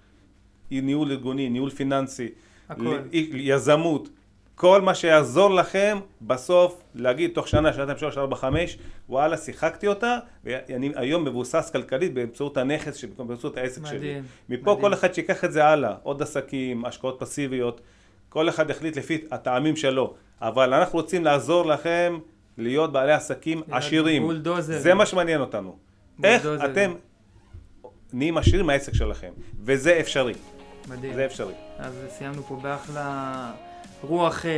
ניהול 0.70 1.10
ארגוני, 1.10 1.48
ניהול 1.48 1.70
פיננסי, 1.70 2.28
הכל. 2.68 2.82
ל- 2.82 3.00
יזמות. 3.32 4.08
כל 4.54 4.80
מה 4.80 4.94
שיעזור 4.94 5.50
לכם 5.54 5.98
בסוף 6.22 6.82
להגיד 6.94 7.30
תוך 7.34 7.48
שנה, 7.48 7.72
שנתיים, 7.72 7.98
שלוש, 7.98 8.18
ארבע, 8.18 8.36
חמש, 8.36 8.78
וואלה, 9.08 9.36
שיחקתי 9.36 9.86
אותה, 9.86 10.18
ואני 10.44 10.92
היום 10.94 11.24
מבוסס 11.24 11.70
כלכלית 11.72 12.14
באמצעות 12.14 12.56
הנכס, 12.56 12.96
שלי, 12.96 13.10
באמצעות 13.16 13.56
העסק 13.56 13.86
שלי. 13.86 13.96
מדהים. 13.96 14.24
מפה 14.48 14.70
מדהים. 14.70 14.80
כל 14.80 14.94
אחד 14.94 15.14
שיקח 15.14 15.44
את 15.44 15.52
זה 15.52 15.64
הלאה, 15.64 15.94
עוד 16.02 16.22
עסקים, 16.22 16.84
השקעות 16.84 17.16
פסיביות, 17.20 17.80
כל 18.28 18.48
אחד 18.48 18.70
יחליט 18.70 18.96
לפי 18.96 19.24
הטעמים 19.30 19.76
שלו, 19.76 20.14
אבל 20.40 20.74
אנחנו 20.74 20.98
רוצים 20.98 21.24
לעזור 21.24 21.66
לכם 21.66 22.18
להיות 22.58 22.92
בעלי 22.92 23.12
עסקים 23.12 23.62
עשירים, 23.70 24.22
בולדוזרים. 24.22 24.78
זה 24.78 24.94
מה 24.94 25.06
שמעניין 25.06 25.40
אותנו, 25.40 25.76
איך. 26.24 26.46
אתם 26.64 26.94
נהיים 28.12 28.38
עשירים 28.38 28.66
מהעסק 28.66 28.94
שלכם, 28.94 29.32
וזה 29.60 30.00
אפשרי, 30.00 30.34
מדהים. 30.88 31.14
זה 31.14 31.26
אפשרי. 31.26 31.54
אז 31.78 31.94
סיימנו 32.08 32.42
פה 32.42 32.58
באחלה 32.62 33.52
רוח 34.02 34.46
אה, 34.46 34.50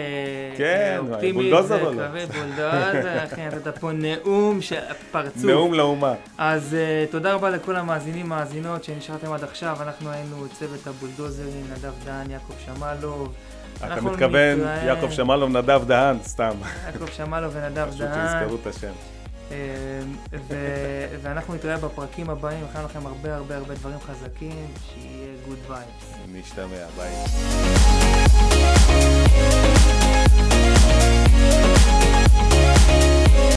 כן, 0.58 0.64
אה, 0.92 0.98
אופטימית. 0.98 1.34
בולדוזר 1.52 1.86
או 1.86 1.92
לא? 1.92 2.02
בולדוזר, 2.08 3.24
אחי, 3.24 3.40
נתת 3.46 3.78
פה 3.78 3.90
נאום 3.92 4.62
של 4.62 4.76
פרצוף. 5.12 5.44
נאום 5.44 5.74
לאומה. 5.74 6.14
אז 6.38 6.76
uh, 7.08 7.12
תודה 7.12 7.32
רבה 7.32 7.50
לכל 7.50 7.76
המאזינים, 7.76 8.28
מאזינות 8.28 8.84
שנשארתם 8.84 9.32
עד 9.32 9.44
עכשיו. 9.44 9.76
אנחנו 9.82 10.10
היינו 10.10 10.46
צוות 10.58 10.86
הבולדוזרים, 10.86 11.64
נדב 11.72 11.92
דהן, 12.04 12.30
יעקב 12.30 12.52
שמאלוב. 12.66 13.32
אתה 13.76 14.00
מתכוון 14.00 14.58
נתראה- 14.60 14.84
יעקב 14.86 15.10
שמלוב 15.10 15.56
נדב 15.56 15.82
דהן, 15.86 16.16
סתם, 16.22 16.50
יעקב 16.86 17.06
שמאלוב 17.12 17.52
ונדב 17.56 17.86
פשוט 17.90 18.00
דהן. 18.00 18.28
שיזכרו 18.40 18.56
את 18.62 18.76
השם. 18.76 18.92
אמ, 19.50 19.56
ו- 20.48 21.16
ואנחנו 21.22 21.54
נתראה 21.54 21.76
בפרקים 21.76 22.30
הבאים, 22.30 22.64
נכון 22.70 22.84
לכם 22.84 23.06
הרבה 23.06 23.34
הרבה 23.36 23.56
הרבה 23.56 23.74
דברים 23.74 23.98
חזקים, 24.00 24.66
שיהיה 24.94 25.34
good 25.48 25.58
vibes. 25.68 26.14
נשתמע, 26.32 26.86
ביי. 26.96 27.12